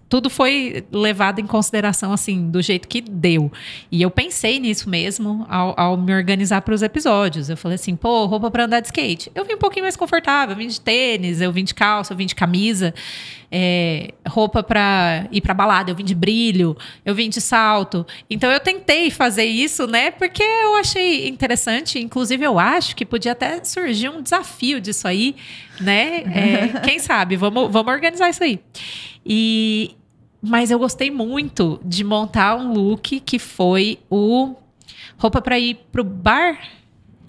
tudo 0.09 0.31
foi 0.31 0.85
levado 0.93 1.41
em 1.41 1.47
consideração, 1.47 2.13
assim, 2.13 2.49
do 2.49 2.63
jeito 2.63 2.87
que 2.87 3.01
deu. 3.01 3.51
E 3.91 4.01
eu 4.01 4.13
pensei 4.13 4.61
nisso 4.61 4.89
mesmo 4.89 5.45
ao, 5.49 5.75
ao 5.77 5.97
me 5.97 6.15
organizar 6.15 6.63
para 6.63 6.73
os 6.73 6.83
episódios. 6.83 7.51
Eu 7.51 7.57
falei 7.57 7.75
assim, 7.75 7.97
pô, 7.97 8.25
roupa 8.27 8.49
para 8.49 8.67
andar 8.67 8.79
de 8.79 8.87
skate. 8.87 9.33
Eu 9.35 9.45
vim 9.45 9.55
um 9.55 9.59
pouquinho 9.59 9.87
mais 9.87 9.97
confortável. 9.97 10.55
Eu 10.55 10.59
vim 10.59 10.69
de 10.69 10.81
tênis, 10.81 11.41
eu 11.41 11.51
vim 11.51 11.65
de 11.65 11.75
calça, 11.75 12.13
eu 12.13 12.17
vim 12.17 12.27
de 12.27 12.37
camisa. 12.37 12.95
É, 13.51 14.13
roupa 14.27 14.63
para 14.63 15.27
ir 15.33 15.41
para 15.41 15.55
balada, 15.55 15.91
eu 15.91 15.95
vim 15.95 16.05
de 16.05 16.15
brilho, 16.15 16.77
eu 17.05 17.15
vim 17.15 17.31
de 17.31 17.41
salto. 17.41 18.07
Então 18.29 18.51
eu 18.51 18.61
tentei 18.61 19.11
fazer 19.11 19.45
isso, 19.45 19.87
né? 19.87 20.11
Porque 20.11 20.43
eu 20.43 20.77
achei 20.77 21.29
interessante. 21.29 21.99
Inclusive, 21.99 22.45
eu 22.45 22.59
acho 22.59 22.95
que 22.95 23.07
podia 23.07 23.33
até 23.33 23.63
surgir 23.65 24.11
um 24.11 24.23
desafio 24.23 24.81
disso 24.81 25.09
aí, 25.09 25.35
né? 25.81 26.23
É, 26.25 26.81
quem 26.85 26.99
sabe? 26.99 27.37
Vamos, 27.37 27.73
vamos 27.73 27.93
organizar 27.93 28.29
isso 28.29 28.45
aí. 28.45 28.61
E, 29.25 29.97
mas 30.43 30.71
eu 30.71 30.79
gostei 30.79 31.11
muito 31.11 31.81
de 31.85 32.05
montar 32.05 32.55
um 32.57 32.73
look 32.73 33.21
que 33.21 33.39
foi 33.39 33.99
o 34.11 34.55
roupa 35.17 35.41
para 35.41 35.59
ir 35.59 35.79
pro 35.91 36.05
bar 36.05 36.59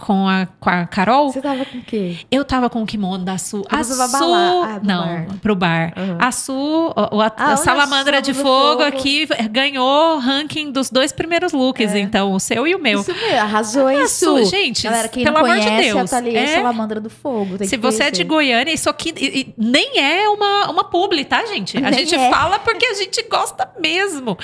com 0.05 0.27
a, 0.27 0.47
com 0.59 0.69
a 0.69 0.85
Carol. 0.85 1.31
Você 1.31 1.41
tava 1.41 1.65
com 1.65 1.77
o 1.77 1.81
quê? 1.83 2.17
Eu 2.31 2.43
tava 2.45 2.69
com 2.69 2.81
o 2.81 2.85
kimono 2.85 3.23
da 3.23 3.37
Su. 3.37 3.63
A 3.69 3.83
Su. 3.83 3.97
balar. 4.11 4.69
Ah, 4.75 4.79
pro 4.79 4.87
não, 4.87 5.03
bar. 5.05 5.25
pro 5.41 5.55
bar. 5.55 5.93
Uhum. 5.97 6.17
A 6.19 6.31
Su, 6.31 6.53
o- 6.53 7.15
o- 7.17 7.21
a, 7.21 7.31
Ah, 7.37 7.53
a 7.53 7.57
Salamandra 7.57 8.21
de 8.21 8.33
fogo, 8.33 8.49
fogo. 8.49 8.83
aqui 8.83 9.27
ganhou 9.51 10.17
ranking 10.19 10.71
dos 10.71 10.89
dois 10.89 11.11
primeiros 11.11 11.51
looks. 11.51 11.93
É. 11.93 11.99
Então, 11.99 12.33
o 12.33 12.39
seu 12.39 12.65
e 12.67 12.73
o 12.75 12.79
meu. 12.79 13.01
Isso 13.01 13.13
mesmo, 13.13 13.37
arrasou 13.39 13.87
Ah, 13.87 13.93
isso. 14.03 14.25
Su, 14.39 14.45
gente, 14.45 14.83
Galera, 14.83 15.07
quem 15.07 15.23
pelo 15.23 15.37
não 15.37 15.45
amor 15.45 15.59
de 15.59 15.69
Deus, 15.69 15.97
a 16.13 16.15
Thalia 16.17 16.39
é- 16.39 16.55
Salamandra 16.55 16.99
do 17.01 17.09
Fogo. 17.09 17.57
tem 17.57 17.67
Se 17.67 17.77
você 17.77 18.03
é 18.03 18.11
de. 18.11 18.23
Goiânia, 18.23 18.71
isso 18.73 18.89
aqui 18.89 19.13
e- 19.17 19.39
e 19.41 19.53
nem 19.57 19.97
é 19.99 20.29
uma, 20.29 20.69
uma 20.69 20.83
publi, 20.83 21.25
tá, 21.25 21.45
gente? 21.45 21.77
A 21.77 21.89
Nem 21.89 21.99
gente 22.01 22.13
é. 22.15 22.29
fala 22.29 22.59
porque 22.59 22.85
a 22.85 22.93
gente 22.93 23.21
gosta 23.29 23.67
mesmo. 23.79 24.37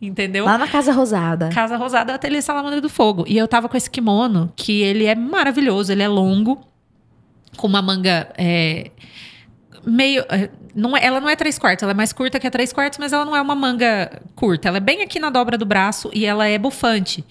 Entendeu? 0.00 0.46
Lá 0.46 0.56
na 0.56 0.66
Casa 0.66 0.92
Rosada. 0.92 1.50
Casa 1.50 1.76
Rosada 1.76 2.14
Ateliê 2.14 2.40
Salamandra 2.40 2.80
do 2.80 2.88
Fogo. 2.88 3.24
E 3.28 3.36
eu 3.36 3.46
tava 3.46 3.68
com 3.68 3.76
esse 3.76 3.90
kimono, 3.90 4.50
que 4.56 4.80
ele 4.82 5.04
é 5.04 5.14
maravilhoso, 5.14 5.92
ele 5.92 6.02
é 6.02 6.08
longo, 6.08 6.66
com 7.56 7.66
uma 7.66 7.82
manga 7.82 8.32
é, 8.38 8.90
meio. 9.84 10.24
é, 10.30 10.50
Não 10.74 10.96
é- 10.96 11.04
ela 11.04 11.20
não 11.20 11.28
é 11.28 11.36
três 11.36 11.58
quartos, 11.58 11.82
ela 11.82 11.92
é 11.92 11.94
mais 11.94 12.12
curta 12.12 12.38
que 12.38 12.46
a 12.46 12.50
três 12.50 12.72
quartos, 12.72 12.98
mas 12.98 13.12
ela 13.12 13.24
não 13.24 13.34
é 13.36 13.40
uma 13.40 13.54
manga 13.54 14.20
curta. 14.34 14.68
Ela 14.68 14.76
é 14.76 14.80
bem 14.80 15.02
aqui 15.02 15.18
na 15.18 15.30
dobra 15.30 15.56
do 15.58 15.64
braço 15.66 16.10
e 16.12 16.24
ela 16.24 16.46
é 16.46 16.58
bufante. 16.58 17.24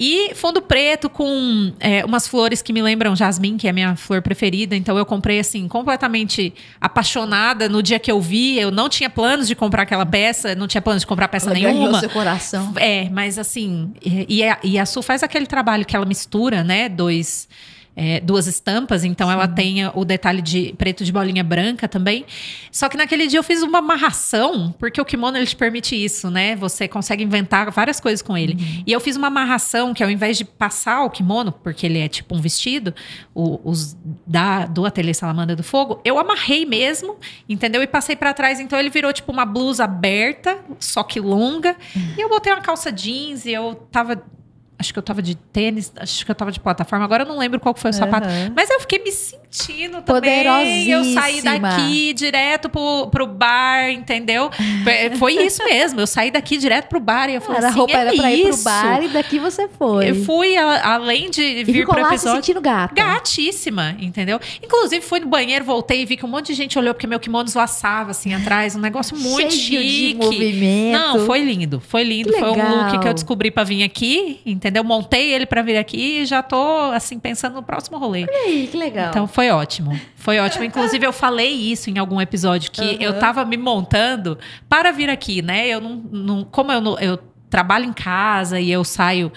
E 0.00 0.34
fundo 0.34 0.60
preto 0.60 1.08
com 1.08 1.72
é, 1.78 2.04
umas 2.04 2.26
flores 2.26 2.60
que 2.60 2.72
me 2.72 2.82
lembram 2.82 3.14
jasmim, 3.14 3.56
que 3.56 3.66
é 3.66 3.70
a 3.70 3.72
minha 3.72 3.94
flor 3.94 4.20
preferida. 4.20 4.74
Então 4.74 4.98
eu 4.98 5.06
comprei 5.06 5.38
assim, 5.38 5.68
completamente 5.68 6.52
apaixonada 6.80 7.68
no 7.68 7.82
dia 7.82 7.98
que 7.98 8.10
eu 8.10 8.20
vi. 8.20 8.58
Eu 8.58 8.70
não 8.70 8.88
tinha 8.88 9.08
planos 9.08 9.46
de 9.46 9.54
comprar 9.54 9.82
aquela 9.82 10.04
peça, 10.04 10.54
não 10.54 10.66
tinha 10.66 10.82
planos 10.82 11.02
de 11.02 11.06
comprar 11.06 11.28
peça 11.28 11.46
Ela 11.50 11.54
nenhuma. 11.54 12.00
seu 12.00 12.10
coração. 12.10 12.72
É, 12.76 13.08
mas 13.10 13.38
assim, 13.38 13.92
e, 14.04 14.38
e 14.38 14.44
a, 14.44 14.58
e 14.62 14.78
a 14.78 14.84
Su 14.86 15.02
faz 15.02 15.22
aquele 15.22 15.46
trabalho 15.46 15.84
que 15.84 15.94
ela 15.94 16.04
mistura, 16.06 16.64
né? 16.64 16.88
Dois. 16.88 17.48
É, 17.94 18.20
duas 18.20 18.46
estampas, 18.46 19.04
então 19.04 19.30
ela 19.30 19.46
tem 19.46 19.86
o 19.94 20.04
detalhe 20.04 20.40
de 20.40 20.74
preto 20.78 21.04
de 21.04 21.12
bolinha 21.12 21.44
branca 21.44 21.86
também. 21.86 22.24
Só 22.70 22.88
que 22.88 22.96
naquele 22.96 23.26
dia 23.26 23.38
eu 23.38 23.42
fiz 23.42 23.62
uma 23.62 23.78
amarração, 23.78 24.74
porque 24.78 25.00
o 25.00 25.04
kimono 25.04 25.36
ele 25.36 25.46
te 25.46 25.54
permite 25.56 25.94
isso, 25.94 26.30
né? 26.30 26.56
Você 26.56 26.88
consegue 26.88 27.22
inventar 27.22 27.70
várias 27.70 28.00
coisas 28.00 28.22
com 28.22 28.36
ele. 28.36 28.56
E 28.86 28.92
eu 28.92 29.00
fiz 29.00 29.16
uma 29.16 29.26
amarração 29.26 29.92
que 29.92 30.02
ao 30.02 30.10
invés 30.10 30.38
de 30.38 30.44
passar 30.44 31.02
o 31.04 31.10
kimono, 31.10 31.52
porque 31.52 31.84
ele 31.86 31.98
é 31.98 32.08
tipo 32.08 32.34
um 32.34 32.40
vestido, 32.40 32.94
o- 33.34 33.60
os 33.64 33.96
da, 34.26 34.66
do 34.66 34.86
Ateliê 34.86 35.12
Salamandra 35.14 35.54
do 35.54 35.62
Fogo, 35.62 36.00
eu 36.04 36.18
amarrei 36.18 36.64
mesmo, 36.64 37.16
entendeu? 37.48 37.82
E 37.82 37.86
passei 37.86 38.16
pra 38.16 38.32
trás, 38.32 38.58
então 38.58 38.78
ele 38.78 38.90
virou 38.90 39.12
tipo 39.12 39.30
uma 39.30 39.44
blusa 39.44 39.84
aberta, 39.84 40.58
só 40.80 41.02
que 41.02 41.20
longa. 41.20 41.76
E 42.16 42.20
eu 42.20 42.28
botei 42.28 42.52
uma 42.52 42.62
calça 42.62 42.90
jeans 42.90 43.44
e 43.44 43.52
eu 43.52 43.74
tava. 43.90 44.22
Acho 44.82 44.92
que 44.92 44.98
eu 44.98 45.02
tava 45.02 45.22
de 45.22 45.36
tênis, 45.36 45.92
acho 45.96 46.24
que 46.24 46.30
eu 46.30 46.34
tava 46.34 46.50
de 46.50 46.58
plataforma. 46.58 47.04
Agora 47.04 47.22
eu 47.22 47.26
não 47.28 47.38
lembro 47.38 47.60
qual 47.60 47.72
foi 47.74 47.90
o 47.90 47.94
sapato. 47.94 48.26
Mas 48.56 48.68
eu 48.68 48.80
fiquei 48.80 48.98
me 48.98 49.12
sentindo 49.12 49.41
Tino 49.52 50.00
também. 50.00 50.88
Eu 50.88 51.04
saí 51.04 51.42
daqui 51.42 52.14
direto 52.14 52.70
pro, 52.70 53.08
pro 53.08 53.26
bar, 53.26 53.90
entendeu? 53.90 54.50
Foi 55.18 55.34
isso 55.34 55.62
mesmo. 55.68 56.00
Eu 56.00 56.06
saí 56.06 56.30
daqui 56.30 56.56
direto 56.56 56.88
pro 56.88 56.98
bar 56.98 57.28
e 57.28 57.34
eu 57.34 57.40
falei 57.42 57.58
Era, 57.58 57.66
a 57.66 57.70
assim, 57.70 57.78
roupa 57.78 57.92
é 57.92 58.00
era 58.00 58.14
pra 58.14 58.32
ir 58.32 58.48
pro 58.48 58.56
bar 58.62 59.02
e 59.04 59.08
daqui 59.08 59.38
você 59.38 59.68
foi. 59.68 60.10
Eu 60.10 60.24
fui, 60.24 60.56
além 60.56 61.28
de 61.30 61.42
e 61.42 61.64
vir 61.64 61.80
ficou 61.80 61.94
pro 61.94 62.02
lá 62.02 62.08
se 62.10 62.14
episódio. 62.14 62.36
sentindo 62.42 62.60
gata. 62.62 62.94
Gatíssima, 62.94 63.94
entendeu? 64.00 64.40
Inclusive, 64.62 65.04
fui 65.04 65.20
no 65.20 65.26
banheiro, 65.26 65.64
voltei 65.64 66.00
e 66.02 66.04
vi 66.06 66.16
que 66.16 66.24
um 66.24 66.28
monte 66.28 66.46
de 66.46 66.54
gente 66.54 66.78
olhou 66.78 66.94
porque 66.94 67.06
meu 67.06 67.20
kimono 67.20 67.46
esvaçava 67.46 68.10
assim 68.12 68.32
atrás. 68.32 68.74
Um 68.74 68.80
negócio 68.80 69.14
muito 69.16 69.52
Cheio 69.52 69.82
chique. 69.82 70.14
de 70.14 70.24
movimento. 70.24 70.98
Não, 70.98 71.26
foi 71.26 71.40
lindo. 71.44 71.78
Foi 71.78 72.02
lindo. 72.02 72.32
Foi 72.32 72.48
um 72.50 72.54
look 72.86 73.00
que 73.00 73.06
eu 73.08 73.12
descobri 73.14 73.50
pra 73.50 73.64
vir 73.64 73.82
aqui, 73.82 74.40
entendeu? 74.46 74.82
Montei 74.82 75.30
ele 75.32 75.44
pra 75.44 75.60
vir 75.60 75.76
aqui 75.76 76.20
e 76.20 76.24
já 76.24 76.42
tô, 76.42 76.90
assim, 76.94 77.18
pensando 77.18 77.54
no 77.54 77.62
próximo 77.62 77.98
rolê. 77.98 78.26
Ih, 78.46 78.68
que 78.70 78.76
legal. 78.78 79.10
Então 79.10 79.26
foi 79.26 79.41
ótimo. 79.50 79.98
Foi 80.16 80.38
ótimo. 80.38 80.64
Inclusive, 80.64 81.04
eu 81.06 81.12
falei 81.12 81.50
isso 81.50 81.90
em 81.90 81.98
algum 81.98 82.20
episódio, 82.20 82.70
que 82.70 82.80
Aham. 82.82 82.96
eu 83.00 83.18
tava 83.18 83.44
me 83.44 83.56
montando 83.56 84.38
para 84.68 84.92
vir 84.92 85.08
aqui, 85.10 85.42
né? 85.42 85.66
Eu 85.68 85.80
não. 85.80 85.96
não 86.12 86.44
como 86.44 86.70
eu, 86.70 86.80
não- 86.80 86.98
eu 86.98 87.18
trabalho 87.50 87.84
em 87.84 87.92
casa 87.92 88.58
e 88.58 88.70
eu 88.72 88.82
saio 88.82 89.30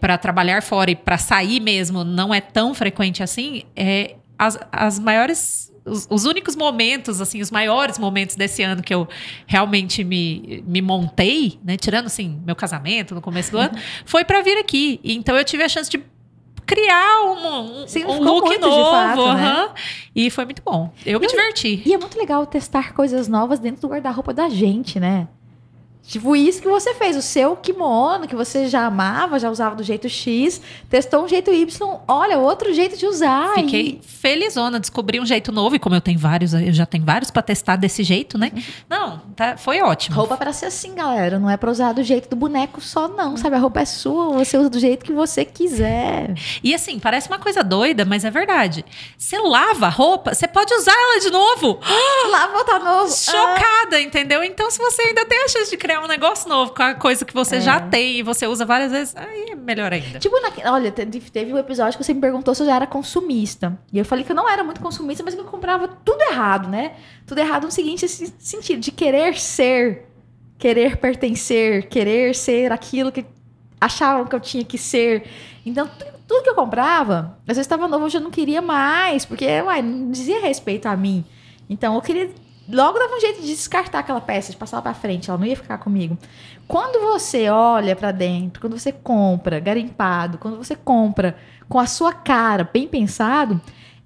para 0.00 0.16
trabalhar 0.16 0.62
fora 0.62 0.90
e 0.92 0.94
para 0.94 1.18
sair 1.18 1.58
mesmo 1.58 2.04
não 2.04 2.32
é 2.32 2.40
tão 2.40 2.72
frequente 2.74 3.24
assim, 3.24 3.64
é, 3.74 4.14
as, 4.38 4.56
as 4.70 4.98
maiores. 5.00 5.68
Os, 5.84 6.06
os 6.10 6.24
únicos 6.26 6.54
momentos, 6.54 7.20
assim, 7.22 7.40
os 7.40 7.50
maiores 7.50 7.98
momentos 7.98 8.36
desse 8.36 8.62
ano 8.62 8.82
que 8.82 8.92
eu 8.94 9.08
realmente 9.46 10.04
me, 10.04 10.62
me 10.66 10.80
montei, 10.82 11.58
né? 11.64 11.76
Tirando, 11.76 12.06
assim, 12.06 12.38
meu 12.44 12.54
casamento 12.54 13.14
no 13.14 13.20
começo 13.22 13.50
do 13.50 13.58
ano, 13.58 13.76
foi 14.04 14.22
para 14.24 14.42
vir 14.42 14.58
aqui. 14.58 15.00
Então 15.02 15.34
eu 15.36 15.42
tive 15.42 15.64
a 15.64 15.68
chance 15.68 15.90
de 15.90 15.98
criar 16.74 17.22
um, 17.24 17.82
um, 17.82 17.86
Significou 17.88 18.26
um 18.26 18.32
look 18.34 18.46
muito, 18.46 18.62
de 18.62 18.68
novo. 18.76 18.90
fato, 18.90 19.34
né? 19.34 19.42
aham. 19.50 19.70
E 20.14 20.30
foi 20.30 20.44
muito 20.44 20.62
bom. 20.64 20.90
Eu 21.04 21.18
me 21.20 21.26
E- 21.26 21.28
diverti. 21.28 21.82
E 21.84 21.92
é 21.94 21.98
muito 21.98 22.16
legal 22.18 22.46
testar 22.46 22.94
coisas 22.94 23.26
novas 23.28 23.58
dentro 23.58 23.82
do 23.82 23.88
guarda-roupa 23.88 24.32
da 24.32 24.48
gente, 24.48 24.98
né? 25.00 25.26
Tipo, 26.02 26.34
isso 26.34 26.60
que 26.60 26.66
você 26.68 26.92
fez, 26.94 27.16
o 27.16 27.22
seu 27.22 27.54
kimono, 27.54 28.26
que 28.26 28.34
você 28.34 28.66
já 28.66 28.86
amava, 28.86 29.38
já 29.38 29.48
usava 29.48 29.76
do 29.76 29.82
jeito 29.84 30.08
X, 30.08 30.60
testou 30.88 31.24
um 31.24 31.28
jeito 31.28 31.52
Y, 31.52 32.00
olha, 32.08 32.36
outro 32.36 32.72
jeito 32.74 32.96
de 32.96 33.06
usar. 33.06 33.54
Fiquei 33.54 34.00
felizona, 34.02 34.80
descobri 34.80 35.20
um 35.20 35.26
jeito 35.26 35.52
novo. 35.52 35.76
E 35.76 35.78
como 35.78 35.94
eu 35.94 36.00
tenho 36.00 36.18
vários, 36.18 36.52
eu 36.52 36.72
já 36.72 36.84
tenho 36.84 37.04
vários 37.04 37.30
pra 37.30 37.42
testar 37.42 37.76
desse 37.76 38.02
jeito, 38.02 38.36
né? 38.36 38.50
Não, 38.88 39.18
tá, 39.36 39.56
foi 39.56 39.76
E 39.76 39.82
ótimo. 39.82 40.16
roupa 40.16 40.36
pra 40.36 40.52
ser 40.52 40.66
assim, 40.66 40.94
galera. 40.96 41.38
Não 41.38 41.48
é 41.48 41.56
pra 41.56 41.70
usar 41.70 41.92
do 41.92 42.02
jeito 42.02 42.28
do 42.28 42.34
boneco 42.34 42.80
só, 42.80 43.06
não. 43.06 43.36
Sabe? 43.36 43.54
A 43.54 43.58
roupa 43.60 43.80
é 43.80 43.84
sua, 43.84 44.30
você 44.38 44.58
usa 44.58 44.68
do 44.68 44.80
jeito 44.80 45.04
que 45.04 45.12
você 45.12 45.44
quiser. 45.44 46.34
E 46.64 46.74
assim, 46.74 46.98
parece 46.98 47.28
uma 47.28 47.38
coisa 47.38 47.62
doida, 47.62 48.04
mas 48.04 48.24
é 48.24 48.30
verdade. 48.30 48.84
Você 49.16 49.38
lava 49.38 49.86
a 49.86 49.90
roupa, 49.90 50.34
você 50.34 50.48
pode 50.48 50.74
usar 50.74 50.92
ela 50.92 51.20
de 51.20 51.30
novo. 51.30 51.78
Lá 52.30 52.46
voltar 52.48 52.78
novo. 52.80 53.12
Ah, 53.12 53.30
Chocada, 53.30 54.00
entendeu? 54.00 54.42
Então, 54.42 54.70
se 54.70 54.78
você 54.78 55.02
ainda 55.02 55.24
tem 55.24 55.44
a 55.44 55.48
chance 55.48 55.70
de 55.70 55.76
criar 55.76 55.89
um 55.98 56.06
negócio 56.06 56.48
novo 56.48 56.72
com 56.74 56.82
a 56.82 56.94
coisa 56.94 57.24
que 57.24 57.32
você 57.34 57.56
É. 57.56 57.60
já 57.60 57.80
tem 57.80 58.18
e 58.18 58.22
você 58.22 58.46
usa 58.46 58.64
várias 58.64 58.92
vezes, 58.92 59.16
aí 59.16 59.50
é 59.50 59.54
melhor 59.56 59.92
ainda. 59.92 60.18
Tipo, 60.18 60.36
na- 60.40 60.72
olha, 60.72 60.90
te- 60.90 61.06
teve 61.06 61.52
um 61.52 61.58
episódio 61.58 61.98
que 61.98 62.04
você 62.04 62.12
me 62.14 62.20
perguntou 62.20 62.54
se 62.54 62.62
eu 62.62 62.66
já 62.66 62.76
era 62.76 62.86
consumista. 62.86 63.78
E 63.92 63.98
eu 63.98 64.04
falei 64.04 64.24
que 64.24 64.32
eu 64.32 64.36
não 64.36 64.48
era 64.48 64.62
muito 64.62 64.80
consumista, 64.80 65.22
mas 65.24 65.34
que 65.34 65.40
eu 65.40 65.44
comprava 65.44 65.88
tudo 65.88 66.20
errado, 66.22 66.68
né? 66.68 66.92
Tudo 67.26 67.38
errado 67.38 67.64
no 67.64 67.70
seguinte 67.70 68.06
se- 68.08 68.32
sentido, 68.38 68.80
de 68.80 68.92
querer 68.92 69.38
ser, 69.38 70.06
querer 70.58 70.96
pertencer, 70.98 71.88
querer 71.88 72.34
ser 72.34 72.70
aquilo 72.72 73.10
que 73.10 73.24
achavam 73.80 74.26
que 74.26 74.34
eu 74.34 74.40
tinha 74.40 74.64
que 74.64 74.76
ser. 74.78 75.24
Então, 75.64 75.86
tu- 75.88 76.04
tudo 76.28 76.42
que 76.44 76.50
eu 76.50 76.54
comprava, 76.54 77.38
às 77.42 77.56
vezes 77.56 77.60
estava 77.66 77.88
novo, 77.88 78.04
eu 78.06 78.10
já 78.10 78.20
não 78.20 78.30
queria 78.30 78.62
mais, 78.62 79.24
porque, 79.24 79.46
uai, 79.62 79.82
não 79.82 80.10
dizia 80.10 80.40
respeito 80.40 80.86
a 80.86 80.96
mim. 80.96 81.24
Então, 81.68 81.94
eu 81.94 82.00
queria. 82.02 82.30
Logo 82.72 82.98
dava 82.98 83.14
um 83.14 83.20
jeito 83.20 83.40
de 83.40 83.48
descartar 83.48 84.00
aquela 84.00 84.20
peça, 84.20 84.52
de 84.52 84.56
passar 84.56 84.76
ela 84.76 84.82
pra 84.82 84.94
frente, 84.94 85.28
ela 85.28 85.38
não 85.38 85.46
ia 85.46 85.56
ficar 85.56 85.78
comigo. 85.78 86.16
Quando 86.68 87.00
você 87.00 87.48
olha 87.48 87.96
pra 87.96 88.12
dentro, 88.12 88.60
quando 88.60 88.78
você 88.78 88.92
compra 88.92 89.58
garimpado, 89.58 90.38
quando 90.38 90.56
você 90.56 90.76
compra 90.76 91.36
com 91.68 91.78
a 91.78 91.86
sua 91.86 92.12
cara 92.12 92.68
bem 92.70 92.86
pensado, 92.86 93.60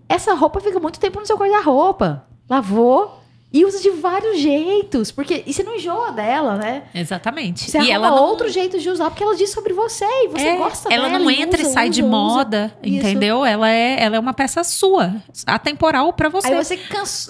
essa 0.09 0.35
roupa 0.35 0.61
fica 0.61 0.79
muito 0.79 1.01
tempo 1.01 1.21
no 1.21 1.27
seu 1.27 1.37
guarda-roupa. 1.37 2.27
Lavou 2.49 3.24
e 3.55 3.65
usa 3.65 3.81
de 3.81 3.91
vários 3.91 4.41
jeitos, 4.41 5.13
porque 5.13 5.45
e 5.47 5.53
você 5.55 5.63
não 5.63 5.77
enjoa 5.77 6.11
dela, 6.11 6.57
né? 6.57 6.83
Exatamente. 6.93 7.71
Você 7.71 7.79
e 7.79 7.89
ela 7.91 8.11
não, 8.11 8.19
outro 8.25 8.49
jeito 8.49 8.81
de 8.81 8.91
usar, 8.91 9.11
porque 9.11 9.23
ela 9.23 9.37
diz 9.37 9.51
sobre 9.53 9.73
você 9.73 10.05
e 10.05 10.29
você 10.29 10.45
É, 10.49 10.57
gosta 10.57 10.93
ela 10.93 11.07
dela. 11.09 11.21
não 11.21 11.31
e 11.31 11.41
entra 11.41 11.61
usa, 11.61 11.71
e 11.71 11.73
sai 11.73 11.89
de 11.89 12.03
usa, 12.03 12.09
usa. 12.11 12.17
moda, 12.35 12.77
entendeu? 12.83 13.45
Ela 13.45 13.71
é, 13.71 14.03
ela 14.03 14.17
é 14.17 14.19
uma 14.19 14.35
peça 14.35 14.65
sua, 14.65 15.15
atemporal 15.47 16.13
pra 16.13 16.29
você. 16.29 16.49
Aí 16.49 16.65
você 16.65 16.81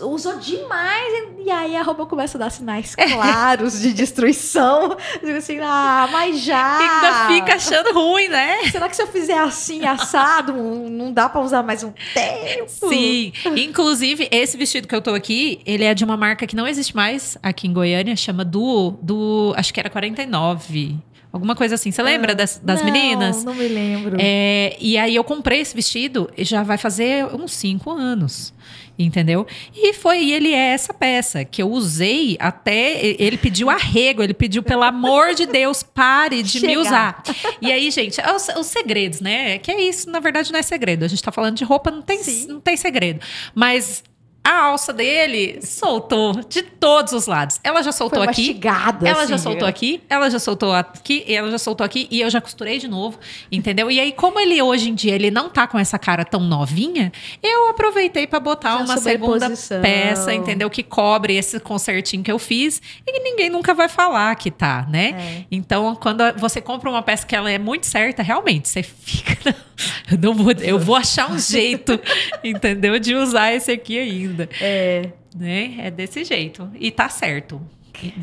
usou 0.02 0.38
demais 0.38 1.28
e 1.44 1.50
aí 1.50 1.76
a 1.76 1.82
roupa 1.82 2.06
começa 2.06 2.38
a 2.38 2.40
dar 2.40 2.50
sinais 2.50 2.94
claros 2.94 3.80
de 3.82 3.92
destruição. 3.92 4.96
Digo 5.22 5.36
assim, 5.36 5.58
ah, 5.60 6.08
mas 6.10 6.40
já. 6.40 6.78
Ainda 6.78 7.26
fica 7.34 7.56
achando 7.56 7.92
ruim, 7.92 8.28
né? 8.28 8.64
Será 8.72 8.88
que 8.88 8.96
se 8.96 9.02
eu 9.02 9.06
fizer 9.08 9.38
assim, 9.38 9.84
assado, 9.84 10.54
não 10.88 11.12
dá 11.12 11.28
pra 11.28 11.42
usar 11.42 11.62
mais 11.62 11.82
um 11.84 11.92
tempo? 12.14 12.88
Sim. 12.88 13.30
Inclusive, 13.56 14.26
esse 14.30 14.56
vestido 14.56 14.88
que 14.88 14.94
eu 14.94 15.02
tô 15.02 15.10
aqui, 15.12 15.60
ele 15.66 15.84
é 15.84 15.92
de 15.92 16.02
uma 16.02 16.13
marca 16.16 16.46
que 16.46 16.56
não 16.56 16.66
existe 16.66 16.94
mais 16.94 17.36
aqui 17.42 17.66
em 17.66 17.72
Goiânia, 17.72 18.14
chama 18.16 18.44
Duo, 18.44 18.98
do, 19.02 19.52
acho 19.56 19.72
que 19.72 19.80
era 19.80 19.90
49. 19.90 20.96
Alguma 21.32 21.56
coisa 21.56 21.74
assim. 21.74 21.90
Você 21.90 22.00
lembra 22.00 22.32
das, 22.32 22.60
das 22.62 22.80
Ah, 22.80 22.84
Não, 22.84 22.92
meninas? 22.92 23.42
Não 23.44 23.54
me 23.54 23.66
lembro. 23.66 24.16
É, 24.20 24.76
e 24.80 24.96
aí 24.96 25.16
eu 25.16 25.24
comprei 25.24 25.60
esse 25.60 25.74
vestido 25.74 26.30
e 26.36 26.44
já 26.44 26.62
vai 26.62 26.78
fazer 26.78 27.24
uns 27.34 27.52
cinco 27.52 27.90
anos. 27.90 28.54
Entendeu? 28.96 29.44
E 29.74 29.92
foi, 29.94 30.30
ele 30.30 30.52
é 30.52 30.68
essa 30.68 30.94
peça 30.94 31.44
que 31.44 31.60
eu 31.60 31.68
usei 31.68 32.36
até. 32.38 33.04
Ele 33.18 33.36
pediu 33.36 33.68
arrego, 33.68 34.22
ele 34.22 34.32
pediu, 34.32 34.62
pelo 34.62 34.84
amor 34.84 35.34
de 35.34 35.46
Deus, 35.46 35.82
pare 35.82 36.40
de 36.44 36.60
me 36.60 36.68
Chegar. 36.68 36.80
usar. 36.80 37.22
E 37.60 37.72
aí, 37.72 37.90
gente, 37.90 38.20
é 38.20 38.32
os, 38.32 38.46
os 38.56 38.66
segredos, 38.68 39.20
né? 39.20 39.58
Que 39.58 39.72
é 39.72 39.82
isso, 39.82 40.08
na 40.08 40.20
verdade, 40.20 40.52
não 40.52 40.60
é 40.60 40.62
segredo. 40.62 41.04
A 41.04 41.08
gente 41.08 41.20
tá 41.20 41.32
falando 41.32 41.56
de 41.56 41.64
roupa, 41.64 41.90
não 41.90 42.02
tem, 42.02 42.22
Sim. 42.22 42.46
não 42.46 42.60
tem 42.60 42.76
segredo. 42.76 43.18
Mas 43.52 44.04
a 44.44 44.64
alça 44.64 44.92
dele 44.92 45.58
soltou 45.62 46.34
de 46.46 46.60
todos 46.60 47.14
os 47.14 47.26
lados. 47.26 47.58
Ela 47.64 47.82
já 47.82 47.90
soltou 47.92 48.22
Foi 48.22 48.28
aqui. 48.28 48.60
Ela 49.08 49.22
assim, 49.22 49.30
já 49.30 49.38
soltou 49.38 49.66
aqui, 49.66 50.02
ela 50.06 50.30
já 50.30 50.38
soltou 50.38 50.72
aqui, 50.74 51.24
ela 51.26 51.50
já 51.50 51.58
soltou 51.58 51.82
aqui 51.82 52.06
e 52.10 52.20
eu 52.20 52.28
já 52.28 52.42
costurei 52.42 52.78
de 52.78 52.86
novo, 52.86 53.18
entendeu? 53.50 53.90
E 53.90 53.98
aí, 53.98 54.12
como 54.12 54.38
ele 54.38 54.60
hoje 54.60 54.90
em 54.90 54.94
dia 54.94 55.14
ele 55.14 55.30
não 55.30 55.48
tá 55.48 55.66
com 55.66 55.78
essa 55.78 55.98
cara 55.98 56.26
tão 56.26 56.40
novinha, 56.40 57.10
eu 57.42 57.70
aproveitei 57.70 58.26
pra 58.26 58.38
botar 58.38 58.74
Essa 58.74 58.84
uma 58.84 58.96
segunda 58.98 59.50
peça, 59.80 60.34
entendeu? 60.34 60.68
Que 60.68 60.82
cobre 60.82 61.34
esse 61.34 61.58
concertinho 61.58 62.22
que 62.22 62.30
eu 62.30 62.38
fiz 62.38 62.82
e 63.06 63.20
ninguém 63.20 63.48
nunca 63.48 63.72
vai 63.72 63.88
falar 63.88 64.34
que 64.34 64.50
tá, 64.50 64.86
né? 64.90 65.14
É. 65.18 65.44
Então, 65.50 65.96
quando 65.96 66.22
você 66.36 66.60
compra 66.60 66.90
uma 66.90 67.02
peça 67.02 67.26
que 67.26 67.34
ela 67.34 67.50
é 67.50 67.58
muito 67.58 67.86
certa, 67.86 68.22
realmente, 68.22 68.68
você 68.68 68.82
fica. 68.82 69.56
Eu, 70.08 70.18
não 70.18 70.34
vou, 70.34 70.52
eu 70.52 70.78
vou 70.78 70.94
achar 70.94 71.28
um 71.28 71.38
jeito, 71.38 71.98
entendeu? 72.44 72.96
De 73.00 73.12
usar 73.16 73.52
esse 73.52 73.72
aqui 73.72 73.98
ainda 73.98 74.33
É. 74.60 75.10
né? 75.34 75.74
É 75.78 75.90
desse 75.90 76.24
jeito. 76.24 76.70
E 76.78 76.90
tá 76.90 77.08
certo. 77.08 77.60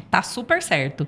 Tá 0.09 0.21
super 0.21 0.61
certo. 0.61 1.07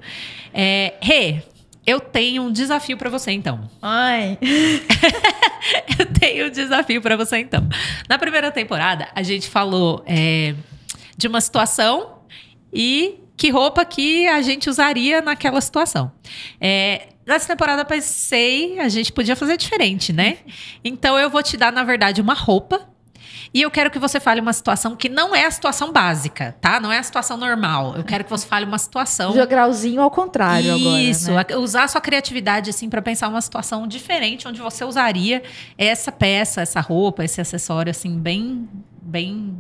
É, 0.54 0.94
Rê, 1.02 1.44
eu 1.86 2.00
tenho 2.00 2.44
um 2.44 2.52
desafio 2.52 2.98
pra 2.98 3.10
você, 3.10 3.32
então. 3.32 3.70
Ai. 3.82 4.38
Eu 5.98 6.06
tenho 6.08 6.48
um 6.48 6.50
desafio 6.50 7.02
pra 7.02 7.16
você, 7.16 7.38
então. 7.38 7.68
Na 8.08 8.18
primeira 8.18 8.52
temporada, 8.52 9.08
a 9.14 9.24
gente 9.24 9.50
falou 9.50 10.04
é, 10.06 10.56
de 11.18 11.28
uma 11.28 11.40
situação 11.42 12.20
e 12.72 13.20
que 13.36 13.50
roupa 13.50 13.84
que 13.86 14.28
a 14.28 14.42
gente 14.42 14.70
usaria 14.70 15.22
naquela 15.22 15.60
situação. 15.60 16.12
É, 16.60 17.08
nessa 17.26 17.48
temporada, 17.48 17.84
pensei, 17.84 18.80
a 18.80 18.88
gente 18.90 19.12
podia 19.12 19.36
fazer 19.36 19.58
diferente, 19.58 20.14
né? 20.14 20.38
Então, 20.84 21.18
eu 21.18 21.30
vou 21.30 21.44
te 21.44 21.58
dar, 21.58 21.72
na 21.72 21.84
verdade, 21.84 22.22
uma 22.22 22.34
roupa. 22.34 22.93
E 23.54 23.62
eu 23.62 23.70
quero 23.72 23.90
que 23.92 24.00
você 24.00 24.20
fale 24.20 24.42
uma 24.42 24.54
situação 24.54 24.96
que 24.96 25.10
não 25.10 25.36
é 25.36 25.46
a 25.46 25.52
situação 25.52 25.92
básica, 25.92 26.56
tá? 26.60 26.80
Não 26.80 26.92
é 26.92 26.98
a 27.00 27.04
situação 27.04 27.38
normal. 27.38 27.96
Eu 27.96 28.04
quero 28.04 28.24
que 28.24 28.30
você 28.30 28.46
fale 28.48 28.66
uma 28.66 28.78
situação 28.78 29.34
Jograuzinho 29.34 30.02
ao 30.02 30.10
contrário 30.12 30.76
isso, 30.98 31.30
agora, 31.32 31.48
né? 31.50 31.56
a- 31.56 31.60
usar 31.60 31.84
a 31.84 31.88
sua 31.88 32.02
criatividade 32.02 32.70
assim 32.70 32.90
para 32.90 33.02
pensar 33.02 33.28
uma 33.28 33.42
situação 33.42 33.88
diferente 33.88 34.48
onde 34.48 34.60
você 34.62 34.84
usaria 34.84 35.44
essa 35.78 36.12
peça, 36.12 36.62
essa 36.62 36.80
roupa, 36.82 37.24
esse 37.24 37.40
acessório 37.42 37.92
assim 37.92 38.18
bem 38.20 38.68
bem 39.02 39.56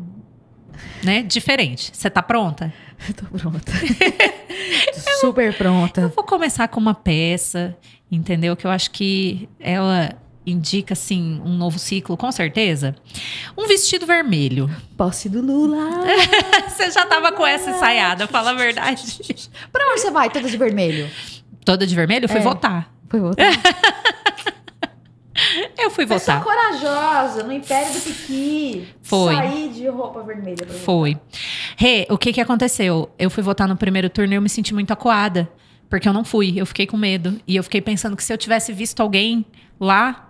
né, 1.03 1.21
diferente. 1.21 1.91
Você 1.93 2.09
tá 2.09 2.21
pronta? 2.23 2.73
Tô 3.15 3.25
pronta. 3.37 3.71
Super 5.19 5.55
pronta. 5.55 6.01
Eu 6.01 6.09
vou 6.09 6.23
começar 6.23 6.67
com 6.67 6.79
uma 6.79 6.93
peça, 6.93 7.75
entendeu? 8.11 8.55
Que 8.55 8.65
eu 8.65 8.71
acho 8.71 8.91
que 8.91 9.47
ela 9.59 10.11
indica 10.45 10.93
assim 10.93 11.41
um 11.45 11.55
novo 11.57 11.79
ciclo, 11.79 12.15
com 12.17 12.31
certeza. 12.31 12.95
Um 13.57 13.67
vestido 13.67 14.05
vermelho. 14.05 14.69
Posse 14.97 15.29
do 15.29 15.41
Lula. 15.41 15.77
Você 16.69 16.91
já 16.91 17.05
tava 17.05 17.31
com 17.31 17.45
essa 17.45 17.71
ensaiada, 17.71 18.27
fala 18.27 18.51
a 18.51 18.53
verdade. 18.53 19.03
pra 19.71 19.85
onde 19.91 20.01
você 20.01 20.11
vai, 20.11 20.29
toda 20.29 20.49
de 20.49 20.57
vermelho? 20.57 21.09
Toda 21.65 21.85
de 21.87 21.95
vermelho, 21.95 22.27
fui 22.27 22.39
É. 22.39 22.43
votar. 22.43 22.93
Foi 23.09 23.19
outra. 23.21 23.45
Eu 25.77 25.89
fui 25.89 26.05
Pessoa 26.05 26.39
votar. 26.39 26.43
corajosa, 26.43 27.43
no 27.43 27.51
Império 27.51 27.91
do 27.91 27.99
Piqui. 27.99 28.87
Foi. 29.01 29.33
Sair 29.35 29.69
de 29.69 29.87
roupa 29.87 30.21
vermelha. 30.21 30.67
Foi. 30.85 31.17
Rê, 31.75 32.05
o 32.09 32.17
que 32.17 32.31
que 32.31 32.39
aconteceu? 32.39 33.09
Eu 33.17 33.29
fui 33.31 33.41
votar 33.41 33.67
no 33.67 33.75
primeiro 33.75 34.09
turno 34.09 34.33
e 34.33 34.35
eu 34.35 34.41
me 34.41 34.49
senti 34.49 34.73
muito 34.73 34.91
acuada. 34.93 35.49
Porque 35.89 36.07
eu 36.07 36.13
não 36.13 36.23
fui, 36.23 36.53
eu 36.55 36.65
fiquei 36.65 36.85
com 36.85 36.97
medo. 36.97 37.39
E 37.47 37.55
eu 37.55 37.63
fiquei 37.63 37.81
pensando 37.81 38.15
que 38.15 38.23
se 38.23 38.31
eu 38.31 38.37
tivesse 38.37 38.71
visto 38.71 38.99
alguém 39.01 39.43
lá 39.79 40.29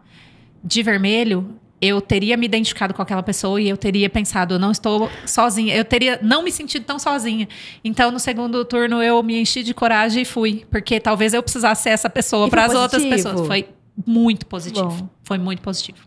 de 0.63 0.81
vermelho, 0.83 1.55
eu 1.81 1.99
teria 1.99 2.37
me 2.37 2.45
identificado 2.45 2.93
com 2.93 3.01
aquela 3.01 3.21
pessoa 3.21 3.59
e 3.61 3.67
eu 3.67 3.75
teria 3.75 4.09
pensado, 4.09 4.53
eu 4.53 4.59
não 4.59 4.71
estou 4.71 5.09
sozinha. 5.25 5.75
Eu 5.75 5.83
teria 5.83 6.17
não 6.21 6.41
me 6.41 6.51
sentido 6.51 6.85
tão 6.85 6.97
sozinha. 6.97 7.47
Então, 7.83 8.09
no 8.09 8.19
segundo 8.19 8.63
turno, 8.63 9.03
eu 9.03 9.21
me 9.21 9.37
enchi 9.41 9.63
de 9.63 9.73
coragem 9.73 10.21
e 10.21 10.25
fui. 10.25 10.63
Porque 10.71 10.99
talvez 10.99 11.33
eu 11.33 11.43
precisasse 11.43 11.83
ser 11.83 11.89
essa 11.89 12.09
pessoa 12.09 12.47
para 12.49 12.65
as 12.65 12.73
outras 12.73 13.03
pessoas. 13.05 13.45
Foi 13.45 13.67
muito 14.07 14.45
positivo. 14.45 14.87
Bom. 14.87 15.09
Foi 15.23 15.37
muito 15.37 15.61
positivo. 15.61 15.97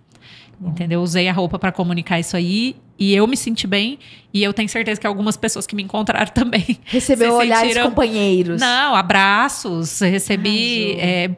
Entendeu? 0.59 1.03
Usei 1.03 1.29
a 1.29 1.33
roupa 1.35 1.59
para 1.59 1.71
comunicar 1.71 2.19
isso 2.19 2.35
aí 2.35 2.77
e 2.99 3.15
eu 3.15 3.27
me 3.27 3.37
senti 3.37 3.67
bem. 3.67 3.99
E 4.33 4.43
eu 4.43 4.55
tenho 4.55 4.71
certeza 4.71 4.99
que 4.99 5.07
algumas 5.07 5.37
pessoas 5.37 5.67
que 5.67 5.77
me 5.77 5.83
encontraram 5.83 6.29
também. 6.33 6.79
Recebeu 6.87 7.33
Se 7.33 7.37
olhares 7.37 7.69
sentiram- 7.69 7.91
companheiros. 7.91 8.59
Não, 8.59 8.95
abraços, 8.95 10.01
recebi 10.01 10.93
é, 10.99 11.31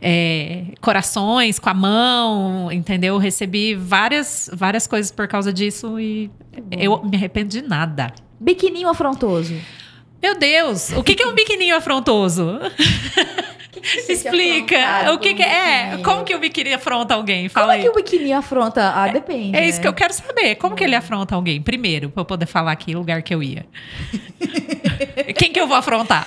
é, 0.00 0.64
corações 0.80 1.58
com 1.58 1.68
a 1.68 1.74
mão, 1.74 2.70
entendeu? 2.70 3.18
Recebi 3.18 3.74
várias, 3.74 4.50
várias 4.52 4.86
coisas 4.86 5.10
por 5.10 5.26
causa 5.26 5.52
disso 5.52 5.98
e 5.98 6.30
eu 6.70 7.02
me 7.04 7.16
arrependo 7.16 7.48
de 7.48 7.62
nada. 7.62 8.12
Biquininho 8.38 8.88
afrontoso. 8.88 9.54
Meu 10.22 10.38
Deus, 10.38 10.90
o 10.92 11.02
que, 11.02 11.14
que 11.14 11.22
é 11.22 11.26
um 11.26 11.34
biquininho 11.34 11.76
afrontoso? 11.76 12.58
Explica. 14.08 15.12
O 15.12 15.18
que, 15.18 15.34
que 15.34 15.42
é? 15.42 15.98
Como 16.02 16.24
que 16.24 16.34
o 16.34 16.38
biquíni 16.38 16.72
afronta 16.72 17.14
alguém? 17.14 17.48
Fala 17.48 17.66
Como 17.66 17.72
é 17.72 17.76
aí. 17.76 17.82
que 17.82 17.88
o 17.88 17.94
biquininho 17.94 18.36
afronta? 18.36 18.92
Ah, 18.94 19.08
depende. 19.08 19.56
É 19.56 19.66
isso 19.66 19.78
né? 19.78 19.82
que 19.82 19.88
eu 19.88 19.92
quero 19.92 20.12
saber. 20.12 20.56
Como 20.56 20.74
que 20.74 20.82
ele 20.82 20.94
afronta 20.94 21.34
alguém? 21.34 21.60
Primeiro, 21.60 22.10
pra 22.10 22.22
eu 22.22 22.24
poder 22.24 22.46
falar 22.46 22.72
aqui 22.72 22.94
o 22.94 22.98
lugar 22.98 23.22
que 23.22 23.34
eu 23.34 23.42
ia. 23.42 23.66
Quem 25.36 25.52
que 25.52 25.60
eu 25.60 25.66
vou 25.66 25.76
afrontar? 25.76 26.26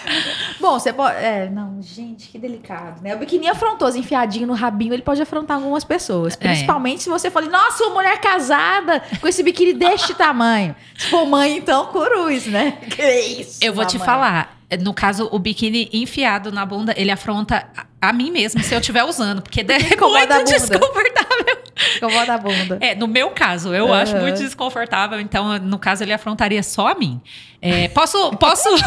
Bom, 0.60 0.80
você 0.80 0.92
pode. 0.94 1.16
É, 1.18 1.50
não, 1.50 1.82
gente, 1.82 2.30
que 2.30 2.38
delicado, 2.38 3.02
né? 3.02 3.16
O 3.16 3.20
biquininho 3.20 3.52
afrontoso, 3.52 3.98
enfiadinho 3.98 4.48
no 4.48 4.54
rabinho, 4.54 4.94
ele 4.94 5.02
pode 5.04 5.22
afrontar 5.22 5.58
algumas 5.58 5.84
pessoas. 5.84 6.34
É. 6.34 6.38
Principalmente 6.38 7.04
se 7.04 7.10
você 7.10 7.30
for, 7.30 7.44
nossa, 7.44 7.84
uma 7.86 7.96
mulher 7.96 8.20
casada 8.20 9.02
com 9.20 9.28
esse 9.28 9.44
biquíni 9.44 9.74
deste 9.74 10.14
tamanho. 10.14 10.76
Se 10.98 11.08
for 11.08 11.26
mãe, 11.26 11.58
então, 11.58 11.88
cruz, 11.88 12.46
né? 12.48 12.78
Que 12.90 13.20
isso? 13.20 13.60
Eu 13.62 13.74
vou 13.74 13.86
te 13.86 13.98
mamãe. 13.98 14.06
falar. 14.06 14.60
No 14.82 14.94
caso, 14.94 15.28
o 15.32 15.40
biquíni 15.40 15.90
enfiado 15.92 16.52
na 16.52 16.64
bunda, 16.64 16.94
ele 16.96 17.10
afronta 17.10 17.68
a, 18.02 18.10
a 18.10 18.14
mim 18.14 18.32
mesmo 18.32 18.62
se 18.64 18.74
eu 18.74 18.80
estiver 18.80 19.04
usando. 19.04 19.42
Porque 19.42 19.62
é 19.68 19.78
incomoda 19.94 20.36
a 20.36 20.38
muito 20.38 20.52
desconfortável. 20.52 21.60
Vou 22.02 22.26
dar 22.26 22.38
bunda. 22.38 22.78
É, 22.82 22.94
no 22.96 23.08
meu 23.08 23.32
caso, 23.32 23.74
eu 23.74 23.86
Aham. 23.92 24.02
acho 24.02 24.16
muito 24.18 24.38
desconfortável. 24.40 25.20
Então, 25.20 25.58
no 25.60 25.80
caso, 25.80 26.04
ele 26.04 26.14
afrontaria 26.14 26.62
só 26.62 26.88
a 26.90 26.96
mim. 26.96 27.22
É, 27.62 27.88
posso. 27.90 28.32
posso... 28.38 28.70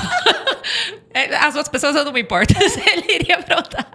É, 1.15 1.37
As 1.37 1.55
outras 1.55 1.69
pessoas 1.69 1.95
eu 1.95 2.07
não 2.07 2.13
me 2.13 2.23
importo 2.23 2.55
se 2.71 2.81
ele 2.89 3.17
iria 3.17 3.37
afrontar. 3.37 3.87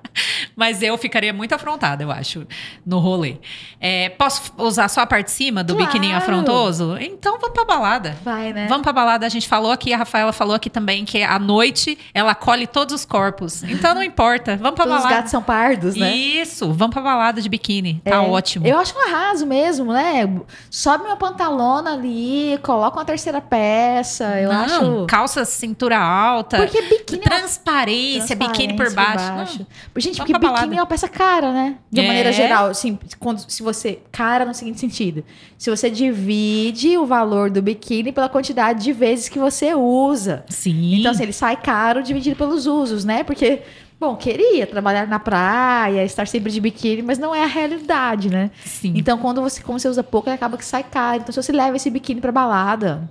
Mas 0.55 0.83
eu 0.83 0.95
ficaria 0.99 1.33
muito 1.33 1.53
afrontada, 1.53 2.03
eu 2.03 2.11
acho, 2.11 2.45
no 2.85 2.99
rolê. 2.99 3.37
É, 3.79 4.09
posso 4.09 4.53
usar 4.57 4.87
só 4.87 5.01
a 5.01 5.07
parte 5.07 5.25
de 5.25 5.31
cima 5.31 5.63
do 5.63 5.73
Claro. 5.75 5.91
biquininho 5.91 6.15
afrontoso? 6.15 6.95
Então 6.99 7.39
vamos 7.39 7.53
pra 7.55 7.65
balada. 7.65 8.15
Vai, 8.23 8.53
né? 8.53 8.67
Vamos 8.67 8.83
pra 8.83 8.93
balada, 8.93 9.25
a 9.25 9.29
gente 9.29 9.47
falou 9.47 9.71
aqui, 9.71 9.93
a 9.93 9.97
Rafaela 9.97 10.31
falou 10.31 10.55
aqui 10.55 10.69
também 10.69 11.05
que 11.05 11.23
à 11.23 11.39
noite 11.39 11.97
ela 12.13 12.35
colhe 12.35 12.67
todos 12.67 12.93
os 12.93 13.03
corpos. 13.05 13.63
Então 13.63 13.95
não 13.95 14.03
importa, 14.03 14.55
vamos 14.57 14.75
pra 14.75 14.85
Todos 14.85 15.03
os 15.07 15.09
balada. 15.09 15.15
gatos 15.15 15.31
são 15.31 15.41
pardos, 15.41 15.95
né? 15.95 16.15
Isso, 16.15 16.71
vamos 16.73 16.93
pra 16.93 17.01
balada 17.01 17.41
de 17.41 17.49
biquíni. 17.49 18.01
Tá 18.03 18.15
É. 18.15 18.19
ótimo. 18.19 18.65
Eu 18.67 18.77
acho 18.77 18.95
um 18.97 19.01
arraso 19.13 19.45
mesmo, 19.45 19.91
né? 19.93 20.29
Sobe 20.69 21.05
uma 21.05 21.15
pantalona 21.17 21.93
ali, 21.93 22.59
coloca 22.63 22.97
uma 22.97 23.05
terceira 23.05 23.41
peça. 23.41 24.25
Eu 24.39 24.51
não, 24.51 24.61
acho. 24.63 25.05
calça 25.07 25.43
cintura 25.45 25.97
alta, 25.97 26.57
Porque 26.57 26.81
biquíni 26.81 27.21
é 27.25 27.29
transparência, 27.29 28.35
biquíni 28.35 28.75
por 28.75 28.91
baixo. 28.93 29.59
Não, 29.65 30.01
Gente, 30.01 30.17
porque 30.17 30.31
pra 30.33 30.39
balada. 30.39 30.61
biquíni 30.61 30.77
é 30.77 30.81
uma 30.81 30.87
peça 30.87 31.07
cara, 31.07 31.51
né? 31.51 31.75
De 31.91 31.99
uma 31.99 32.05
É. 32.05 32.07
maneira 32.07 32.31
geral, 32.31 32.67
assim, 32.67 32.97
quando, 33.19 33.39
se 33.49 33.61
você. 33.63 33.99
Cara 34.11 34.45
no 34.45 34.53
seguinte 34.53 34.79
sentido. 34.79 35.23
Se 35.57 35.69
você 35.69 35.89
divide 35.89 36.97
o 36.97 37.05
valor 37.05 37.49
do 37.49 37.61
biquíni 37.61 38.11
pela 38.11 38.29
quantidade 38.29 38.83
de 38.83 38.91
vezes 38.93 39.29
que 39.29 39.39
você 39.39 39.73
usa. 39.73 40.43
Sim. 40.49 40.99
Então, 40.99 41.11
assim, 41.11 41.23
ele 41.23 41.33
sai 41.33 41.55
caro 41.57 42.01
dividido 42.03 42.35
pelos 42.35 42.65
usos, 42.65 43.05
né? 43.05 43.23
Porque, 43.23 43.61
bom, 43.99 44.15
queria 44.15 44.65
trabalhar 44.67 45.07
na 45.07 45.19
praia, 45.19 46.03
estar 46.03 46.27
sempre 46.27 46.51
de 46.51 46.59
biquíni, 46.61 47.01
mas 47.01 47.17
não 47.17 47.33
é 47.33 47.43
a 47.43 47.47
realidade, 47.47 48.29
né? 48.29 48.51
sim. 48.63 48.93
Então, 48.95 49.17
quando 49.17 49.41
você, 49.41 49.61
como 49.61 49.79
você 49.79 49.87
usa 49.87 50.03
pouco, 50.03 50.29
ele 50.29 50.35
acaba 50.35 50.57
que 50.57 50.65
sai 50.65 50.83
caro. 50.83 51.21
Então, 51.21 51.31
se 51.33 51.41
você 51.41 51.51
leva 51.51 51.75
esse 51.77 51.89
biquíni 51.89 52.21
pra 52.21 52.31
balada, 52.31 53.09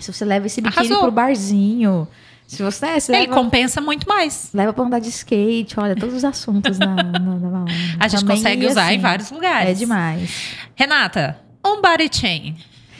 se 0.00 0.12
você 0.12 0.24
leva 0.24 0.46
esse 0.46 0.60
biquíni 0.60 0.86
Arrasou. 0.86 1.02
pro 1.04 1.10
barzinho, 1.10 2.06
se 2.46 2.62
você, 2.62 2.84
né, 2.84 3.00
você 3.00 3.12
Ele 3.12 3.20
leva, 3.22 3.34
compensa 3.34 3.80
muito 3.80 4.08
mais. 4.08 4.50
leva 4.52 4.72
pra 4.72 4.84
andar 4.84 4.98
de 4.98 5.08
skate, 5.08 5.78
olha, 5.78 5.94
todos 5.94 6.14
os 6.16 6.24
assuntos 6.24 6.78
na, 6.78 6.96
na, 6.96 7.18
na 7.18 7.48
balada. 7.48 7.70
A 8.00 8.08
gente 8.08 8.20
Também 8.20 8.36
consegue 8.36 8.66
usar 8.66 8.82
em 8.92 8.96
assim, 8.96 8.98
vários 8.98 9.30
lugares. 9.30 9.70
É 9.70 9.74
demais. 9.74 10.30
Renata, 10.74 11.38
um 11.64 11.80
body 11.80 12.10
chain. 12.12 12.56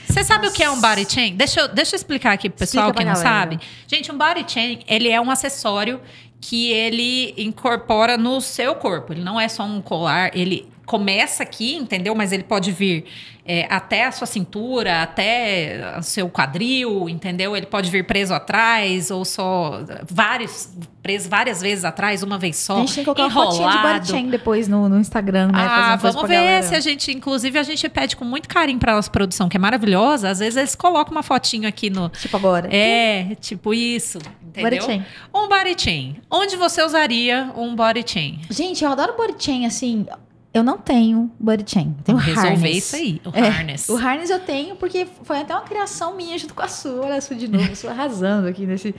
Você 0.09 0.25
sabe 0.25 0.49
o 0.49 0.53
que 0.53 0.63
é 0.63 0.69
um 0.71 0.77
Nossa. 0.77 0.89
body 0.89 1.07
chain? 1.09 1.37
Deixa 1.37 1.61
eu, 1.61 1.69
deixa 1.69 1.95
eu 1.95 1.97
explicar 1.97 2.33
aqui 2.33 2.49
pro 2.49 2.59
pessoal 2.59 2.89
Explica 2.89 2.99
que 2.99 3.05
não 3.17 3.21
galera. 3.23 3.41
sabe. 3.41 3.61
Gente, 3.87 4.11
um 4.11 4.19
body 4.19 4.45
chain, 4.47 4.81
ele 4.89 5.09
é 5.09 5.21
um 5.21 5.31
acessório 5.31 6.01
que 6.41 6.73
ele 6.73 7.35
incorpora 7.37 8.17
no 8.17 8.41
seu 8.41 8.75
corpo. 8.75 9.13
Ele 9.13 9.23
não 9.23 9.39
é 9.39 9.49
só 9.49 9.65
um 9.65 9.81
colar, 9.81 10.31
ele 10.35 10.69
começa 10.87 11.45
aqui, 11.45 11.77
entendeu? 11.77 12.15
Mas 12.17 12.33
ele 12.33 12.43
pode 12.43 12.73
vir 12.73 13.05
é, 13.47 13.67
até 13.71 14.07
a 14.07 14.13
sua 14.13 14.27
cintura, 14.27 15.03
até 15.03 15.95
o 15.99 16.03
seu 16.03 16.29
quadril, 16.29 17.09
entendeu? 17.09 17.57
Ele 17.57 17.67
pode 17.67 17.91
vir 17.91 18.05
preso 18.05 18.35
atrás 18.35 19.11
ou 19.11 19.25
só 19.25 19.85
vários 20.09 20.69
preso 21.03 21.29
várias 21.29 21.61
vezes 21.61 21.85
atrás, 21.85 22.23
uma 22.23 22.39
vez 22.39 22.57
só. 22.57 22.77
a 22.77 22.81
gente 22.81 22.95
tem 22.95 23.05
que 23.05 23.15
colocar 23.15 23.35
uma 23.35 23.53
fotinha 23.53 23.99
de 23.99 24.09
chain 24.09 24.29
depois 24.29 24.69
no, 24.69 24.89
no 24.89 24.99
Instagram, 24.99 25.47
né? 25.49 25.53
Ah, 25.57 25.97
vamos 25.97 26.23
ver 26.23 26.35
galera. 26.35 26.63
se 26.63 26.75
a 26.75 26.81
gente, 26.81 27.11
inclusive, 27.11 27.59
a 27.59 27.63
gente 27.63 27.89
pede 27.89 28.17
com 28.17 28.25
muito 28.25 28.49
carinho 28.49 28.79
pra 28.79 28.95
nossa 28.95 29.11
produção, 29.11 29.49
que 29.49 29.57
é 29.57 29.61
maravilhosa. 29.61 30.29
Às 30.29 30.41
vezes 30.41 30.57
eles 30.57 30.75
colocam 30.75 31.13
uma 31.13 31.23
fotinho 31.23 31.69
aqui 31.69 31.89
no. 31.89 32.09
Tipo 32.11 32.37
agora. 32.37 32.69
É, 32.71 33.35
tipo 33.41 33.73
isso, 33.73 34.19
entendeu? 34.51 34.71
Body 34.71 34.85
chain. 34.85 35.05
Um 35.35 35.49
body 35.49 35.75
chain. 35.77 36.17
Onde 36.31 36.57
você 36.57 36.83
usaria 36.83 37.51
um 37.57 37.75
body 37.75 38.05
chain? 38.07 38.41
Gente, 38.51 38.85
eu 38.85 38.91
adoro 38.91 39.15
body 39.17 39.35
chain, 39.39 39.67
assim. 39.67 40.07
Eu 40.53 40.65
não 40.65 40.79
tenho 40.79 41.31
body 41.39 41.65
chain. 41.67 41.95
Eu 41.99 42.05
tenho 42.05 42.19
resolver 42.19 42.51
harness. 42.51 42.77
isso 42.77 42.97
aí, 42.97 43.21
o 43.25 43.31
É, 43.33 43.49
harness. 43.49 43.89
O 43.89 43.97
harness 43.97 44.31
eu 44.31 44.41
tenho 44.41 44.75
porque 44.77 45.07
foi 45.23 45.39
até 45.41 45.55
uma 45.55 45.63
criação 45.63 46.17
minha 46.17 46.37
junto 46.37 46.55
com 46.55 46.63
a 46.63 46.69
sua. 46.69 47.05
Olha 47.07 47.17
a 47.17 47.21
sua 47.21 47.37
de 47.37 47.47
novo, 47.49 47.75
sua 47.77 47.93
arrasando 47.93 48.49
aqui 48.49 48.67
nesse. 48.67 48.95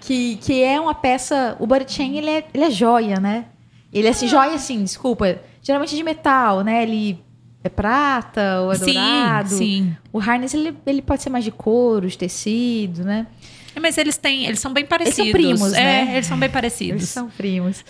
Que, 0.00 0.36
que 0.36 0.62
é 0.62 0.80
uma 0.80 0.94
peça. 0.94 1.56
O 1.58 1.66
body 1.66 1.84
chain, 1.92 2.16
ele 2.18 2.30
é, 2.30 2.44
ele 2.54 2.64
é 2.64 2.70
joia, 2.70 3.18
né? 3.18 3.46
Ele 3.92 4.06
é 4.06 4.10
assim, 4.10 4.26
joia 4.28 4.54
assim, 4.54 4.82
desculpa. 4.82 5.38
Geralmente 5.60 5.94
de 5.94 6.02
metal, 6.02 6.62
né? 6.62 6.82
Ele 6.84 7.22
é 7.64 7.68
prata 7.68 8.60
ou 8.62 8.72
é 8.72 8.76
sim, 8.76 8.84
dourado. 8.94 9.48
sim. 9.48 9.96
O 10.12 10.18
harness, 10.18 10.54
ele, 10.54 10.76
ele 10.86 11.02
pode 11.02 11.22
ser 11.22 11.30
mais 11.30 11.44
de 11.44 11.50
couro, 11.50 12.08
de 12.08 12.16
tecido, 12.18 13.04
né? 13.04 13.26
É, 13.74 13.80
Mas 13.80 13.96
eles 13.98 14.16
têm, 14.16 14.44
eles 14.46 14.60
são 14.60 14.72
bem 14.72 14.82
Eles 14.82 14.88
parecidos. 14.88 15.16
são 15.24 15.32
primos, 15.32 15.72
é, 15.72 16.04
né? 16.04 16.12
eles 16.14 16.26
são 16.26 16.36
bem 16.38 16.46
Eles 16.46 16.52
parecidos. 16.52 17.08
são 17.08 17.28
primos. 17.30 17.84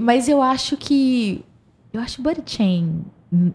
Mas 0.00 0.28
eu 0.28 0.40
acho 0.42 0.76
que. 0.76 1.44
Eu 1.92 2.00
acho 2.00 2.22
body 2.22 2.42
chain 2.46 3.04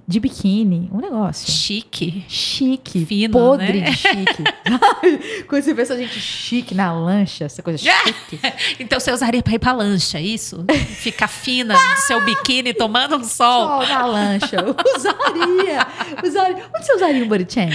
de 0.07 0.19
biquíni 0.19 0.89
um 0.91 0.97
negócio. 0.99 1.51
Chique. 1.51 2.25
Chique, 2.27 3.05
Fino, 3.05 3.31
podre 3.33 3.81
né? 3.81 3.91
de 3.91 3.95
chique. 3.97 4.43
Quando 5.47 5.61
você 5.63 5.75
pensa 5.75 5.95
gente 5.95 6.19
chique 6.19 6.73
na 6.73 6.91
lancha, 6.91 7.45
essa 7.45 7.61
coisa 7.61 7.77
chique. 7.81 8.39
Então 8.79 8.99
você 8.99 9.11
usaria 9.11 9.43
pra 9.43 9.53
ir 9.53 9.59
pra 9.59 9.71
lancha, 9.73 10.17
é 10.17 10.21
isso? 10.23 10.65
Ficar 10.87 11.27
fina 11.27 11.75
no 11.75 11.97
seu 11.97 12.23
biquíni 12.25 12.73
tomando 12.73 13.17
um 13.17 13.23
sol. 13.23 13.67
Sol 13.67 13.87
na 13.87 14.05
lancha. 14.05 14.57
Usaria. 14.97 15.87
usaria. 16.23 16.65
Onde 16.75 16.85
você 16.85 16.93
usaria 16.95 17.23
um 17.23 17.27
body 17.27 17.45
chain? 17.51 17.69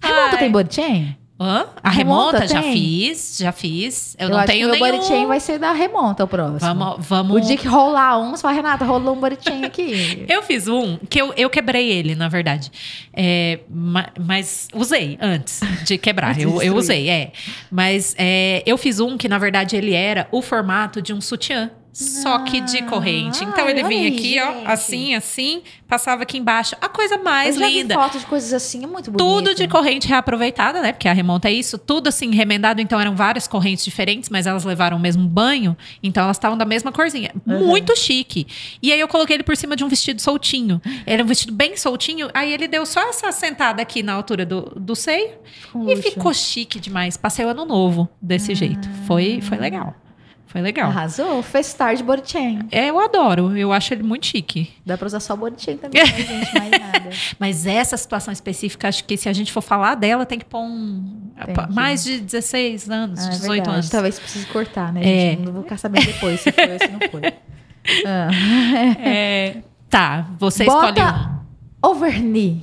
Remonta 0.00 0.30
Ai. 0.32 0.38
tem 0.38 0.50
body 0.50 0.72
chain? 0.74 1.16
Hã? 1.42 1.66
A 1.82 1.90
Remonta 1.90 2.38
remonta, 2.38 2.46
já 2.54 2.62
fiz, 2.62 3.36
já 3.40 3.50
fiz. 3.52 4.14
Eu, 4.18 4.28
não 4.28 4.38
acho 4.38 4.46
tenho 4.46 4.70
que 4.70 4.76
o 4.76 4.80
nenhum. 4.80 4.96
body 4.98 5.08
chain 5.08 5.26
vai 5.26 5.40
ser 5.40 5.58
da 5.58 5.72
remonta 5.72 6.22
o 6.24 6.28
próximo. 6.28 6.60
Vamos, 6.60 6.98
O 6.98 7.02
vamos. 7.02 7.46
dia 7.46 7.56
que 7.56 7.66
rolar 7.66 8.18
um, 8.20 8.30
você 8.30 8.42
fala, 8.42 8.54
Renata, 8.54 8.84
rolou 8.84 9.16
um 9.16 9.20
body 9.20 9.38
chain 9.40 9.64
aqui. 9.64 10.24
Eu 10.28 10.42
fiz 10.42 10.68
um 10.68 10.96
que 11.10 11.20
eu, 11.20 11.32
eu 11.36 11.50
quebrei 11.50 11.90
ele, 11.90 12.14
na 12.14 12.28
verdade. 12.28 12.70
É, 13.12 13.58
ma- 13.68 14.08
mas 14.20 14.68
usei 14.74 15.18
antes 15.20 15.60
de 15.84 15.98
quebrar. 15.98 16.34
De 16.34 16.42
eu, 16.42 16.62
eu 16.62 16.76
usei, 16.76 17.08
é. 17.10 17.32
Mas 17.70 18.14
é, 18.16 18.62
eu 18.64 18.78
fiz 18.78 19.00
um 19.00 19.16
que, 19.18 19.28
na 19.28 19.38
verdade, 19.38 19.74
ele 19.76 19.92
era 19.94 20.28
o 20.30 20.40
formato 20.40 21.02
de 21.02 21.12
um 21.12 21.20
sutiã. 21.20 21.70
Só 21.92 22.38
que 22.40 22.60
de 22.62 22.78
Ah, 22.78 22.86
corrente. 22.86 23.44
Então 23.44 23.68
ele 23.68 23.82
vinha 23.82 24.08
aí, 24.08 24.16
aqui, 24.16 24.40
ó, 24.40 24.70
assim, 24.70 25.14
assim, 25.14 25.62
passava 25.86 26.22
aqui 26.22 26.38
embaixo. 26.38 26.74
A 26.80 26.88
coisa 26.88 27.18
mais 27.18 27.54
eu 27.56 27.60
já 27.60 27.68
vi 27.68 27.82
linda. 27.82 27.94
fotos 27.94 28.20
de 28.22 28.26
coisas 28.26 28.52
assim, 28.54 28.82
é 28.82 28.86
muito 28.86 29.10
bonito. 29.10 29.18
Tudo 29.18 29.54
de 29.54 29.68
corrente 29.68 30.08
reaproveitada, 30.08 30.80
né? 30.80 30.92
Porque 30.92 31.06
a 31.06 31.12
remonta 31.12 31.48
é 31.48 31.52
isso. 31.52 31.76
Tudo 31.76 32.08
assim, 32.08 32.34
remendado. 32.34 32.80
Então 32.80 32.98
eram 32.98 33.14
várias 33.14 33.46
correntes 33.46 33.84
diferentes, 33.84 34.30
mas 34.30 34.46
elas 34.46 34.64
levaram 34.64 34.96
o 34.96 35.00
mesmo 35.00 35.28
banho. 35.28 35.76
Então 36.02 36.24
elas 36.24 36.36
estavam 36.38 36.56
da 36.56 36.64
mesma 36.64 36.90
corzinha. 36.90 37.30
Uhum. 37.46 37.66
Muito 37.66 37.94
chique. 37.94 38.46
E 38.82 38.90
aí 38.90 38.98
eu 38.98 39.06
coloquei 39.08 39.36
ele 39.36 39.42
por 39.42 39.56
cima 39.56 39.76
de 39.76 39.84
um 39.84 39.88
vestido 39.88 40.22
soltinho. 40.22 40.80
Era 41.04 41.22
um 41.22 41.26
vestido 41.26 41.52
bem 41.52 41.76
soltinho. 41.76 42.30
Aí 42.32 42.52
ele 42.52 42.66
deu 42.66 42.86
só 42.86 43.00
essa 43.08 43.30
sentada 43.32 43.82
aqui 43.82 44.02
na 44.02 44.14
altura 44.14 44.46
do, 44.46 44.72
do 44.76 44.96
seio. 44.96 45.32
Com 45.70 45.88
E 45.90 45.96
ficou 45.96 46.32
chique 46.32 46.80
demais. 46.80 47.18
Passei 47.18 47.44
o 47.44 47.48
ano 47.48 47.66
novo 47.66 48.08
desse 48.20 48.54
jeito. 48.54 48.88
Foi, 49.06 49.40
foi 49.42 49.58
legal. 49.58 49.94
Foi 50.52 50.60
legal. 50.60 50.90
Arrasou. 50.90 51.42
Festar 51.42 51.96
de 51.96 52.02
body 52.02 52.30
chain. 52.30 52.60
É, 52.70 52.90
eu 52.90 53.00
adoro. 53.00 53.56
Eu 53.56 53.72
acho 53.72 53.94
ele 53.94 54.02
muito 54.02 54.26
chique. 54.26 54.70
Dá 54.84 54.98
pra 54.98 55.06
usar 55.06 55.18
só 55.18 55.34
body 55.34 55.62
chain 55.62 55.78
também, 55.78 56.02
né, 56.02 56.06
gente? 56.06 56.54
Mais 56.58 56.70
nada. 56.78 57.10
Mas 57.38 57.66
essa 57.66 57.96
situação 57.96 58.30
específica, 58.30 58.86
acho 58.86 59.02
que 59.04 59.16
se 59.16 59.30
a 59.30 59.32
gente 59.32 59.50
for 59.50 59.62
falar 59.62 59.94
dela, 59.94 60.26
tem 60.26 60.38
que 60.38 60.44
pôr 60.44 60.60
um, 60.60 61.30
mais 61.72 62.04
de 62.04 62.20
16 62.20 62.90
anos, 62.90 63.20
Ah, 63.20 63.26
é 63.26 63.30
18 63.30 63.48
verdade. 63.54 63.70
anos. 63.76 63.88
Talvez 63.88 64.18
precise 64.20 64.44
cortar, 64.46 64.92
né, 64.92 65.00
É. 65.00 65.30
gente? 65.30 65.42
Não 65.46 65.52
vou 65.54 65.62
ficar 65.62 65.78
sabendo 65.78 66.04
depois 66.04 66.38
se 66.40 66.52
foi 66.52 66.70
ou 66.70 66.78
se 66.78 66.88
não 66.88 67.00
foi. 67.10 67.22
Ah. 68.06 68.28
É, 69.00 69.56
tá, 69.90 70.26
você 70.38 70.64
Bota- 70.64 70.88
escolhe 71.00 71.10
um. 71.82 71.88
Overknee. 71.90 72.62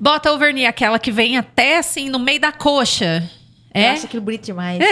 Bota 0.00 0.32
o 0.32 0.38
verniz, 0.38 0.66
aquela 0.66 0.98
que 0.98 1.10
vem 1.12 1.36
até 1.36 1.76
assim 1.78 2.08
no 2.08 2.18
meio 2.18 2.40
da 2.40 2.50
coxa. 2.52 3.28
Eu 3.74 3.80
É? 3.82 3.90
acho 3.90 4.06
aquilo 4.06 4.22
bonito 4.22 4.44
demais. 4.44 4.78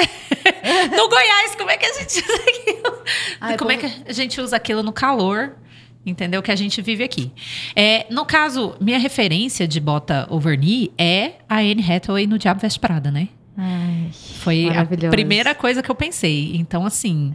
No 0.95 1.09
Goiás, 1.09 1.55
como 1.57 1.71
é 1.71 1.77
que 1.77 1.87
a 1.87 1.93
gente 1.95 2.19
usa 2.23 2.43
aquilo? 2.49 3.03
Ai, 3.41 3.57
como 3.57 3.73
é 3.73 3.77
que 3.77 3.87
a 4.07 4.13
gente 4.13 4.41
usa 4.41 4.57
aquilo 4.57 4.83
no 4.83 4.93
calor? 4.93 5.57
Entendeu? 6.05 6.43
Que 6.43 6.51
a 6.51 6.57
gente 6.57 6.81
vive 6.83 7.03
aqui. 7.05 7.33
É, 7.75 8.07
no 8.11 8.25
caso, 8.27 8.75
minha 8.81 8.99
referência 8.99 9.67
de 9.67 9.81
bota 9.81 10.27
overknee 10.31 10.93
é 10.99 11.33
a 11.49 11.57
Anne 11.59 11.83
Hathaway 11.89 12.27
no 12.27 12.39
Diabo 12.39 12.61
Veste 12.61 12.79
Prada, 12.81 13.11
né? 13.11 13.29
Ai, 13.57 14.11
Foi 14.41 14.69
a 14.69 14.87
primeira 15.11 15.55
coisa 15.55 15.83
que 15.83 15.91
eu 15.91 15.95
pensei. 15.95 16.53
Então, 16.57 16.85
assim, 16.87 17.35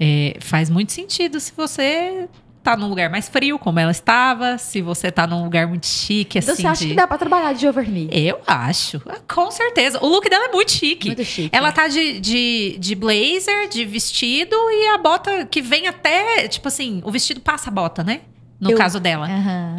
é, 0.00 0.36
faz 0.40 0.68
muito 0.70 0.92
sentido 0.92 1.38
se 1.40 1.52
você 1.56 2.28
tá 2.62 2.76
num 2.76 2.88
lugar 2.88 3.10
mais 3.10 3.28
frio, 3.28 3.58
como 3.58 3.78
ela 3.80 3.90
estava, 3.90 4.56
se 4.58 4.80
você 4.80 5.10
tá 5.10 5.26
num 5.26 5.42
lugar 5.44 5.66
muito 5.66 5.86
chique, 5.86 6.38
Então 6.38 6.52
assim. 6.54 6.62
você 6.62 6.68
acha 6.68 6.82
de- 6.84 6.88
que 6.90 6.94
dá 6.94 7.06
pra 7.06 7.18
trabalhar 7.18 7.52
de 7.52 7.66
overknee? 7.66 8.08
Eu 8.12 8.40
acho, 8.46 9.00
com 9.32 9.50
certeza. 9.50 9.98
O 10.02 10.06
look 10.08 10.28
dela 10.30 10.46
é 10.46 10.52
muito 10.52 10.70
chique. 10.72 11.08
Muito 11.08 11.24
chique. 11.24 11.50
Ela 11.52 11.72
tá 11.72 11.88
de, 11.88 12.20
de, 12.20 12.76
de 12.78 12.94
blazer, 12.94 13.68
de 13.68 13.84
vestido 13.84 14.54
e 14.70 14.88
a 14.94 14.98
bota 14.98 15.44
que 15.46 15.60
vem 15.60 15.86
até, 15.86 16.46
tipo 16.48 16.68
assim, 16.68 17.00
o 17.04 17.10
vestido 17.10 17.40
passa 17.40 17.68
a 17.70 17.72
bota, 17.72 18.02
né? 18.04 18.20
No 18.60 18.70
Eu- 18.70 18.78
caso 18.78 19.00
dela. 19.00 19.26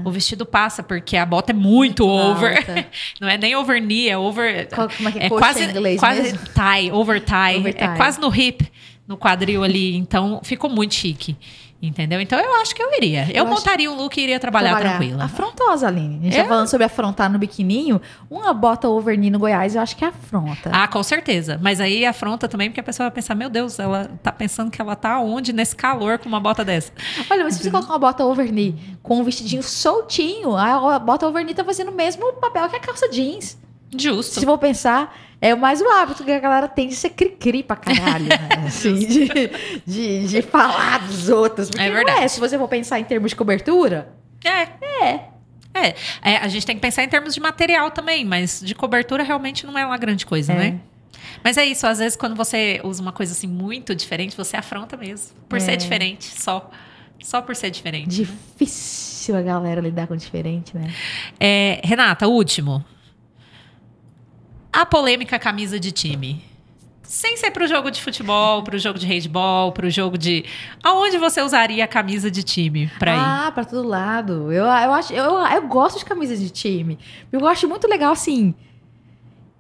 O 0.03 0.11
vestido 0.11 0.45
passa, 0.45 0.83
porque 0.83 1.15
a 1.15 1.25
bota 1.25 1.53
é 1.53 1.55
muito, 1.55 2.05
over. 2.05 2.57
alta. 2.57 2.85
Não 3.21 3.29
é 3.29 3.37
nem 3.37 3.55
over 3.55 3.79
knee, 3.81 4.09
é 4.09 4.17
over. 4.17 4.67
Qual- 4.67 4.89
como 4.89 5.07
é 5.07 5.11
que 5.13 5.19
é 5.19 5.25
É 5.27 5.29
quase, 5.29 5.63
inglês 5.63 5.97
quase 6.01 6.21
mesmo? 6.23 6.39
tie, 6.53 6.91
over 6.91 7.21
tie. 7.21 7.57
Over 7.59 7.73
É 7.77 7.87
tie. 7.87 7.95
quase 7.95 8.19
no 8.19 8.27
hip, 8.35 8.69
no 9.07 9.15
quadril 9.15 9.63
ali. 9.63 9.95
Então, 9.95 10.41
ficou 10.43 10.69
muito 10.69 10.93
chique. 10.95 11.37
Entendeu? 11.85 12.21
Então, 12.21 12.39
eu 12.39 12.55
acho 12.61 12.73
que 12.73 12.81
eu 12.81 12.93
iria. 12.93 13.27
Eu, 13.29 13.43
Eu 13.43 13.45
montaria 13.45 13.91
um 13.91 13.95
look 13.95 14.17
e 14.17 14.21
iria 14.23 14.39
trabalhar, 14.39 14.79
tranquila. 14.79 15.25
Afrontosa, 15.25 15.85
Aline. 15.85 16.17
A 16.19 16.23
gente 16.23 16.37
É. 16.39 16.43
tá 16.43 16.47
falando 16.47 16.67
sobre 16.67 16.85
afrontar 16.85 17.29
no 17.29 17.37
biquininho. 17.37 18.01
Uma 18.29 18.53
bota 18.53 18.87
overknee 18.87 19.29
no 19.29 19.37
Goiás, 19.37 19.75
eu 19.75 19.81
acho 19.81 19.93
que 19.97 20.05
é 20.05 20.07
afronta. 20.07 20.69
Ah, 20.73 20.87
com 20.87 21.03
certeza. 21.03 21.59
Mas 21.61 21.81
aí 21.81 22.05
afronta 22.05 22.47
também, 22.47 22.69
porque 22.69 22.79
a 22.79 22.83
pessoa 22.83 23.09
vai 23.09 23.15
pensar, 23.15 23.35
meu 23.35 23.49
Deus, 23.49 23.79
ela 23.79 24.09
tá 24.23 24.31
pensando 24.31 24.71
que 24.71 24.81
ela 24.81 24.95
tá 24.95 25.19
onde 25.19 25.51
nesse 25.51 25.75
calor 25.75 26.17
com 26.19 26.29
uma 26.29 26.39
bota 26.39 26.63
dessa? 26.63 26.93
Olha, 27.29 27.43
mas 27.43 27.55
se 27.55 27.63
você 27.63 27.69
colocar 27.69 27.91
uma 27.91 27.99
bota 27.99 28.23
overknee 28.23 28.97
com 29.03 29.19
um 29.19 29.23
vestidinho 29.25 29.61
soltinho, 29.61 30.55
a 30.55 30.97
bota 30.99 31.27
overknee 31.27 31.53
tá 31.53 31.65
fazendo 31.65 31.91
o 31.91 31.93
mesmo 31.95 32.31
papel 32.33 32.69
que 32.69 32.77
a 32.77 32.79
calça 32.79 33.09
jeans. 33.09 33.57
Justo. 33.97 34.39
Se 34.39 34.45
for 34.45 34.57
pensar, 34.57 35.15
é 35.41 35.53
mais 35.55 35.81
o 35.81 35.87
hábito 35.87 36.23
que 36.23 36.31
a 36.31 36.39
galera 36.39 36.67
tem 36.67 36.87
de 36.87 36.95
ser 36.95 37.09
cri-cri 37.11 37.63
pra 37.63 37.75
caralho, 37.75 38.25
né? 38.27 38.49
Assim, 38.67 38.95
de, 38.95 39.29
de, 39.85 40.27
de 40.27 40.41
falar 40.41 40.99
dos 41.07 41.29
outros. 41.29 41.69
Porque 41.69 41.81
É 41.83 41.89
verdade. 41.91 42.23
é, 42.23 42.27
se 42.27 42.39
você 42.39 42.57
for 42.57 42.67
pensar 42.67 42.99
em 42.99 43.03
termos 43.03 43.31
de 43.31 43.35
cobertura, 43.35 44.13
É. 44.43 44.67
É. 45.05 45.33
É. 45.75 45.95
É, 46.21 46.37
a 46.37 46.47
gente 46.47 46.65
tem 46.65 46.75
que 46.75 46.81
pensar 46.81 47.03
em 47.03 47.09
termos 47.09 47.33
de 47.33 47.39
material 47.39 47.89
também, 47.89 48.23
mas 48.23 48.61
de 48.63 48.75
cobertura 48.75 49.23
realmente 49.23 49.65
não 49.65 49.75
é 49.77 49.83
uma 49.85 49.97
grande 49.97 50.23
coisa, 50.25 50.53
É. 50.53 50.55
né? 50.55 50.79
Mas 51.43 51.57
é 51.57 51.65
isso, 51.65 51.87
às 51.87 51.97
vezes 51.99 52.15
quando 52.15 52.35
você 52.35 52.79
usa 52.83 53.01
uma 53.01 53.11
coisa 53.11 53.31
assim 53.33 53.47
muito 53.47 53.95
diferente, 53.95 54.37
você 54.37 54.55
afronta 54.55 54.95
mesmo. 54.95 55.35
Por 55.49 55.57
É. 55.57 55.59
ser 55.59 55.75
diferente, 55.77 56.25
só. 56.39 56.69
Só 57.21 57.41
por 57.41 57.55
ser 57.55 57.69
diferente. 57.71 58.09
difícil 58.09 59.35
a 59.35 59.41
galera 59.41 59.79
lidar 59.81 60.07
com 60.07 60.15
diferente, 60.15 60.75
né? 60.77 60.93
É, 61.39 61.79
Renata, 61.83 62.27
último. 62.27 62.83
A 64.73 64.87
polêmica 64.87 65.37
camisa 65.37 65.79
de 65.79 65.91
time. 65.91 66.43
Sem 67.03 67.37
ser 67.37 67.51
pro 67.51 67.67
jogo 67.67 67.91
de 67.91 68.01
futebol, 68.01 68.63
pro 68.63 68.79
jogo 68.79 68.97
de 68.97 69.05
handball, 69.05 69.71
pro 69.71 69.87
jogo 69.87 70.17
de. 70.17 70.45
Aonde 70.81 71.19
você 71.19 71.43
usaria 71.43 71.83
a 71.83 71.87
camisa 71.87 72.31
de 72.31 72.41
time 72.41 72.89
pra 72.97 73.13
ir? 73.13 73.19
Ah, 73.19 73.51
pra 73.53 73.63
todo 73.65 73.87
lado. 73.87 74.51
Eu, 74.51 74.63
eu, 74.63 74.93
acho, 74.93 75.13
eu, 75.13 75.37
eu 75.37 75.67
gosto 75.67 75.99
de 75.99 76.05
camisas 76.05 76.39
de 76.39 76.49
time. 76.49 76.97
Eu 77.31 77.45
acho 77.47 77.67
muito 77.69 77.87
legal, 77.87 78.13
assim. 78.13 78.55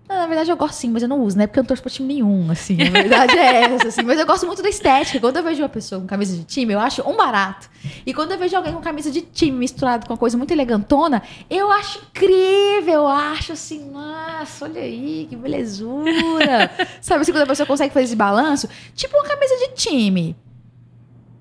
Não, 0.07 0.17
Na 0.17 0.27
verdade, 0.27 0.51
eu 0.51 0.57
gosto 0.57 0.75
sim, 0.75 0.89
mas 0.89 1.01
eu 1.01 1.07
não 1.07 1.21
uso, 1.21 1.37
né? 1.37 1.47
Porque 1.47 1.59
eu 1.59 1.63
não 1.63 1.67
torço 1.67 1.81
pra 1.81 1.89
time 1.89 2.13
nenhum, 2.13 2.51
assim. 2.51 2.77
A 2.81 2.89
verdade 2.89 3.37
é 3.37 3.61
essa, 3.63 3.87
assim. 3.87 4.03
Mas 4.03 4.19
eu 4.19 4.25
gosto 4.25 4.45
muito 4.45 4.61
da 4.61 4.69
estética. 4.69 5.19
Quando 5.19 5.37
eu 5.37 5.43
vejo 5.43 5.61
uma 5.61 5.69
pessoa 5.69 6.01
com 6.01 6.07
camisa 6.07 6.35
de 6.35 6.43
time, 6.43 6.73
eu 6.73 6.79
acho 6.79 7.01
um 7.09 7.15
barato. 7.15 7.69
E 8.05 8.13
quando 8.13 8.33
eu 8.33 8.37
vejo 8.37 8.55
alguém 8.55 8.73
com 8.73 8.81
camisa 8.81 9.09
de 9.09 9.21
time 9.21 9.57
misturado 9.57 10.05
com 10.05 10.13
uma 10.13 10.19
coisa 10.19 10.37
muito 10.37 10.51
elegantona, 10.51 11.23
eu 11.49 11.71
acho 11.71 11.99
incrível. 11.99 12.93
Eu 12.93 13.07
acho 13.07 13.53
assim, 13.53 13.89
nossa, 13.91 14.65
olha 14.65 14.81
aí, 14.81 15.25
que 15.29 15.35
belezura. 15.35 16.69
Sabe 17.01 17.21
assim, 17.21 17.31
quando 17.31 17.43
a 17.43 17.47
pessoa 17.47 17.65
consegue 17.65 17.93
fazer 17.93 18.05
esse 18.05 18.15
balanço? 18.15 18.67
Tipo 18.95 19.17
uma 19.17 19.25
camisa 19.25 19.55
de 19.57 19.73
time. 19.75 20.35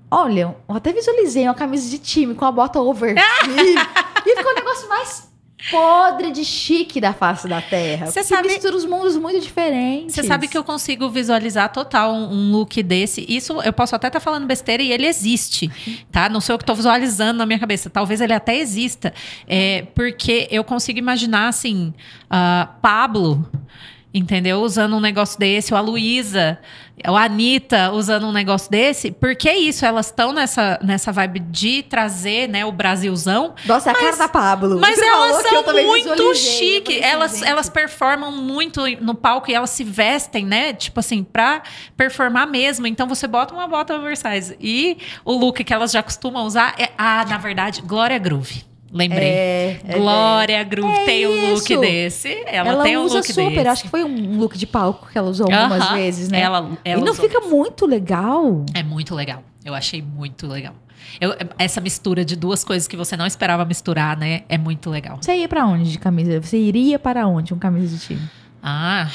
Olha, 0.09 0.55
eu 0.69 0.75
até 0.75 0.93
visualizei 0.93 1.43
uma 1.43 1.55
camisa 1.55 1.89
de 1.89 1.97
time 1.97 2.33
com 2.33 2.45
a 2.45 2.51
bota 2.51 2.79
over. 2.79 3.15
e 4.25 4.35
ficou 4.35 4.51
um 4.51 4.55
negócio 4.55 4.87
mais 4.87 5.32
podre 5.71 6.31
de 6.31 6.43
chique 6.43 6.99
da 6.99 7.13
face 7.13 7.47
da 7.47 7.61
terra. 7.61 8.05
Você 8.07 8.23
sabe- 8.23 8.47
mistura 8.49 8.75
os 8.75 8.85
mundos 8.85 9.15
muito 9.15 9.39
diferentes. 9.39 10.13
Você 10.15 10.23
sabe 10.23 10.47
que 10.47 10.57
eu 10.57 10.63
consigo 10.63 11.09
visualizar 11.09 11.71
total 11.71 12.13
um, 12.13 12.33
um 12.33 12.51
look 12.51 12.81
desse. 12.83 13.25
Isso 13.27 13.61
eu 13.61 13.71
posso 13.73 13.95
até 13.95 14.07
estar 14.07 14.19
falando 14.19 14.45
besteira 14.45 14.83
e 14.83 14.91
ele 14.91 15.05
existe, 15.07 15.71
tá? 16.11 16.27
Não 16.29 16.41
sei 16.41 16.55
o 16.55 16.57
que 16.57 16.63
estou 16.63 16.75
visualizando 16.75 17.37
na 17.39 17.45
minha 17.45 17.59
cabeça. 17.59 17.89
Talvez 17.89 18.21
ele 18.21 18.33
até 18.33 18.57
exista. 18.57 19.13
É, 19.47 19.87
porque 19.95 20.47
eu 20.51 20.63
consigo 20.63 20.99
imaginar, 20.99 21.47
assim, 21.47 21.93
a 22.29 22.69
Pablo, 22.81 23.45
entendeu? 24.13 24.61
Usando 24.61 24.95
um 24.95 24.99
negócio 24.99 25.39
desse, 25.39 25.73
ou 25.73 25.77
a 25.77 25.81
Luísa, 25.81 26.59
ou 27.07 27.17
a 27.17 27.23
Anitta 27.23 27.91
usando 27.91 28.27
um 28.27 28.31
negócio 28.31 28.69
desse. 28.69 29.11
Porque 29.11 29.49
é 29.49 29.57
isso, 29.57 29.85
elas 29.85 30.05
estão 30.07 30.31
nessa, 30.31 30.79
nessa 30.83 31.11
vibe 31.11 31.39
de 31.39 31.81
trazer 31.83 32.47
né, 32.47 32.63
o 32.63 32.71
Brasilzão. 32.71 33.55
Nossa, 33.65 33.89
é 33.89 33.91
a 33.91 33.95
cara 33.95 34.07
Mas- 34.07 34.17
da 34.19 34.27
Pablo. 34.29 34.79
Mas 34.79 34.99
elas 35.01 35.41
são 35.41 35.63
muito 35.83 36.35
chique. 36.35 36.93
assim, 36.99 37.03
Elas, 37.03 37.31
gente, 37.39 37.47
elas 37.47 37.69
performam 37.69 38.31
muito 38.31 38.81
no 39.01 39.15
palco 39.15 39.49
e 39.49 39.53
elas 39.55 39.71
se 39.71 39.83
vestem, 39.83 40.45
né? 40.45 40.73
Tipo 40.73 40.99
assim, 40.99 41.23
pra 41.23 41.63
performar 41.97 42.47
mesmo. 42.47 42.85
Então 42.85 43.07
você 43.07 43.27
bota 43.27 43.53
uma 43.53 43.67
bota 43.67 43.95
oversize. 43.95 44.55
E 44.61 44.97
o 45.25 45.33
look 45.33 45.63
que 45.63 45.73
elas 45.73 45.91
já 45.91 46.03
costumam 46.03 46.45
usar 46.45 46.75
é. 46.77 46.91
Ah, 46.97 47.25
na 47.27 47.37
verdade, 47.37 47.81
Glória 47.81 48.19
Groove. 48.19 48.63
Lembrei. 48.93 49.27
É, 49.27 49.79
é, 49.87 49.97
Glória 49.97 50.63
Groove 50.63 50.93
É 50.99 51.05
tem 51.05 51.27
um 51.27 51.51
look 51.53 51.77
desse. 51.77 52.29
Ela, 52.45 52.69
Ela, 52.69 52.83
tem 52.83 52.95
um 52.95 53.07
look 53.07 53.33
super. 53.33 53.49
desse. 53.49 53.67
Acho 53.67 53.83
que 53.83 53.89
foi 53.89 54.03
um 54.03 54.37
look 54.37 54.55
de 54.55 54.67
palco 54.67 55.09
que 55.11 55.17
ela 55.17 55.29
usou 55.29 55.47
algumas 55.51 55.81
Aham. 55.81 55.95
vezes, 55.95 56.29
né? 56.29 56.39
Ela, 56.41 56.69
ela 56.85 57.01
e 57.01 57.03
não 57.03 57.15
fica 57.15 57.39
muito 57.41 57.87
legal. 57.87 58.63
É 58.75 58.83
muito 58.83 59.15
legal. 59.15 59.43
Eu 59.65 59.73
achei 59.73 59.99
muito 59.99 60.45
legal. 60.45 60.75
Eu- 61.19 61.35
essa 61.57 61.81
mistura 61.81 62.23
de 62.23 62.35
duas 62.35 62.63
coisas 62.63 62.87
que 62.87 62.95
você 62.95 63.17
não 63.17 63.25
esperava 63.25 63.65
misturar, 63.65 64.15
né? 64.15 64.43
É 64.47 64.57
muito 64.59 64.89
legal. 64.91 65.17
Você 65.19 65.33
ia 65.37 65.47
pra 65.47 65.65
onde 65.65 65.91
de 65.91 65.97
camisa? 65.97 66.39
Você 66.39 66.57
iria 66.57 66.99
para 66.99 67.25
onde 67.27 67.51
com 67.51 67.59
camisa 67.59 67.97
de 67.97 68.03
time? 68.03 68.21
Ah. 68.61 69.09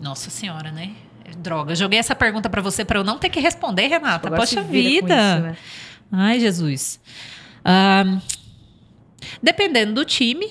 Nossa 0.00 0.30
senhora, 0.30 0.70
né? 0.72 0.92
Droga, 1.38 1.74
joguei 1.74 1.98
essa 1.98 2.14
pergunta 2.14 2.48
pra 2.50 2.60
você 2.60 2.84
pra 2.84 2.98
eu 2.98 3.04
não 3.04 3.18
ter 3.18 3.28
que 3.28 3.40
responder, 3.40 3.86
Renata. 3.88 4.30
Poxa 4.30 4.62
vida. 4.62 5.14
isso, 5.14 5.42
né? 5.42 5.56
Ai, 6.10 6.40
Jesus. 6.40 7.00
Ahn, 7.64 8.18
dependendo 9.42 9.94
do 9.94 10.04
time, 10.04 10.46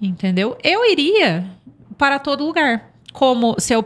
entendeu? 0.00 0.56
Eu 0.62 0.84
iria 0.90 1.46
para 1.98 2.18
todo 2.18 2.44
lugar. 2.44 2.90
Como 3.12 3.56
se 3.58 3.72
eu 3.74 3.82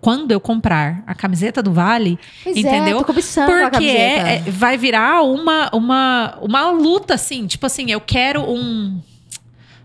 quando 0.00 0.30
eu 0.30 0.40
comprar 0.40 1.02
a 1.06 1.14
camiseta 1.14 1.62
do 1.62 1.72
Vale, 1.72 2.18
Pois 2.42 2.54
Entendeu? 2.56 2.98
É, 3.00 3.04
cobiçando 3.04 3.50
a 3.64 3.70
porque 3.70 3.86
é, 3.86 4.36
é- 4.36 4.38
vai 4.50 4.76
virar 4.76 5.22
uma, 5.22 5.70
uma, 5.72 6.38
uma 6.42 6.70
luta, 6.70 7.14
assim. 7.14 7.46
Tipo 7.46 7.64
assim, 7.64 7.90
eu 7.90 8.00
quero 8.00 8.42
um. 8.42 9.00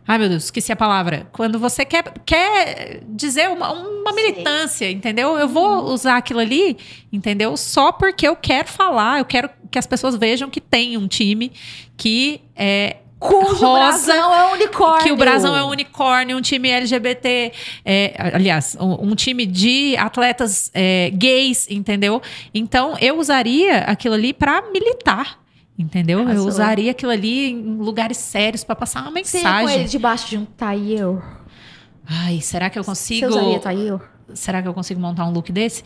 Ai, 0.05 0.17
meu 0.17 0.27
Deus, 0.27 0.45
esqueci 0.45 0.71
a 0.71 0.75
palavra. 0.75 1.27
Quando 1.31 1.57
você 1.59 1.85
quer, 1.85 2.03
quer 2.25 3.01
dizer 3.07 3.47
uma, 3.49 3.71
uma 3.71 4.11
militância, 4.11 4.89
entendeu? 4.91 5.37
Eu 5.37 5.47
vou 5.47 5.85
Uhum. 5.85 5.93
usar 5.93 6.17
aquilo 6.17 6.39
ali, 6.39 6.75
entendeu? 7.13 7.55
Só 7.55 7.91
porque 7.91 8.27
eu 8.27 8.35
quero 8.35 8.67
falar, 8.67 9.19
eu 9.19 9.25
quero 9.25 9.49
que 9.71 9.77
as 9.77 9.85
pessoas 9.85 10.15
vejam 10.15 10.49
que 10.49 10.59
tem 10.59 10.97
um 10.97 11.07
time 11.07 11.51
que 11.99 12.41
é 12.55 12.95
Cujo 13.19 13.65
rosa, 13.65 13.73
brasão 13.73 14.33
é 14.33 14.47
um 14.47 14.53
unicórnio. 14.53 15.03
que 15.03 15.11
o 15.11 15.17
brasão 15.17 15.53
é 15.53 15.61
um 15.61 15.67
unicórnio, 15.69 16.37
um 16.37 16.41
time 16.41 16.69
LGBT, 16.69 17.51
é, 17.83 18.13
aliás, 18.33 18.77
um, 18.79 19.09
um 19.09 19.13
time 19.15 19.45
de 19.45 19.97
atletas 19.97 20.71
é, 20.73 21.09
gays, 21.13 21.67
entendeu? 21.69 22.21
Então 22.53 22.97
eu 23.01 23.19
usaria 23.19 23.79
aquilo 23.79 24.15
ali 24.15 24.31
para 24.33 24.61
militar. 24.71 25.37
Entendeu? 25.77 26.27
Eu 26.29 26.45
usaria 26.45 26.91
aquilo 26.91 27.11
ali 27.11 27.51
em 27.51 27.77
lugares 27.77 28.17
sérios 28.17 28.63
para 28.65 28.75
passar 28.75 29.01
uma 29.07 29.11
Seria 29.23 29.47
com 29.49 29.55
mensagem. 29.55 29.79
ele 29.81 29.89
debaixo 29.89 30.29
de 30.29 30.37
um 30.37 30.43
taio. 30.45 31.21
Ai, 32.05 32.41
será 32.41 32.69
que 32.69 32.77
eu 32.79 32.83
Você 32.83 32.89
consigo? 33.19 33.27
usaria 33.27 33.59
taio? 33.59 34.01
Será 34.33 34.61
que 34.61 34.67
eu 34.67 34.73
consigo 34.73 34.99
montar 34.99 35.25
um 35.25 35.31
look 35.31 35.51
desse? 35.51 35.83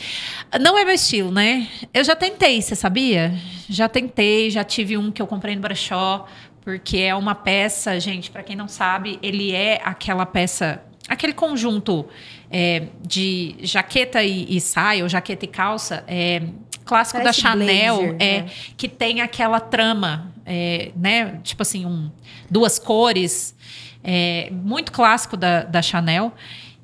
Não 0.60 0.78
é 0.78 0.86
meu 0.86 0.94
estilo, 0.94 1.32
né? 1.32 1.68
Eu 1.94 2.04
já 2.04 2.16
tentei, 2.16 2.62
você 2.62 2.76
sabia? 2.76 3.34
Já 3.70 3.88
tentei, 3.88 4.50
já 4.50 4.64
tive 4.64 4.98
um 4.98 5.12
que 5.12 5.22
eu 5.22 5.28
comprei 5.28 5.56
no 5.56 5.62
brechó, 5.62 6.26
porque 6.62 6.98
é 6.98 7.16
uma 7.16 7.36
peça, 7.36 8.00
gente, 8.00 8.32
para 8.32 8.44
quem 8.44 8.56
não 8.56 8.68
sabe, 8.68 9.20
ele 9.22 9.54
é 9.54 9.82
aquela 9.84 10.26
peça, 10.26 10.82
aquele 11.08 11.34
conjunto 11.34 12.06
é, 12.50 12.88
de 13.06 13.56
jaqueta 13.62 14.24
e, 14.24 14.46
e 14.56 14.62
saia, 14.62 15.04
ou 15.04 15.10
jaqueta 15.10 15.46
e 15.46 15.48
calça, 15.48 16.04
é, 16.08 16.42
clássico 16.86 17.20
Parece 17.20 17.42
da 17.42 17.50
Chanel, 17.50 17.98
blazer, 17.98 18.16
é, 18.20 18.42
né? 18.42 18.50
que 18.78 18.88
tem 18.88 19.22
aquela 19.22 19.60
trama, 19.60 20.34
é, 20.46 20.92
né? 20.96 21.40
Tipo 21.44 21.62
assim, 21.64 21.86
um, 21.86 22.10
duas 22.50 22.80
cores, 22.80 23.56
é, 24.04 24.50
muito 24.52 24.92
clássico 24.92 25.38
da, 25.38 25.64
da 25.64 25.82
Chanel. 25.82 26.34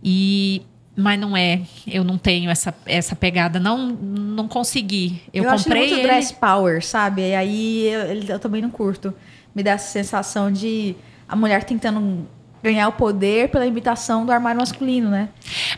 E 0.03 0.63
mas 0.99 1.19
não 1.19 1.35
é, 1.35 1.61
eu 1.87 2.03
não 2.03 2.17
tenho 2.17 2.49
essa, 2.49 2.73
essa 2.85 3.15
pegada, 3.15 3.59
não 3.59 3.87
não 3.87 4.47
consegui. 4.47 5.21
Eu, 5.33 5.49
acho 5.49 5.63
comprei 5.63 5.87
muito 5.87 5.99
ele. 5.99 6.03
dress 6.03 6.33
power, 6.33 6.85
sabe? 6.85 7.21
E 7.21 7.35
aí 7.35 7.87
eu, 7.87 8.35
eu 8.35 8.39
também 8.39 8.61
não 8.61 8.69
curto. 8.69 9.13
Me 9.55 9.63
dá 9.63 9.71
essa 9.71 9.91
sensação 9.91 10.51
de 10.51 10.95
a 11.27 11.35
mulher 11.35 11.63
tentando 11.63 12.27
ganhar 12.61 12.87
o 12.87 12.91
poder 12.93 13.49
pela 13.49 13.65
imitação 13.65 14.25
do 14.25 14.31
armário 14.31 14.59
masculino, 14.59 15.09
né? 15.09 15.29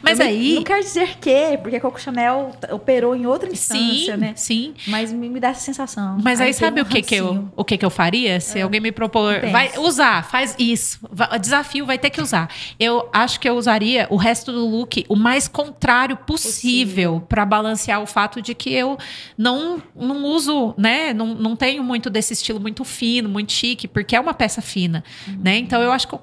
Mas 0.01 0.17
Também 0.17 0.33
aí 0.33 0.55
Não 0.55 0.63
quer 0.63 0.79
dizer 0.79 1.17
que, 1.19 1.57
porque 1.61 1.75
a 1.77 1.81
Coco 1.81 1.99
Chanel 2.01 2.51
operou 2.71 3.15
em 3.15 3.25
outra 3.25 3.47
sim, 3.49 3.53
instância, 3.53 4.17
né? 4.17 4.33
sim. 4.35 4.73
Mas 4.87 5.13
me, 5.13 5.29
me 5.29 5.39
dá 5.39 5.49
essa 5.49 5.61
sensação. 5.61 6.17
Mas 6.23 6.39
aí, 6.41 6.47
tem 6.47 6.53
sabe 6.53 6.81
um 6.81 6.83
o 6.83 6.87
que 6.87 7.01
que 7.01 7.15
eu, 7.15 7.49
o 7.55 7.63
que 7.63 7.77
que 7.77 7.85
eu 7.85 7.89
faria? 7.89 8.39
Se 8.39 8.59
alguém 8.61 8.79
me 8.81 8.91
propor, 8.91 9.39
vai 9.51 9.71
usar, 9.77 10.23
faz 10.25 10.55
isso. 10.57 10.99
Va- 11.11 11.37
desafio 11.37 11.85
vai 11.85 11.97
ter 11.97 12.09
que 12.09 12.21
usar. 12.21 12.49
Eu 12.79 13.07
acho 13.13 13.39
que 13.39 13.47
eu 13.47 13.55
usaria 13.55 14.07
o 14.09 14.15
resto 14.15 14.51
do 14.51 14.65
look 14.67 15.05
o 15.07 15.15
mais 15.15 15.47
contrário 15.47 16.17
possível 16.17 17.21
para 17.27 17.45
balancear 17.45 18.01
o 18.01 18.05
fato 18.05 18.41
de 18.41 18.53
que 18.53 18.73
eu 18.73 18.97
não, 19.37 19.81
não 19.95 20.25
uso, 20.25 20.73
né? 20.77 21.13
Não, 21.13 21.27
não 21.27 21.55
tenho 21.55 21.83
muito 21.83 22.09
desse 22.09 22.33
estilo 22.33 22.59
muito 22.59 22.83
fino, 22.83 23.29
muito 23.29 23.51
chique, 23.51 23.87
porque 23.87 24.15
é 24.15 24.19
uma 24.19 24.33
peça 24.33 24.61
fina, 24.61 25.03
né? 25.39 25.57
Então 25.57 25.81
eu 25.81 25.91
acho 25.91 26.07
que 26.07 26.13
eu 26.13 26.19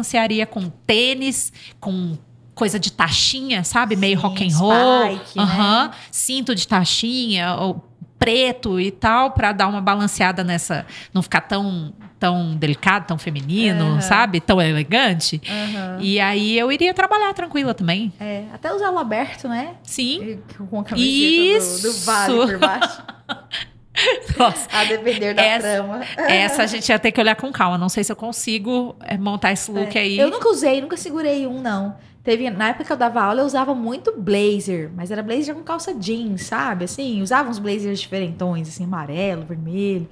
contrabalancearia 0.00 0.46
com 0.46 0.68
tênis, 0.86 1.52
com 1.78 2.16
coisa 2.54 2.78
de 2.78 2.92
taxinha, 2.92 3.64
sabe? 3.64 3.96
Meio 3.96 4.16
Sim, 4.18 4.22
rock 4.22 4.44
and 4.48 4.56
roll, 4.56 5.16
spike, 5.16 5.38
né? 5.38 5.42
aham, 5.44 5.90
cinto 6.10 6.54
de 6.54 6.66
taxinha, 6.66 7.54
ou 7.56 7.84
preto 8.18 8.78
e 8.78 8.90
tal, 8.90 9.30
pra 9.30 9.50
dar 9.52 9.66
uma 9.66 9.80
balanceada 9.80 10.44
nessa, 10.44 10.84
não 11.12 11.22
ficar 11.22 11.42
tão 11.42 11.92
tão 12.18 12.54
delicado, 12.54 13.06
tão 13.06 13.16
feminino, 13.16 13.92
Aham. 13.92 14.00
sabe? 14.02 14.40
Tão 14.42 14.60
elegante. 14.60 15.40
Aham. 15.48 15.96
E 16.02 16.20
aí 16.20 16.58
eu 16.58 16.70
iria 16.70 16.92
trabalhar 16.92 17.32
tranquila 17.32 17.72
também. 17.72 18.12
É, 18.20 18.44
até 18.52 18.74
usar 18.74 18.90
o 18.90 18.98
aberto, 18.98 19.48
né? 19.48 19.70
Sim. 19.82 20.20
E 20.22 20.38
Com 20.68 20.80
a 20.80 20.84
camiseta 20.84 21.36
do, 21.40 21.82
do 21.82 21.88
Isso. 21.88 22.04
vale 22.04 22.34
por 22.46 22.58
baixo. 22.58 23.02
Nossa, 24.38 24.68
A 24.72 24.84
depender 24.84 25.34
da 25.34 25.42
Essa- 25.42 25.60
trama. 25.76 26.00
essa 26.16 26.62
a 26.62 26.66
gente 26.66 26.88
ia 26.88 26.98
ter 26.98 27.12
que 27.12 27.20
olhar 27.20 27.34
com 27.36 27.50
calma. 27.52 27.76
Não 27.78 27.88
sei 27.88 28.02
se 28.04 28.10
eu 28.12 28.16
consigo 28.16 28.94
é, 29.00 29.16
montar 29.18 29.52
esse 29.52 29.70
look 29.70 29.96
É. 29.96 30.00
aí. 30.00 30.18
Eu 30.18 30.30
nunca 30.30 30.48
usei, 30.48 30.80
nunca 30.80 30.96
segurei 30.96 31.46
um, 31.46 31.60
não. 31.60 31.94
Teve, 32.22 32.50
na 32.50 32.68
época 32.68 32.84
que 32.84 32.92
eu 32.92 32.96
dava 32.96 33.22
aula, 33.22 33.40
eu 33.40 33.46
usava 33.46 33.74
muito 33.74 34.12
blazer, 34.16 34.90
mas 34.94 35.10
era 35.10 35.22
blazer 35.22 35.54
com 35.54 35.62
calça 35.62 35.94
jeans, 35.94 36.42
sabe? 36.42 36.84
Assim, 36.84 37.22
usava 37.22 37.48
uns 37.48 37.58
blazers 37.58 37.98
diferentões, 38.00 38.68
assim, 38.68 38.84
amarelo, 38.84 39.44
vermelho. 39.44 40.06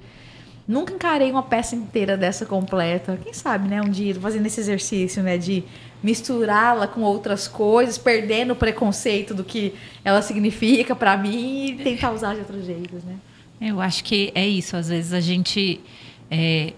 Nunca 0.67 0.93
encarei 0.93 1.31
uma 1.31 1.43
peça 1.43 1.75
inteira 1.75 2.15
dessa 2.17 2.45
completa. 2.45 3.19
Quem 3.23 3.33
sabe, 3.33 3.67
né? 3.67 3.81
Um 3.81 3.89
dia 3.89 4.13
fazendo 4.15 4.45
esse 4.45 4.59
exercício, 4.59 5.21
né? 5.23 5.37
De 5.37 5.63
misturá-la 6.03 6.87
com 6.87 7.01
outras 7.01 7.47
coisas, 7.47 7.97
perdendo 7.97 8.53
o 8.53 8.55
preconceito 8.55 9.33
do 9.33 9.43
que 9.43 9.73
ela 10.03 10.21
significa 10.21 10.95
pra 10.95 11.15
mim 11.17 11.65
e 11.67 11.75
tentar 11.83 12.11
usar 12.11 12.33
de 12.33 12.39
outros 12.41 12.65
jeitos, 12.65 13.03
né? 13.03 13.15
Eu 13.61 13.81
acho 13.81 14.03
que 14.03 14.31
é 14.35 14.47
isso. 14.47 14.75
Às 14.77 14.89
vezes 14.89 15.13
a 15.13 15.19
gente 15.19 15.79
é, 16.31 16.73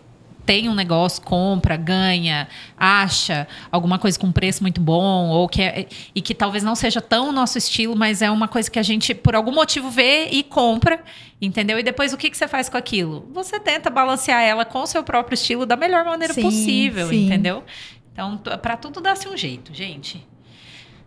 tem 0.46 0.68
um 0.68 0.74
negócio, 0.74 1.22
compra, 1.22 1.78
ganha, 1.78 2.48
acha 2.76 3.48
alguma 3.72 4.00
coisa 4.00 4.18
com 4.18 4.32
preço 4.32 4.64
muito 4.64 4.82
bom, 4.82 5.30
ou 5.30 5.48
que 5.48 5.62
é- 5.62 5.88
e 6.16 6.22
que 6.22 6.34
talvez 6.34 6.64
não 6.64 6.74
seja 6.76 7.00
tão 7.00 7.30
o 7.30 7.32
nosso 7.32 7.58
estilo, 7.58 7.96
mas 7.96 8.22
é 8.22 8.32
uma 8.32 8.48
coisa 8.48 8.70
que 8.70 8.80
a 8.80 8.84
gente, 8.84 9.14
por 9.14 9.36
algum 9.36 9.52
motivo, 9.54 9.90
vê 9.92 10.30
e 10.32 10.42
compra, 10.44 11.04
entendeu? 11.42 11.78
E 11.78 11.84
depois 11.84 12.12
o 12.14 12.18
que, 12.18 12.30
que 12.30 12.38
você 12.38 12.48
faz 12.48 12.68
com 12.70 12.78
aquilo? 12.78 13.30
Você 13.34 13.60
tenta 13.60 13.90
balancear 13.90 14.42
ela 14.42 14.66
com 14.66 14.80
o 14.82 14.88
seu 14.88 15.04
próprio 15.04 15.36
estilo 15.36 15.66
da 15.66 15.76
melhor 15.78 16.04
maneira 16.04 16.34
Sim, 16.34 16.42
possível, 16.42 17.08
sim. 17.10 17.26
entendeu? 17.28 17.64
Então, 18.12 18.38
pra 18.62 18.76
tudo 18.76 19.00
dá-se 19.00 19.28
um 19.30 19.38
jeito, 19.38 19.74
gente. 19.74 20.18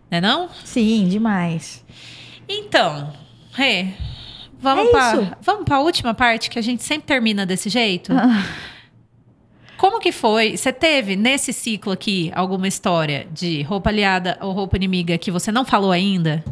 Não 0.09 0.17
é 0.17 0.21
não? 0.21 0.49
Sim, 0.63 1.07
demais. 1.09 1.83
Então, 2.47 3.11
Rê, 3.51 3.87
vamos 4.73 4.87
É 4.87 4.91
para 4.91 5.37
vamos 5.41 5.65
para 5.65 5.75
a 5.77 5.79
última 5.79 6.13
parte 6.13 6.49
que 6.49 6.59
a 6.59 6.61
gente 6.61 6.83
sempre 6.83 7.05
termina 7.07 7.45
desse 7.45 7.69
jeito. 7.69 8.11
Ah. 8.13 8.43
Como 9.77 9.99
que 9.99 10.11
foi? 10.11 10.57
Você 10.57 10.71
teve 10.71 11.15
nesse 11.15 11.51
ciclo 11.51 11.91
aqui 11.91 12.31
alguma 12.33 12.67
história 12.67 13.27
de 13.31 13.61
roupa 13.63 13.89
aliada 13.89 14.37
ou 14.41 14.51
roupa 14.51 14.77
inimiga 14.77 15.17
que 15.17 15.29
você 15.29 15.51
não 15.51 15.65
falou 15.65 15.91
ainda? 15.91 16.43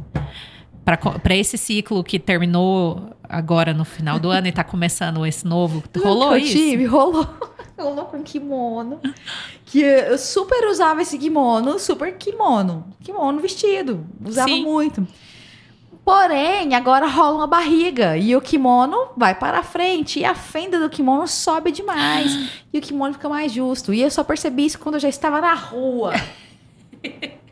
Para 0.83 1.35
esse 1.35 1.57
ciclo 1.57 2.03
que 2.03 2.19
terminou 2.19 3.11
agora 3.27 3.73
no 3.73 3.85
final 3.85 4.19
do 4.19 4.29
ano 4.29 4.47
e 4.47 4.51
tá 4.51 4.63
começando 4.63 5.25
esse 5.25 5.47
novo, 5.47 5.81
rolou 5.97 6.29
que 6.29 6.35
eu 6.35 6.37
isso? 6.39 6.57
tive, 6.57 6.85
rolou. 6.85 7.27
Rolou 7.75 8.05
com 8.05 8.21
kimono. 8.21 8.99
Que 9.65 9.81
eu 9.81 10.17
super 10.17 10.67
usava 10.69 11.01
esse 11.01 11.17
kimono, 11.17 11.79
super 11.79 12.15
kimono. 12.17 12.85
Kimono 13.01 13.39
vestido. 13.39 14.05
Usava 14.23 14.47
Sim. 14.47 14.63
muito. 14.63 15.07
Porém, 16.05 16.75
agora 16.75 17.07
rola 17.07 17.35
uma 17.35 17.47
barriga 17.47 18.17
e 18.17 18.35
o 18.35 18.41
kimono 18.41 19.09
vai 19.15 19.33
para 19.33 19.59
a 19.59 19.63
frente 19.63 20.19
e 20.19 20.25
a 20.25 20.35
fenda 20.35 20.77
do 20.79 20.89
kimono 20.89 21.27
sobe 21.27 21.71
demais 21.71 22.49
e 22.73 22.77
o 22.77 22.81
kimono 22.81 23.13
fica 23.13 23.29
mais 23.29 23.51
justo. 23.51 23.93
E 23.93 24.01
eu 24.01 24.11
só 24.11 24.23
percebi 24.23 24.65
isso 24.65 24.79
quando 24.79 24.95
eu 24.95 25.01
já 25.01 25.09
estava 25.09 25.39
na 25.39 25.53
rua. 25.53 26.13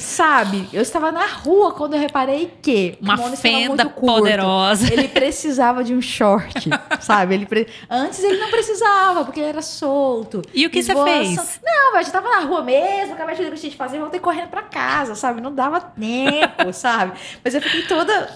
Sabe? 0.00 0.68
Eu 0.72 0.80
estava 0.80 1.10
na 1.10 1.26
rua 1.26 1.72
quando 1.72 1.94
eu 1.94 2.00
reparei 2.00 2.52
que 2.62 2.96
Uma 3.02 3.14
estava 3.14 3.36
fenda 3.36 3.84
muito 3.84 3.94
curto. 3.96 4.16
poderosa. 4.20 4.92
Ele 4.92 5.08
precisava 5.08 5.82
de 5.82 5.92
um 5.92 6.00
short, 6.00 6.70
sabe? 7.00 7.34
Ele 7.34 7.46
pre- 7.46 7.66
Antes 7.90 8.22
ele 8.22 8.38
não 8.38 8.48
precisava, 8.48 9.24
porque 9.24 9.40
ele 9.40 9.48
era 9.48 9.60
solto. 9.62 10.40
E 10.54 10.64
o 10.66 10.70
que 10.70 10.82
você 10.84 10.94
fez? 10.94 11.60
Não, 11.64 11.96
a 11.96 12.02
gente 12.02 12.12
tava 12.12 12.28
na 12.30 12.40
rua 12.42 12.62
mesmo, 12.62 13.14
acabei 13.14 13.34
de 13.34 13.38
fazer 13.42 13.48
o 13.48 13.52
que 13.52 13.58
a 13.58 13.62
gente 13.62 13.76
fazia, 13.76 13.98
voltei 14.00 14.20
correndo 14.20 14.48
pra 14.50 14.62
casa, 14.62 15.16
sabe? 15.16 15.40
Não 15.40 15.52
dava 15.52 15.80
tempo, 15.80 16.70
sabe? 16.72 17.12
Mas 17.44 17.54
eu 17.56 17.60
fiquei 17.60 17.82
toda, 17.82 18.28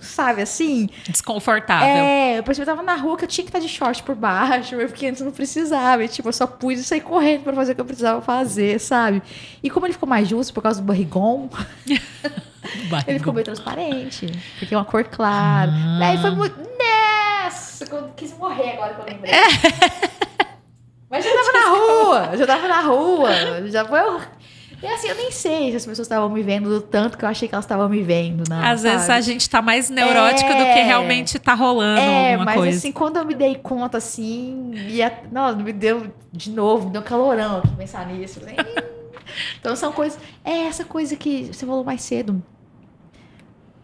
sabe, 0.00 0.40
assim. 0.40 0.88
Desconfortável. 1.06 1.86
É, 1.86 2.38
eu 2.38 2.42
percebi 2.42 2.64
que 2.64 2.70
eu 2.70 2.76
tava 2.76 2.82
na 2.86 2.96
rua 2.96 3.18
que 3.18 3.24
eu 3.24 3.28
tinha 3.28 3.44
que 3.44 3.50
estar 3.50 3.58
de 3.58 3.68
short 3.68 4.02
por 4.02 4.14
baixo, 4.14 4.74
porque 4.88 5.06
antes 5.06 5.20
eu 5.20 5.26
não 5.26 5.32
precisava. 5.32 6.02
E, 6.02 6.08
tipo, 6.08 6.28
eu 6.28 6.32
só 6.32 6.46
pude 6.46 6.82
sair 6.82 7.02
correndo 7.02 7.42
pra 7.42 7.52
fazer 7.52 7.72
o 7.72 7.74
que 7.74 7.80
eu 7.82 7.84
precisava 7.84 8.22
fazer, 8.22 8.78
sabe? 8.80 9.22
E 9.62 9.68
como 9.68 9.84
ele 9.86 9.92
ficou 9.92 10.08
mais 10.08 10.26
justo 10.26 10.54
por 10.62 10.68
causa 10.68 10.80
do 10.80 10.86
barrigão, 10.86 11.50
ele 13.08 13.18
ficou 13.18 13.32
bem 13.32 13.42
transparente. 13.42 14.28
Porque 14.60 14.72
é 14.72 14.78
uma 14.78 14.84
cor 14.84 15.02
clara. 15.02 15.72
Ah. 15.74 15.98
Daí 15.98 16.18
foi 16.18 16.30
muito. 16.30 16.54
Nossa! 16.56 17.84
Eu 17.90 18.10
quis 18.14 18.32
morrer 18.38 18.74
agora 18.74 18.94
que 18.94 19.00
eu 19.00 19.06
lembrei. 19.12 19.32
Mas 21.10 21.26
eu 21.26 21.32
já 21.32 21.42
tava 21.42 21.52
na 21.52 21.70
rua! 21.70 22.28
Eu 22.32 22.38
já 22.38 22.46
tava 22.46 22.68
na 22.68 22.80
rua! 22.80 23.30
Já 23.66 23.84
foi. 23.84 23.98
E 24.80 24.86
assim, 24.86 25.08
eu 25.08 25.16
nem 25.16 25.32
sei 25.32 25.70
se 25.72 25.76
as 25.78 25.84
pessoas 25.86 26.06
estavam 26.06 26.28
me 26.28 26.42
vendo 26.42 26.68
do 26.68 26.80
tanto 26.80 27.18
que 27.18 27.24
eu 27.24 27.28
achei 27.28 27.48
que 27.48 27.54
elas 27.54 27.64
estavam 27.64 27.88
me 27.88 28.02
vendo, 28.02 28.44
não. 28.48 28.64
Às 28.64 28.82
vezes 28.84 29.02
sabe? 29.02 29.18
a 29.18 29.20
gente 29.20 29.50
tá 29.50 29.60
mais 29.60 29.90
neurótico 29.90 30.48
do 30.48 30.56
que 30.56 30.78
É. 30.78 30.84
realmente 30.84 31.38
tá 31.40 31.54
rolando 31.54 32.00
É, 32.00 32.32
alguma 32.34 32.44
mas 32.46 32.54
coisa. 32.56 32.78
assim, 32.78 32.92
quando 32.92 33.16
eu 33.16 33.24
me 33.24 33.34
dei 33.34 33.56
conta, 33.56 33.98
assim, 33.98 34.70
e 34.74 35.02
a... 35.02 35.12
não, 35.30 35.56
me 35.56 35.72
deu 35.72 36.06
de 36.32 36.50
novo, 36.50 36.86
me 36.86 36.92
deu 36.92 37.02
calorão 37.02 37.58
aqui 37.58 37.68
pensar 37.76 38.06
nisso. 38.06 38.40
Falei. 38.40 38.56
Então 39.58 39.74
são 39.76 39.92
coisas. 39.92 40.18
É 40.44 40.66
essa 40.66 40.84
coisa 40.84 41.16
que 41.16 41.46
você 41.52 41.66
falou 41.66 41.84
mais 41.84 42.02
cedo. 42.02 42.42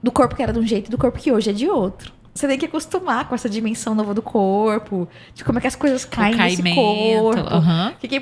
Do 0.03 0.13
corpo 0.13 0.37
que 0.37 0.43
era 0.43 0.53
de 0.53 0.59
um 0.59 0.67
jeito 0.67 0.89
e 0.89 0.91
do 0.91 0.99
corpo 0.99 1.19
que 1.19 1.33
hoje 1.33 1.51
é 1.51 1.53
de 1.53 1.69
outro. 1.69 2.13
Você 2.33 2.47
tem 2.47 2.57
que 2.57 2.67
acostumar 2.67 3.29
com 3.29 3.35
essa 3.35 3.49
dimensão 3.49 3.97
nova 3.97 4.15
do 4.15 4.23
corpo, 4.23 5.09
de 5.35 5.43
como 5.43 5.59
é 5.59 5.61
que 5.61 5.67
as 5.67 5.75
coisas 5.75 6.05
caem 6.05 6.37
nesse 6.37 6.63
corpo. 6.75 7.41
aham. 7.41 7.95
Que, 7.99 8.07
que 8.07 8.21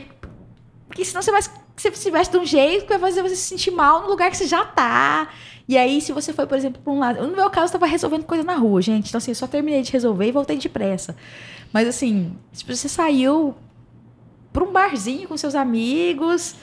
Porque 0.88 1.04
senão 1.04 1.20
você 1.20 1.30
vai 1.30 1.42
você 1.76 1.94
se 1.94 2.10
veste 2.10 2.32
de 2.32 2.38
um 2.38 2.46
jeito 2.46 2.86
que 2.86 2.96
vai 2.96 2.98
fazer 2.98 3.22
você 3.22 3.36
se 3.36 3.42
sentir 3.42 3.70
mal 3.70 4.02
no 4.02 4.08
lugar 4.08 4.30
que 4.30 4.36
você 4.36 4.46
já 4.46 4.64
tá. 4.64 5.28
E 5.68 5.76
aí, 5.76 6.00
se 6.00 6.12
você 6.12 6.32
foi, 6.32 6.46
por 6.46 6.56
exemplo, 6.56 6.80
pra 6.82 6.92
um 6.92 6.98
lado. 6.98 7.26
No 7.26 7.36
meu 7.36 7.50
caso, 7.50 7.66
eu 7.66 7.78
tava 7.78 7.90
resolvendo 7.90 8.24
coisa 8.24 8.44
na 8.44 8.54
rua, 8.54 8.80
gente. 8.80 9.08
Então, 9.08 9.18
assim, 9.18 9.32
eu 9.32 9.34
só 9.34 9.46
terminei 9.46 9.82
de 9.82 9.92
resolver 9.92 10.26
e 10.26 10.32
voltei 10.32 10.56
depressa. 10.56 11.16
Mas, 11.72 11.88
assim, 11.88 12.36
se 12.52 12.64
você 12.64 12.88
saiu 12.88 13.54
pra 14.52 14.64
um 14.64 14.72
barzinho 14.72 15.28
com 15.28 15.36
seus 15.36 15.54
amigos, 15.54 16.54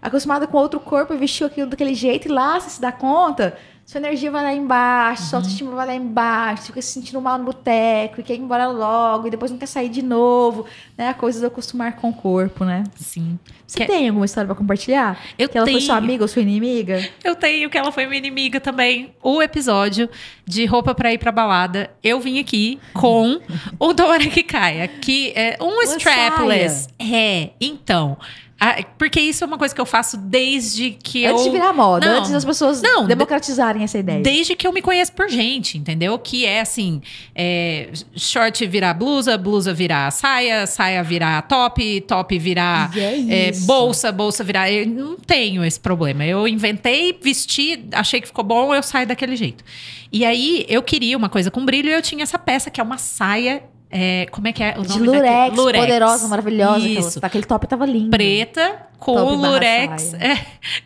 acostumada 0.00 0.46
com 0.46 0.56
outro 0.56 0.80
corpo, 0.80 1.16
vestiu 1.16 1.46
aquilo 1.46 1.68
daquele 1.68 1.94
jeito, 1.94 2.28
e 2.28 2.30
lá 2.30 2.58
você 2.58 2.70
se 2.70 2.80
dá 2.80 2.92
conta 2.92 3.56
sua 3.90 3.98
energia 3.98 4.30
vai 4.30 4.44
lá 4.44 4.54
embaixo, 4.54 5.24
sua 5.24 5.40
autoestima 5.40 5.72
vai 5.72 5.84
lá 5.84 5.94
embaixo, 5.96 6.66
fica 6.66 6.80
se 6.80 6.92
sentindo 6.92 7.20
mal 7.20 7.36
no 7.36 7.44
boteco 7.46 8.20
e 8.20 8.22
quer 8.22 8.34
ir 8.34 8.38
embora 8.38 8.68
logo 8.68 9.26
e 9.26 9.30
depois 9.32 9.50
não 9.50 9.58
quer 9.58 9.66
sair 9.66 9.88
de 9.88 10.00
novo, 10.00 10.64
né? 10.96 11.08
A 11.08 11.14
coisa 11.14 11.40
de 11.40 11.46
acostumar 11.46 11.96
com 11.96 12.10
o 12.10 12.12
corpo, 12.12 12.64
né? 12.64 12.84
Sim. 12.94 13.36
Você 13.66 13.80
que... 13.80 13.86
tem 13.86 14.06
alguma 14.06 14.24
história 14.24 14.46
para 14.46 14.54
compartilhar? 14.54 15.20
Eu 15.36 15.48
que 15.48 15.58
ela 15.58 15.64
tenho. 15.64 15.78
foi 15.78 15.84
sua 15.84 15.96
amiga 15.96 16.22
ou 16.22 16.28
sua 16.28 16.40
inimiga? 16.40 17.04
Eu 17.24 17.34
tenho 17.34 17.68
que 17.68 17.76
ela 17.76 17.90
foi 17.90 18.06
minha 18.06 18.18
inimiga 18.18 18.60
também. 18.60 19.12
O 19.20 19.42
episódio 19.42 20.08
de 20.46 20.64
roupa 20.66 20.94
para 20.94 21.12
ir 21.12 21.18
pra 21.18 21.32
balada, 21.32 21.90
eu 22.00 22.20
vim 22.20 22.38
aqui 22.38 22.78
com 22.94 23.40
o 23.76 23.92
Dora 23.92 24.24
que 24.28 24.44
caia, 24.44 24.86
que 24.86 25.32
é 25.34 25.58
um 25.60 25.66
Uma 25.66 25.82
strapless. 25.82 26.88
Saia. 26.96 27.16
É, 27.16 27.50
então, 27.60 28.16
ah, 28.62 28.84
porque 28.98 29.18
isso 29.18 29.42
é 29.42 29.46
uma 29.46 29.56
coisa 29.56 29.74
que 29.74 29.80
eu 29.80 29.86
faço 29.86 30.18
desde 30.18 30.90
que 30.90 31.24
antes 31.24 31.30
eu... 31.30 31.30
Antes 31.30 31.44
de 31.44 31.50
virar 31.50 31.72
moda, 31.72 32.06
não, 32.06 32.18
antes 32.18 32.30
das 32.30 32.44
pessoas 32.44 32.82
não, 32.82 33.06
democratizarem 33.06 33.82
essa 33.82 33.98
ideia. 33.98 34.20
Desde 34.20 34.54
que 34.54 34.66
eu 34.66 34.72
me 34.72 34.82
conheço 34.82 35.12
por 35.14 35.30
gente, 35.30 35.78
entendeu? 35.78 36.18
Que 36.18 36.44
é 36.44 36.60
assim, 36.60 37.00
é, 37.34 37.88
short 38.14 38.66
virar 38.66 38.92
blusa, 38.92 39.38
blusa 39.38 39.72
virar 39.72 40.10
saia, 40.10 40.66
saia 40.66 41.02
virar 41.02 41.40
top, 41.48 42.02
top 42.02 42.38
virar 42.38 42.90
é 42.94 43.48
é, 43.48 43.52
bolsa, 43.60 44.12
bolsa 44.12 44.44
virar... 44.44 44.70
Eu 44.70 44.86
não 44.86 45.16
tenho 45.16 45.64
esse 45.64 45.80
problema. 45.80 46.22
Eu 46.26 46.46
inventei, 46.46 47.18
vesti, 47.18 47.86
achei 47.92 48.20
que 48.20 48.26
ficou 48.26 48.44
bom, 48.44 48.74
eu 48.74 48.82
saio 48.82 49.06
daquele 49.06 49.36
jeito. 49.36 49.64
E 50.12 50.22
aí, 50.22 50.66
eu 50.68 50.82
queria 50.82 51.16
uma 51.16 51.30
coisa 51.30 51.50
com 51.50 51.64
brilho 51.64 51.88
e 51.88 51.92
eu 51.94 52.02
tinha 52.02 52.24
essa 52.24 52.38
peça, 52.38 52.70
que 52.70 52.78
é 52.78 52.84
uma 52.84 52.98
saia 52.98 53.62
é, 53.90 54.26
como 54.30 54.46
é 54.46 54.52
que 54.52 54.62
é 54.62 54.74
o 54.76 54.82
nome? 54.82 54.88
De 54.88 54.98
lurex, 55.00 55.56
lurex. 55.56 55.84
poderosa, 55.84 56.28
maravilhosa. 56.28 56.86
Isso. 56.86 57.18
Aquela, 57.18 57.26
aquele 57.26 57.44
top 57.44 57.66
tava 57.66 57.84
lindo. 57.86 58.10
Preta, 58.10 58.86
com 59.00 59.12
o 59.12 59.34
lurex, 59.34 60.12
é, 60.14 60.36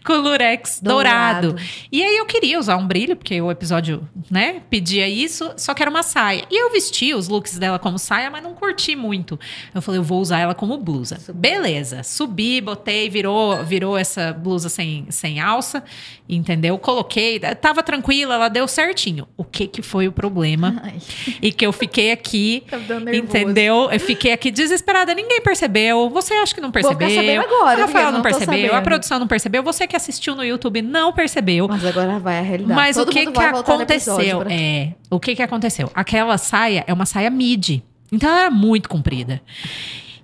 com 0.06 0.12
o 0.14 0.20
lurex 0.20 0.80
dourado. 0.80 1.48
dourado. 1.48 1.68
E 1.90 2.02
aí 2.02 2.16
eu 2.16 2.24
queria 2.24 2.58
usar 2.58 2.76
um 2.76 2.86
brilho, 2.86 3.16
porque 3.16 3.40
o 3.42 3.50
episódio, 3.50 4.08
né, 4.30 4.62
pedia 4.70 5.08
isso, 5.08 5.52
só 5.56 5.74
que 5.74 5.82
era 5.82 5.90
uma 5.90 6.04
saia. 6.04 6.44
E 6.48 6.56
eu 6.56 6.70
vesti 6.70 7.12
os 7.12 7.28
looks 7.28 7.58
dela 7.58 7.78
como 7.78 7.98
saia, 7.98 8.30
mas 8.30 8.42
não 8.42 8.54
curti 8.54 8.94
muito. 8.94 9.38
Eu 9.74 9.82
falei, 9.82 9.98
eu 9.98 10.04
vou 10.04 10.20
usar 10.20 10.38
ela 10.38 10.54
como 10.54 10.78
blusa. 10.78 11.18
Beleza. 11.34 12.04
Subi, 12.04 12.60
botei, 12.60 13.10
virou, 13.10 13.64
virou 13.64 13.98
essa 13.98 14.32
blusa 14.32 14.68
sem, 14.68 15.06
sem 15.10 15.40
alça, 15.40 15.82
entendeu? 16.28 16.78
Coloquei, 16.78 17.40
tava 17.40 17.82
tranquila, 17.82 18.34
ela 18.34 18.48
deu 18.48 18.68
certinho. 18.68 19.26
O 19.36 19.42
que 19.42 19.66
que 19.66 19.82
foi 19.82 20.06
o 20.06 20.12
problema? 20.12 20.80
Ai. 20.84 20.98
E 21.42 21.52
que 21.52 21.66
eu 21.66 21.72
fiquei 21.72 22.12
aqui, 22.12 22.62
tá 22.70 22.78
entendeu? 23.12 23.88
Eu 23.90 24.00
fiquei 24.00 24.32
aqui 24.32 24.52
desesperada, 24.52 25.12
ninguém 25.14 25.40
percebeu. 25.40 26.08
Você 26.10 26.32
acha 26.34 26.54
que 26.54 26.60
não 26.60 26.70
percebeu? 26.70 27.08
Vou 27.08 27.08
ficar 27.08 27.40
agora. 27.42 27.80
Rafael 27.80 28.03
não, 28.06 28.18
não 28.18 28.22
percebeu, 28.22 28.74
a 28.74 28.82
produção 28.82 29.18
não 29.18 29.26
percebeu, 29.26 29.62
você 29.62 29.86
que 29.86 29.96
assistiu 29.96 30.34
no 30.34 30.44
YouTube 30.44 30.82
não 30.82 31.12
percebeu. 31.12 31.68
Mas 31.68 31.84
agora 31.84 32.18
vai 32.18 32.38
a 32.38 32.42
realidade. 32.42 32.74
Mas 32.74 32.96
Todo 32.96 33.08
o 33.08 33.12
que 33.12 33.26
que 33.30 33.40
aconteceu? 33.40 34.42
É, 34.48 34.92
o 35.10 35.20
que 35.20 35.34
que 35.34 35.42
aconteceu? 35.42 35.90
Aquela 35.94 36.38
saia 36.38 36.84
é 36.86 36.92
uma 36.92 37.06
saia 37.06 37.30
midi. 37.30 37.82
Então 38.12 38.28
ela 38.28 38.40
era 38.42 38.50
muito 38.50 38.88
comprida. 38.88 39.40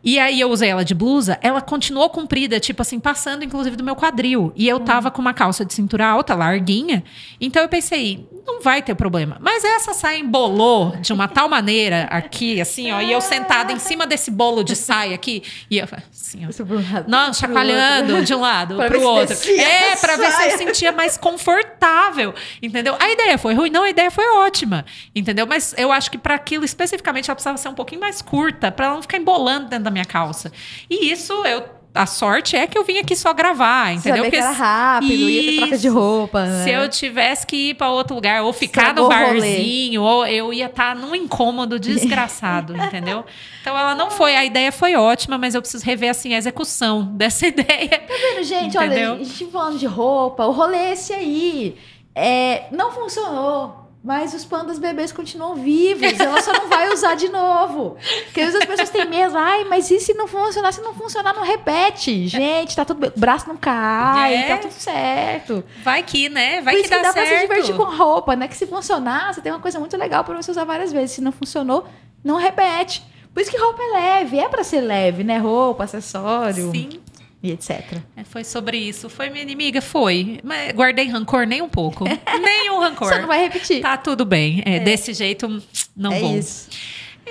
E 0.03 0.19
aí 0.19 0.41
eu 0.41 0.51
usei 0.51 0.69
ela 0.69 0.85
de 0.85 0.95
blusa, 0.95 1.39
ela 1.43 1.61
continuou 1.61 2.09
comprida, 2.09 2.59
tipo 2.59 2.83
assim, 2.83 2.99
passando 2.99 3.45
inclusive 3.45 3.77
do 3.77 3.85
meu 3.85 3.95
quadril. 3.95 4.53
E 4.57 4.69
eu 4.69 4.77
hum. 4.77 4.85
tava 4.85 5.11
com 5.11 5.21
uma 5.21 5.35
calça 5.35 5.65
de 5.65 5.75
cintura 5.75 6.07
alta, 6.07 6.35
larguinha. 6.35 7.05
Então 7.41 7.63
eu 7.63 7.69
pensei, 7.69 8.29
não 8.47 8.61
vai 8.61 8.83
ter 8.83 8.95
problema. 8.95 9.37
Mas 9.41 9.65
essa 9.65 9.93
saia 9.93 10.19
embolou 10.19 10.97
de 10.97 11.13
uma 11.13 11.29
tal 11.29 11.49
maneira 11.49 12.05
aqui, 12.11 12.61
assim, 12.61 12.91
ó, 12.93 13.01
e 13.01 13.13
eu 13.13 13.21
sentada 13.21 13.73
em 13.73 13.79
cima 13.79 14.07
desse 14.07 14.31
bolo 14.31 14.63
de 14.63 14.75
saia 14.75 15.15
aqui, 15.15 15.43
e 15.71 15.79
eu 15.79 15.85
assim, 15.85 16.47
ó, 16.47 17.05
não, 17.07 17.33
chacoalhando 17.33 18.25
de 18.25 18.35
um 18.35 18.41
lado 18.41 18.77
para 18.77 18.99
o 18.99 19.03
outro. 19.03 19.37
É, 19.51 19.97
para 19.97 20.17
ver 20.17 20.33
se 20.33 20.45
eu 20.45 20.59
sentia 20.59 20.93
mais 20.93 21.17
confortável, 21.17 22.35
entendeu? 22.63 22.97
A 22.99 23.11
ideia 23.11 23.39
foi 23.39 23.55
ruim, 23.55 23.71
não, 23.71 23.85
a 23.85 23.91
ideia 23.91 24.11
foi 24.11 24.25
ótima, 24.39 24.85
entendeu? 25.15 25.47
Mas 25.47 25.75
eu 25.77 25.93
acho 25.93 26.11
que 26.11 26.19
para 26.19 26.35
aquilo 26.35 26.65
especificamente 26.65 27.31
ela 27.31 27.35
precisava 27.35 27.57
ser 27.57 27.69
um 27.69 27.75
pouquinho 27.75 28.01
mais 28.01 28.23
curta, 28.23 28.71
para 28.71 28.87
ela 28.87 28.95
não 28.95 29.03
ficar 29.03 29.19
embolando 29.19 29.69
dentro 29.69 29.85
da 29.85 29.90
minha 29.91 30.05
calça. 30.05 30.53
E 30.89 31.11
isso 31.11 31.33
eu 31.45 31.81
a 31.95 32.07
sorte 32.07 32.57
é 32.57 32.67
que 32.67 32.79
eu 32.79 32.85
vim 32.85 32.99
aqui 32.99 33.17
só 33.17 33.33
gravar, 33.33 33.93
entendeu? 33.93 34.25
Saber 34.25 34.31
que 34.31 34.37
era 34.37 34.51
rápido, 34.51 35.13
Isso. 35.13 35.29
ia 35.29 35.51
ter 35.51 35.57
troca 35.59 35.79
de 35.79 35.89
roupa. 35.89 36.47
Né? 36.47 36.65
Se 36.65 36.71
eu 36.71 36.89
tivesse 36.89 37.47
que 37.47 37.71
ir 37.71 37.75
para 37.75 37.91
outro 37.91 38.15
lugar, 38.15 38.43
ou 38.43 38.53
ficar 38.53 38.95
no 38.95 39.09
barzinho, 39.09 40.03
ou 40.03 40.25
eu 40.27 40.53
ia 40.53 40.67
estar 40.67 40.95
tá 40.95 41.01
num 41.01 41.15
incômodo 41.15 41.79
desgraçado, 41.81 42.77
entendeu? 42.79 43.25
Então 43.61 43.77
ela 43.77 43.95
não 43.95 44.11
foi, 44.11 44.37
a 44.37 44.45
ideia 44.45 44.71
foi 44.71 44.95
ótima, 44.95 45.37
mas 45.37 45.55
eu 45.55 45.61
preciso 45.61 45.85
rever 45.85 46.11
assim 46.11 46.35
a 46.35 46.39
execução 46.39 47.05
dessa 47.15 47.47
ideia. 47.47 47.89
Tá 47.89 48.15
vendo, 48.15 48.45
gente? 48.45 48.77
Entendeu? 48.77 49.13
Olha, 49.13 49.21
a 49.21 49.25
gente 49.25 49.47
falando 49.51 49.79
de 49.79 49.87
roupa, 49.87 50.47
o 50.47 50.53
rolê 50.53 50.77
é 50.77 50.93
esse 50.93 51.13
aí. 51.13 51.77
É, 52.15 52.65
não 52.71 52.93
funcionou. 52.93 53.80
Mas 54.03 54.33
os 54.33 54.47
pandas 54.47 54.79
bebês 54.79 55.13
continuam 55.13 55.57
vivos, 55.57 56.19
ela 56.19 56.41
só 56.41 56.55
não 56.55 56.69
vai 56.69 56.91
usar 56.91 57.15
de 57.17 57.29
novo. 57.29 57.99
Porque 58.25 58.41
às 58.41 58.47
vezes 58.47 58.63
as 58.63 58.67
pessoas 58.67 58.89
têm 58.89 59.05
medo, 59.05 59.37
ai, 59.37 59.65
mas 59.65 59.91
e 59.91 60.01
se 60.01 60.15
não 60.15 60.27
funcionar? 60.27 60.73
Se 60.73 60.81
não 60.81 60.95
funcionar, 60.95 61.35
não 61.35 61.43
repete. 61.43 62.27
Gente, 62.27 62.75
tá 62.75 62.85
tudo 62.85 63.01
bem. 63.01 63.13
O 63.15 63.21
braço 63.21 63.47
não 63.47 63.59
cai, 63.59 64.35
é. 64.35 64.49
tá 64.49 64.57
tudo 64.57 64.73
certo. 64.73 65.63
Vai 65.85 66.03
que, 66.03 66.31
né? 66.31 66.63
Vai 66.63 66.77
Por 66.77 66.83
que 66.83 66.89
dá 66.89 66.97
que 66.97 67.03
dá 67.03 67.13
certo. 67.13 67.29
pra 67.29 67.37
se 67.37 67.43
divertir 67.43 67.77
com 67.77 67.85
roupa, 67.95 68.35
né? 68.35 68.49
Que 68.49 68.57
se 68.57 68.67
funcionar, 68.67 69.35
você 69.35 69.43
tem 69.43 69.53
uma 69.53 69.61
coisa 69.61 69.79
muito 69.79 69.95
legal 69.99 70.25
pra 70.25 70.35
você 70.35 70.51
usar 70.51 70.65
várias 70.65 70.91
vezes. 70.91 71.13
Se 71.13 71.21
não 71.21 71.31
funcionou, 71.31 71.87
não 72.25 72.37
repete. 72.37 73.03
Por 73.35 73.43
isso 73.43 73.51
que 73.51 73.59
roupa 73.59 73.83
é 73.83 73.93
leve, 73.93 74.39
é 74.39 74.49
para 74.49 74.65
ser 74.65 74.81
leve, 74.81 75.23
né? 75.23 75.37
Roupa, 75.37 75.85
acessório. 75.85 76.71
Sim 76.73 77.01
e 77.43 77.51
etc. 77.53 77.99
É, 78.17 78.25
foi 78.25 78.45
sobre 78.45 78.77
isso. 78.77 79.09
Foi 79.09 79.31
minha 79.31 79.43
inimiga? 79.43 79.81
Foi. 79.81 80.41
Mas 80.43 80.73
guardei 80.73 81.09
rancor 81.09 81.47
nem 81.47 81.63
um 81.63 81.69
pouco. 81.69 82.05
nem 82.43 82.71
um 82.71 82.79
rancor. 82.79 83.09
Você 83.09 83.19
não 83.19 83.29
vai 83.29 83.41
repetir. 83.41 83.81
Tá 83.81 83.97
tudo 83.97 84.25
bem. 84.25 84.63
É, 84.67 84.77
é. 84.77 84.81
Desse 84.81 85.15
jeito, 85.15 85.63
não 85.97 86.13
é 86.13 86.21
vou. 86.21 86.37
Isso. 86.37 86.69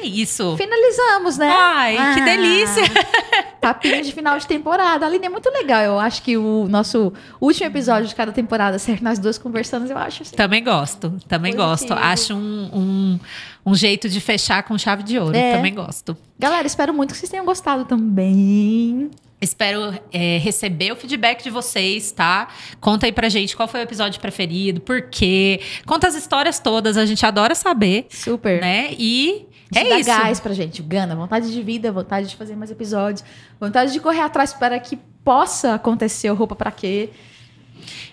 É 0.01 0.05
isso. 0.05 0.55
Finalizamos, 0.55 1.37
né? 1.37 1.49
Ai, 1.51 1.97
ah, 1.97 2.13
que 2.13 2.21
delícia! 2.21 2.83
Papinho 3.59 4.01
de 4.01 4.13
final 4.13 4.39
de 4.39 4.47
temporada. 4.47 5.05
Aline, 5.05 5.25
é 5.25 5.29
muito 5.29 5.49
legal. 5.49 5.81
Eu 5.81 5.99
acho 5.99 6.23
que 6.23 6.37
o 6.37 6.67
nosso 6.69 7.11
último 7.41 7.67
episódio 7.67 8.07
de 8.07 8.15
cada 8.15 8.31
temporada, 8.31 8.79
ser 8.79 9.01
nós 9.01 9.19
duas 9.19 9.37
conversando, 9.37 9.89
eu 9.89 9.97
acho 9.97 10.23
assim. 10.23 10.35
Também 10.35 10.63
gosto, 10.63 11.13
também 11.27 11.53
positivo. 11.53 11.93
gosto. 11.93 11.93
Acho 11.93 12.35
um, 12.35 12.69
um, 12.73 13.19
um, 13.65 13.75
jeito 13.75 14.07
de 14.07 14.21
fechar 14.21 14.63
com 14.63 14.77
chave 14.77 15.03
de 15.03 15.19
ouro. 15.19 15.35
É. 15.35 15.55
Também 15.55 15.73
gosto. 15.73 16.15
Galera, 16.37 16.65
espero 16.65 16.93
muito 16.93 17.11
que 17.11 17.17
vocês 17.17 17.29
tenham 17.29 17.45
gostado 17.45 17.83
também. 17.83 19.11
Espero 19.41 19.97
é, 20.11 20.37
receber 20.37 20.91
o 20.91 20.97
feedback 20.97 21.41
de 21.43 21.49
vocês, 21.49 22.11
tá? 22.11 22.49
Conta 22.81 23.05
aí 23.05 23.11
pra 23.11 23.29
gente 23.29 23.55
qual 23.55 23.69
foi 23.69 23.79
o 23.79 23.83
episódio 23.83 24.19
preferido, 24.19 24.81
por 24.81 25.03
quê. 25.03 25.61
Conta 25.85 26.07
as 26.07 26.15
histórias 26.15 26.59
todas, 26.59 26.97
a 26.97 27.05
gente 27.05 27.25
adora 27.25 27.55
saber. 27.55 28.07
Super. 28.09 28.59
Né? 28.59 28.89
E 28.99 29.47
é 29.73 29.99
isso. 29.99 30.09
gás 30.09 30.39
pra 30.41 30.53
gente. 30.53 30.81
Gana, 30.81 31.15
vontade 31.15 31.53
de 31.53 31.61
vida, 31.61 31.89
vontade 31.91 32.27
de 32.27 32.35
fazer 32.35 32.55
mais 32.55 32.69
episódios, 32.69 33.23
vontade 33.59 33.93
de 33.93 33.99
correr 34.01 34.21
atrás 34.21 34.53
para 34.53 34.77
que 34.77 34.97
possa 35.23 35.75
acontecer 35.75 36.29
o 36.29 36.35
Roupa 36.35 36.55
Pra 36.55 36.71
Quê. 36.71 37.09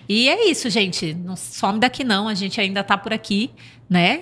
E 0.07 0.29
é 0.29 0.49
isso, 0.49 0.69
gente. 0.69 1.13
Não 1.13 1.35
some 1.35 1.79
daqui 1.79 2.05
não, 2.05 2.29
a 2.29 2.33
gente 2.33 2.61
ainda 2.61 2.83
tá 2.83 2.97
por 2.97 3.11
aqui, 3.11 3.51
né? 3.89 4.21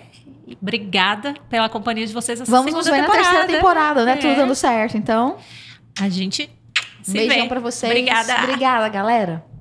Obrigada 0.59 1.35
pela 1.49 1.69
companhia 1.69 2.05
de 2.05 2.13
vocês 2.13 2.39
nessa 2.39 2.51
Vamos 2.51 2.73
nos 2.73 2.85
ver 2.87 3.01
temporada. 3.01 3.17
na 3.17 3.29
terceira 3.29 3.47
temporada, 3.47 4.05
né? 4.05 4.13
É. 4.13 4.15
Tudo 4.15 4.35
dando 4.35 4.55
certo. 4.55 4.97
Então, 4.97 5.37
a 5.99 6.09
gente 6.09 6.49
se 7.05 7.13
Beijão 7.13 7.47
pra 7.47 7.59
vocês. 7.59 7.91
Obrigada. 7.91 8.43
Obrigada, 8.43 8.89
galera. 8.89 9.54